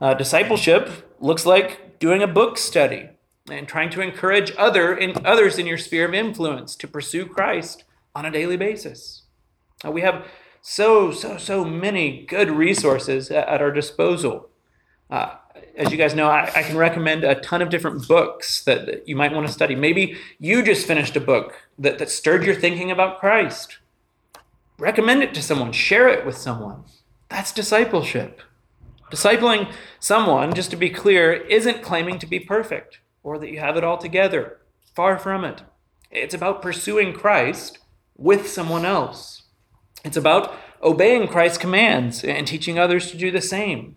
Uh, 0.00 0.14
discipleship 0.14 1.10
looks 1.20 1.44
like 1.44 1.98
doing 1.98 2.22
a 2.22 2.26
book 2.26 2.56
study 2.56 3.08
and 3.50 3.66
trying 3.66 3.90
to 3.90 4.00
encourage 4.00 4.52
other 4.56 4.94
in, 4.94 5.14
others 5.24 5.58
in 5.58 5.66
your 5.66 5.78
sphere 5.78 6.06
of 6.06 6.14
influence 6.14 6.76
to 6.76 6.86
pursue 6.86 7.26
Christ 7.26 7.84
on 8.14 8.24
a 8.24 8.30
daily 8.30 8.56
basis. 8.56 9.17
Uh, 9.84 9.90
we 9.90 10.00
have 10.00 10.26
so, 10.60 11.10
so, 11.12 11.38
so 11.38 11.64
many 11.64 12.24
good 12.26 12.50
resources 12.50 13.30
at, 13.30 13.48
at 13.48 13.62
our 13.62 13.70
disposal. 13.70 14.48
Uh, 15.10 15.36
as 15.76 15.90
you 15.90 15.96
guys 15.96 16.14
know, 16.14 16.28
I, 16.28 16.50
I, 16.54 16.62
can 16.62 16.76
recommend 16.76 17.24
a 17.24 17.36
ton 17.36 17.62
of 17.62 17.70
different 17.70 18.06
books 18.06 18.62
that, 18.64 18.86
that, 18.86 19.08
you 19.08 19.16
might 19.16 19.32
want 19.32 19.46
to 19.46 19.52
study. 19.52 19.74
Maybe 19.74 20.18
you 20.38 20.62
just 20.62 20.86
finished 20.86 21.16
a 21.16 21.20
book 21.20 21.54
that, 21.78 21.98
that 21.98 22.10
stirred 22.10 22.44
your 22.44 22.54
thinking 22.54 22.90
about 22.90 23.18
Christ. 23.18 23.78
Recommend 24.78 25.22
it 25.22 25.32
to 25.34 25.42
someone, 25.42 25.72
share 25.72 26.08
it 26.08 26.26
with 26.26 26.36
someone. 26.36 26.84
That's 27.28 27.52
discipleship. 27.52 28.42
Discipling 29.10 29.72
someone, 30.00 30.52
just 30.52 30.70
to 30.72 30.76
be 30.76 30.90
clear, 30.90 31.32
isn't 31.32 31.82
claiming 31.82 32.18
to 32.18 32.26
be 32.26 32.40
perfect 32.40 33.00
or 33.22 33.38
that 33.38 33.50
you 33.50 33.58
have 33.60 33.76
it 33.76 33.84
all 33.84 33.98
together. 33.98 34.58
Far 34.94 35.18
from 35.18 35.44
it. 35.44 35.62
It's 36.10 36.34
about 36.34 36.62
pursuing 36.62 37.12
Christ 37.12 37.78
with 38.16 38.48
someone 38.48 38.84
else. 38.84 39.37
It's 40.08 40.16
about 40.16 40.58
obeying 40.82 41.28
Christ's 41.28 41.58
commands 41.58 42.24
and 42.24 42.46
teaching 42.46 42.78
others 42.78 43.10
to 43.10 43.18
do 43.18 43.30
the 43.30 43.42
same. 43.42 43.96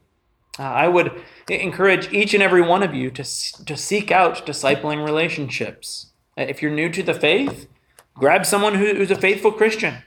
Uh, 0.60 0.64
I 0.64 0.90
would 0.90 1.24
encourage 1.48 2.12
each 2.12 2.34
and 2.34 2.44
every 2.44 2.62
one 2.62 2.84
of 2.84 2.94
you 2.94 3.10
to, 3.12 3.24
to 3.24 3.78
seek 3.78 4.12
out 4.12 4.46
discipling 4.46 5.06
relationships. 5.06 6.12
Uh, 6.38 6.42
if 6.42 6.62
you're 6.62 6.70
new 6.70 6.90
to 6.90 7.02
the 7.02 7.14
faith, 7.14 7.70
grab 8.14 8.46
someone 8.46 8.76
who, 8.76 8.94
who's 8.94 9.10
a 9.10 9.16
faithful 9.16 9.54
Christian. 9.54 10.00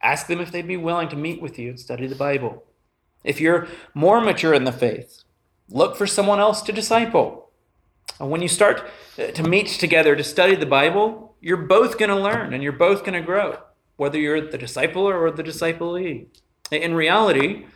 Ask 0.00 0.28
them 0.28 0.40
if 0.40 0.52
they'd 0.52 0.68
be 0.68 0.76
willing 0.76 1.08
to 1.08 1.16
meet 1.16 1.42
with 1.42 1.58
you 1.58 1.70
and 1.70 1.80
study 1.80 2.06
the 2.06 2.14
Bible. 2.14 2.62
If 3.24 3.40
you're 3.40 3.66
more 3.94 4.20
mature 4.20 4.54
in 4.54 4.62
the 4.62 4.70
faith, 4.70 5.24
look 5.68 5.96
for 5.96 6.06
someone 6.06 6.38
else 6.38 6.62
to 6.62 6.72
disciple. 6.72 7.50
And 8.20 8.30
when 8.30 8.42
you 8.42 8.48
start 8.48 8.88
uh, 9.18 9.32
to 9.32 9.42
meet 9.42 9.66
together 9.66 10.14
to 10.14 10.22
study 10.22 10.54
the 10.54 10.66
Bible, 10.66 11.34
you're 11.40 11.56
both 11.56 11.98
going 11.98 12.10
to 12.10 12.16
learn 12.16 12.54
and 12.54 12.62
you're 12.62 12.70
both 12.70 13.00
going 13.00 13.20
to 13.20 13.26
grow, 13.26 13.58
whether 13.98 14.18
you're 14.18 14.40
the 14.40 14.56
disciple 14.56 15.02
or 15.02 15.30
the 15.30 15.42
disciplee. 15.42 16.28
In 16.72 16.94
reality, 16.94 17.66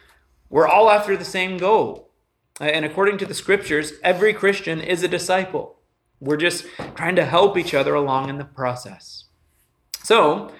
we're 0.48 0.68
all 0.68 0.90
after 0.90 1.16
the 1.16 1.24
same 1.24 1.58
goal. 1.58 2.08
And 2.60 2.84
according 2.84 3.18
to 3.18 3.26
the 3.26 3.34
scriptures, 3.34 3.92
every 4.02 4.32
Christian 4.32 4.80
is 4.80 5.02
a 5.02 5.08
disciple. 5.08 5.80
We're 6.20 6.36
just 6.36 6.64
trying 6.94 7.16
to 7.16 7.24
help 7.24 7.58
each 7.58 7.74
other 7.74 7.94
along 7.94 8.30
in 8.30 8.38
the 8.38 8.44
process. 8.44 9.24
So, 10.04 10.52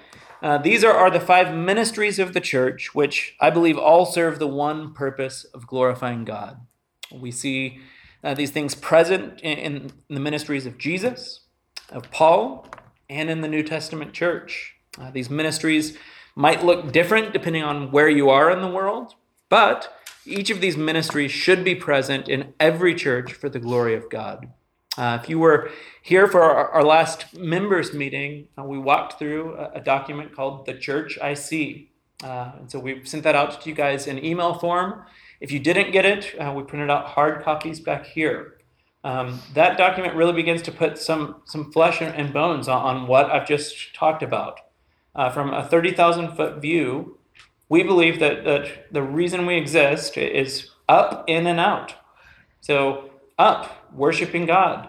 uh, 0.42 0.58
these 0.58 0.82
are, 0.82 0.92
are 0.92 1.10
the 1.10 1.20
five 1.20 1.54
ministries 1.54 2.18
of 2.18 2.34
the 2.34 2.40
church, 2.40 2.94
which 2.94 3.36
I 3.40 3.50
believe 3.50 3.78
all 3.78 4.04
serve 4.04 4.40
the 4.40 4.48
one 4.48 4.92
purpose 4.92 5.44
of 5.54 5.68
glorifying 5.68 6.24
God. 6.24 6.60
We 7.12 7.30
see 7.30 7.78
uh, 8.24 8.34
these 8.34 8.50
things 8.50 8.74
present 8.74 9.40
in, 9.40 9.58
in, 9.58 9.92
the 10.10 10.18
ministries 10.18 10.66
of 10.66 10.78
Jesus, 10.78 11.40
of 11.90 12.10
Paul, 12.10 12.66
and 13.08 13.30
in 13.30 13.40
the 13.40 13.48
New 13.48 13.62
Testament 13.62 14.12
church. 14.12 14.71
Uh, 14.98 15.10
these 15.10 15.30
ministries 15.30 15.96
might 16.34 16.64
look 16.64 16.92
different 16.92 17.32
depending 17.32 17.62
on 17.62 17.90
where 17.90 18.08
you 18.08 18.30
are 18.30 18.50
in 18.50 18.60
the 18.60 18.68
world, 18.68 19.14
but 19.48 19.92
each 20.24 20.50
of 20.50 20.60
these 20.60 20.76
ministries 20.76 21.32
should 21.32 21.64
be 21.64 21.74
present 21.74 22.28
in 22.28 22.54
every 22.60 22.94
church 22.94 23.32
for 23.32 23.48
the 23.48 23.58
glory 23.58 23.94
of 23.94 24.08
God. 24.08 24.48
Uh, 24.96 25.18
if 25.22 25.28
you 25.28 25.38
were 25.38 25.70
here 26.02 26.26
for 26.26 26.42
our, 26.42 26.68
our 26.68 26.84
last 26.84 27.34
members 27.36 27.94
meeting, 27.94 28.46
uh, 28.58 28.62
we 28.62 28.78
walked 28.78 29.18
through 29.18 29.54
a, 29.54 29.70
a, 29.76 29.80
document 29.80 30.34
called 30.36 30.66
The 30.66 30.74
Church 30.74 31.18
I 31.20 31.32
See. 31.32 31.90
Uh, 32.22 32.52
and 32.58 32.70
so 32.70 32.78
we 32.78 33.02
sent 33.04 33.24
that 33.24 33.34
out 33.34 33.62
to 33.62 33.68
you 33.68 33.74
guys 33.74 34.06
in 34.06 34.22
email 34.22 34.54
form. 34.54 35.04
If 35.40 35.50
you 35.50 35.58
didn't 35.58 35.92
get 35.92 36.04
it, 36.04 36.34
uh, 36.38 36.52
we 36.54 36.62
printed 36.62 36.90
out 36.90 37.06
hard 37.06 37.42
copies 37.42 37.80
back 37.80 38.04
here. 38.04 38.58
Um, 39.02 39.40
that 39.54 39.78
document 39.78 40.14
really 40.14 40.34
begins 40.34 40.62
to 40.62 40.72
put 40.72 40.98
some, 40.98 41.42
some 41.46 41.72
flesh 41.72 42.00
and 42.02 42.32
bones 42.32 42.68
on, 42.68 42.82
on 42.82 43.06
what 43.08 43.30
I've 43.30 43.48
just 43.48 43.94
talked 43.94 44.22
about. 44.22 44.60
Uh, 45.14 45.30
from 45.30 45.52
a 45.52 45.68
30,000 45.68 46.34
foot 46.34 46.60
view, 46.60 47.18
we 47.68 47.82
believe 47.82 48.18
that, 48.20 48.44
that 48.44 48.92
the 48.92 49.02
reason 49.02 49.46
we 49.46 49.56
exist 49.56 50.16
is 50.16 50.70
up, 50.88 51.24
in, 51.26 51.46
and 51.46 51.60
out. 51.60 51.94
So, 52.60 53.10
up, 53.38 53.90
worshiping 53.94 54.46
God, 54.46 54.88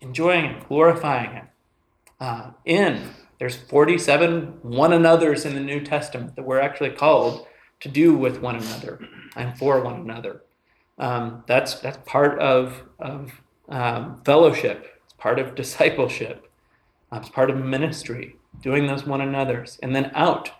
enjoying 0.00 0.44
Him, 0.44 0.62
glorifying 0.68 1.30
Him. 1.30 1.48
Uh, 2.20 2.50
in, 2.64 3.10
there's 3.38 3.56
47 3.56 4.60
one 4.62 4.92
another's 4.92 5.44
in 5.44 5.54
the 5.54 5.60
New 5.60 5.80
Testament 5.80 6.36
that 6.36 6.44
we're 6.44 6.60
actually 6.60 6.90
called 6.90 7.46
to 7.80 7.88
do 7.88 8.14
with 8.14 8.40
one 8.40 8.56
another 8.56 8.98
and 9.36 9.58
for 9.58 9.82
one 9.82 10.00
another. 10.00 10.42
Um, 10.98 11.44
that's 11.46 11.74
that's 11.80 11.98
part 12.06 12.38
of 12.38 12.82
of 12.98 13.42
um, 13.68 14.22
fellowship. 14.24 15.00
It's 15.04 15.14
part 15.14 15.38
of 15.38 15.54
discipleship. 15.54 16.50
Uh, 17.12 17.18
it's 17.18 17.28
part 17.28 17.50
of 17.50 17.56
ministry. 17.56 18.36
Doing 18.62 18.86
those 18.86 19.04
one 19.04 19.20
another's, 19.20 19.78
and 19.82 19.94
then 19.94 20.10
out, 20.14 20.50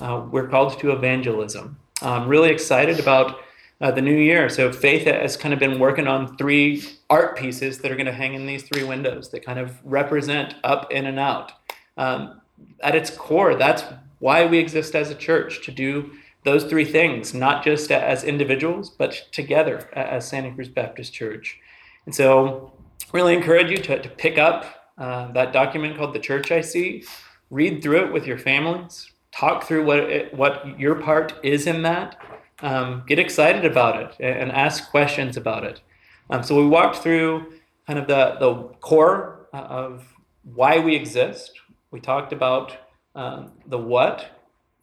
uh, 0.00 0.26
we're 0.30 0.48
called 0.48 0.78
to 0.80 0.90
evangelism. 0.90 1.78
I'm 2.00 2.28
really 2.28 2.50
excited 2.50 2.98
about 2.98 3.40
uh, 3.80 3.90
the 3.90 4.00
new 4.00 4.16
year. 4.16 4.48
So 4.48 4.72
Faith 4.72 5.06
has 5.06 5.36
kind 5.36 5.52
of 5.52 5.60
been 5.60 5.78
working 5.78 6.06
on 6.06 6.36
three 6.36 6.84
art 7.10 7.36
pieces 7.36 7.78
that 7.78 7.90
are 7.90 7.96
going 7.96 8.06
to 8.06 8.12
hang 8.12 8.34
in 8.34 8.46
these 8.46 8.62
three 8.62 8.84
windows 8.84 9.30
that 9.30 9.44
kind 9.44 9.58
of 9.58 9.78
represent 9.84 10.54
up, 10.64 10.90
in, 10.90 11.06
and 11.06 11.18
out. 11.18 11.52
Um, 11.96 12.40
at 12.80 12.94
its 12.94 13.10
core, 13.10 13.54
that's 13.56 13.84
why 14.20 14.46
we 14.46 14.58
exist 14.58 14.94
as 14.94 15.10
a 15.10 15.14
church 15.14 15.64
to 15.64 15.72
do 15.72 16.12
those 16.44 16.64
three 16.64 16.84
things, 16.84 17.34
not 17.34 17.64
just 17.64 17.90
as 17.90 18.24
individuals, 18.24 18.90
but 18.90 19.26
together 19.32 19.88
as 19.92 20.26
Santa 20.26 20.52
Cruz 20.52 20.68
Baptist 20.68 21.12
Church. 21.12 21.58
And 22.06 22.14
so, 22.14 22.72
really 23.12 23.34
encourage 23.34 23.70
you 23.70 23.76
to, 23.76 24.00
to 24.00 24.08
pick 24.08 24.38
up 24.38 24.90
uh, 24.98 25.30
that 25.32 25.52
document 25.52 25.96
called 25.96 26.14
The 26.14 26.18
Church 26.18 26.50
I 26.50 26.60
See, 26.60 27.04
read 27.52 27.82
through 27.82 28.06
it 28.06 28.12
with 28.12 28.26
your 28.26 28.38
families, 28.38 29.12
talk 29.30 29.64
through 29.64 29.84
what 29.84 29.98
it, 29.98 30.32
what 30.34 30.78
your 30.80 30.94
part 30.94 31.34
is 31.42 31.66
in 31.66 31.82
that, 31.82 32.16
um, 32.62 33.02
get 33.06 33.18
excited 33.18 33.64
about 33.66 34.02
it 34.02 34.16
and 34.20 34.50
ask 34.50 34.90
questions 34.90 35.36
about 35.36 35.62
it. 35.62 35.82
Um, 36.30 36.42
so 36.42 36.56
we 36.56 36.66
walked 36.66 36.96
through 36.96 37.52
kind 37.86 37.98
of 37.98 38.06
the, 38.08 38.36
the 38.40 38.54
core 38.80 39.48
uh, 39.52 39.58
of 39.58 40.14
why 40.44 40.78
we 40.78 40.96
exist. 40.96 41.52
We 41.90 42.00
talked 42.00 42.32
about 42.32 42.74
um, 43.14 43.52
the 43.66 43.78
what, 43.78 44.30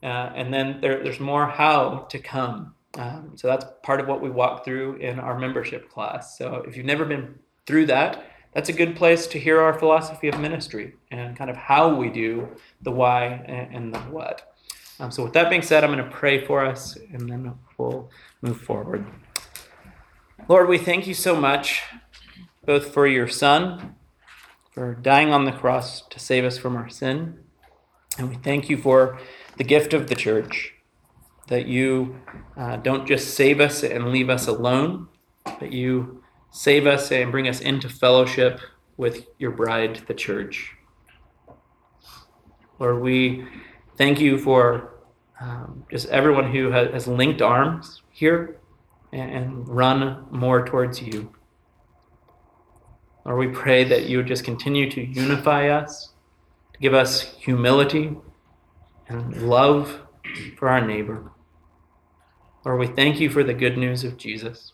uh, 0.04 0.30
and 0.36 0.54
then 0.54 0.80
there, 0.80 1.04
there's 1.04 1.20
more 1.20 1.48
how 1.48 2.08
to 2.12 2.20
come. 2.20 2.76
Um, 2.98 3.32
so 3.36 3.48
that's 3.48 3.66
part 3.82 4.00
of 4.00 4.08
what 4.08 4.22
we 4.22 4.30
walked 4.30 4.64
through 4.64 4.98
in 4.98 5.20
our 5.20 5.40
membership 5.40 5.90
class. 5.90 6.38
So 6.38 6.64
if 6.68 6.78
you've 6.78 6.86
never 6.86 7.06
been 7.06 7.40
through 7.66 7.88
that, 7.88 8.26
that's 8.54 8.70
a 8.70 8.74
good 8.74 8.96
place 8.96 9.28
to 9.28 9.40
hear 9.40 9.62
our 9.62 9.78
philosophy 9.78 10.28
of 10.28 10.40
ministry 10.40 10.96
and 11.12 11.38
kind 11.38 11.50
of 11.50 11.56
how 11.56 11.94
we 11.94 12.10
do 12.10 12.48
the 12.82 12.92
why 12.92 13.26
and 13.26 13.94
the 13.94 14.00
what. 14.00 14.54
Um, 15.00 15.12
so, 15.12 15.24
with 15.24 15.34
that 15.34 15.50
being 15.50 15.62
said, 15.62 15.84
I'm 15.84 15.94
going 15.94 16.04
to 16.04 16.12
pray 16.12 16.46
for 16.46 16.66
us 16.66 16.98
and 17.14 17.30
then 17.30 17.54
we'll 17.78 18.10
move 18.42 18.60
forward. 18.60 19.06
Lord, 20.48 20.68
we 20.68 20.78
thank 20.78 21.08
you 21.08 21.14
so 21.14 21.40
much, 21.40 21.84
both 22.66 22.94
for 22.94 23.08
your 23.08 23.28
Son, 23.28 23.96
for 24.72 24.96
dying 24.96 25.32
on 25.32 25.46
the 25.46 25.52
cross 25.52 26.02
to 26.08 26.20
save 26.20 26.44
us 26.44 26.58
from 26.58 26.76
our 26.76 26.90
sin, 26.90 27.40
and 28.18 28.30
we 28.30 28.36
thank 28.36 28.70
you 28.70 28.78
for 28.78 29.20
the 29.58 29.64
gift 29.64 29.94
of 29.94 30.10
the 30.10 30.16
church, 30.16 30.74
that 31.48 31.68
you 31.68 32.20
uh, 32.58 32.78
don't 32.78 33.08
just 33.08 33.36
save 33.36 33.60
us 33.60 33.84
and 33.84 34.12
leave 34.12 34.30
us 34.30 34.48
alone, 34.48 35.08
but 35.60 35.72
you 35.72 36.19
save 36.52 36.88
us 36.88 37.12
and 37.12 37.32
bring 37.32 37.48
us 37.48 37.60
into 37.62 37.90
fellowship 37.90 38.60
with 38.98 39.28
your 39.38 39.52
bride, 39.52 40.02
the 40.08 40.14
church. 40.14 40.74
Lord, 42.80 43.02
we 43.02 43.46
thank 43.98 44.20
you 44.20 44.38
for 44.38 44.94
um, 45.40 45.86
just 45.92 46.08
everyone 46.10 46.52
who 46.52 46.72
has, 46.72 47.08
linked 47.08 47.42
arms 47.42 48.02
here 48.12 48.58
and, 49.14 49.32
and 49.32 49.68
run 49.70 50.26
more 50.32 50.66
towards 50.66 51.02
you. 51.02 51.34
Lord, 53.26 53.40
we 53.40 53.48
pray 53.48 53.84
that 53.84 54.06
you 54.08 54.18
would 54.18 54.28
just 54.28 54.44
continue 54.44 54.90
to 54.92 55.02
unify 55.06 55.70
us, 55.70 56.14
to 56.74 56.80
give 56.80 56.94
us 56.94 57.36
humility 57.38 58.16
and 59.08 59.50
love 59.50 60.02
for 60.58 60.70
our 60.70 60.86
neighbor. 60.86 61.32
Lord, 62.66 62.80
we 62.80 62.88
thank 62.88 63.20
you 63.20 63.30
for 63.30 63.44
the 63.44 63.54
good 63.54 63.78
news 63.78 64.04
of 64.04 64.18
Jesus. 64.18 64.74